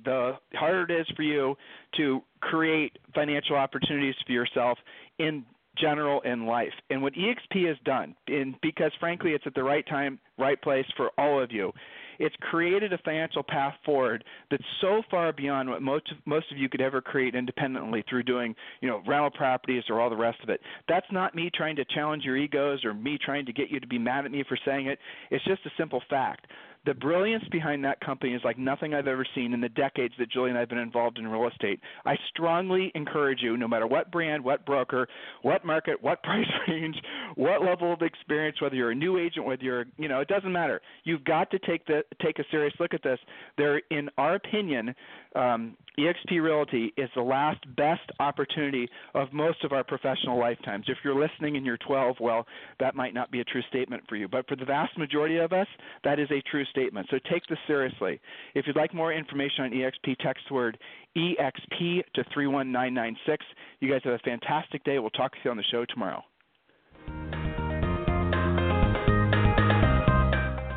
the 0.04 0.32
harder 0.54 0.82
it 0.82 1.00
is 1.00 1.06
for 1.14 1.22
you 1.22 1.56
to 1.96 2.20
create 2.40 2.98
financial 3.14 3.56
opportunities 3.56 4.14
for 4.26 4.32
yourself 4.32 4.78
in 5.18 5.44
general 5.78 6.20
in 6.22 6.46
life. 6.46 6.72
And 6.90 7.02
what 7.02 7.14
EXP 7.14 7.66
has 7.68 7.76
done, 7.84 8.14
and 8.28 8.54
because 8.62 8.92
frankly 9.00 9.32
it's 9.32 9.46
at 9.46 9.54
the 9.54 9.62
right 9.62 9.86
time, 9.86 10.18
right 10.38 10.60
place 10.60 10.86
for 10.96 11.10
all 11.18 11.42
of 11.42 11.52
you, 11.52 11.72
it's 12.18 12.34
created 12.40 12.92
a 12.92 12.98
financial 12.98 13.42
path 13.42 13.74
forward 13.84 14.24
that's 14.50 14.64
so 14.80 15.02
far 15.10 15.32
beyond 15.32 15.68
what 15.68 15.82
most 15.82 16.10
of, 16.10 16.18
most 16.26 16.50
of 16.52 16.58
you 16.58 16.68
could 16.68 16.80
ever 16.80 17.00
create 17.00 17.34
independently 17.34 18.04
through 18.08 18.22
doing, 18.22 18.54
you 18.80 18.88
know, 18.88 19.02
rental 19.06 19.30
properties 19.30 19.84
or 19.88 20.00
all 20.00 20.10
the 20.10 20.16
rest 20.16 20.38
of 20.42 20.48
it. 20.48 20.60
That's 20.88 21.06
not 21.10 21.34
me 21.34 21.50
trying 21.54 21.76
to 21.76 21.84
challenge 21.86 22.24
your 22.24 22.36
egos 22.36 22.84
or 22.84 22.94
me 22.94 23.18
trying 23.24 23.46
to 23.46 23.52
get 23.52 23.70
you 23.70 23.80
to 23.80 23.86
be 23.86 23.98
mad 23.98 24.24
at 24.24 24.30
me 24.30 24.44
for 24.48 24.58
saying 24.64 24.86
it. 24.86 24.98
It's 25.30 25.44
just 25.44 25.64
a 25.66 25.70
simple 25.76 26.02
fact 26.08 26.46
the 26.86 26.94
brilliance 26.94 27.44
behind 27.50 27.84
that 27.84 28.00
company 28.00 28.34
is 28.34 28.42
like 28.44 28.58
nothing 28.58 28.94
I've 28.94 29.06
ever 29.06 29.26
seen 29.34 29.52
in 29.52 29.60
the 29.60 29.68
decades 29.70 30.14
that 30.18 30.30
Julie 30.30 30.50
and 30.50 30.58
I 30.58 30.60
have 30.60 30.68
been 30.68 30.78
involved 30.78 31.18
in 31.18 31.26
real 31.26 31.48
estate. 31.48 31.80
I 32.04 32.16
strongly 32.28 32.92
encourage 32.94 33.40
you, 33.42 33.56
no 33.56 33.66
matter 33.66 33.86
what 33.86 34.10
brand, 34.10 34.44
what 34.44 34.66
broker, 34.66 35.08
what 35.42 35.64
market, 35.64 36.02
what 36.02 36.22
price 36.24 36.46
range, 36.68 36.96
what 37.36 37.62
level 37.62 37.92
of 37.92 38.02
experience, 38.02 38.60
whether 38.60 38.74
you're 38.74 38.90
a 38.90 38.94
new 38.94 39.18
agent, 39.18 39.46
whether 39.46 39.62
you're, 39.62 39.86
you 39.96 40.08
know, 40.08 40.20
it 40.20 40.28
doesn't 40.28 40.52
matter. 40.52 40.80
You've 41.04 41.24
got 41.24 41.50
to 41.50 41.58
take 41.60 41.86
the 41.86 42.02
take 42.22 42.38
a 42.38 42.44
serious 42.50 42.74
look 42.78 42.94
at 42.94 43.02
this. 43.02 43.18
There, 43.56 43.80
in 43.90 44.10
our 44.18 44.34
opinion, 44.34 44.94
um, 45.34 45.76
EXP 45.98 46.42
Realty 46.42 46.92
is 46.96 47.08
the 47.14 47.22
last 47.22 47.60
best 47.76 48.02
opportunity 48.18 48.88
of 49.14 49.32
most 49.32 49.62
of 49.62 49.72
our 49.72 49.84
professional 49.84 50.38
lifetimes. 50.38 50.86
If 50.88 50.98
you're 51.04 51.14
listening 51.20 51.56
and 51.56 51.64
you're 51.64 51.78
12, 51.78 52.16
well, 52.20 52.46
that 52.80 52.96
might 52.96 53.14
not 53.14 53.30
be 53.30 53.40
a 53.40 53.44
true 53.44 53.62
statement 53.68 54.02
for 54.08 54.16
you. 54.16 54.26
But 54.26 54.48
for 54.48 54.56
the 54.56 54.64
vast 54.64 54.98
majority 54.98 55.36
of 55.36 55.52
us, 55.52 55.68
that 56.02 56.18
is 56.18 56.28
a 56.30 56.42
true 56.50 56.64
statement. 56.66 57.06
So 57.10 57.18
take 57.30 57.46
this 57.48 57.58
seriously. 57.66 58.20
If 58.54 58.66
you'd 58.66 58.76
like 58.76 58.92
more 58.92 59.12
information 59.12 59.64
on 59.64 59.70
EXP, 59.70 60.16
text 60.18 60.50
word 60.50 60.78
EXP 61.16 62.02
to 62.14 62.24
31996. 62.34 63.44
You 63.80 63.90
guys 63.90 64.00
have 64.04 64.14
a 64.14 64.18
fantastic 64.18 64.82
day. 64.84 64.98
We'll 64.98 65.10
talk 65.10 65.32
to 65.32 65.38
you 65.44 65.50
on 65.50 65.56
the 65.56 65.64
show 65.70 65.84
tomorrow. 65.84 66.22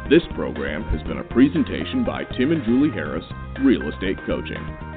This 0.09 0.24
program 0.36 0.84
has 0.84 1.05
been 1.05 1.18
a 1.18 1.24
presentation 1.24 2.05
by 2.05 2.24
Tim 2.38 2.51
and 2.51 2.63
Julie 2.63 2.91
Harris, 2.91 3.26
Real 3.61 3.89
Estate 3.91 4.18
Coaching. 4.26 4.96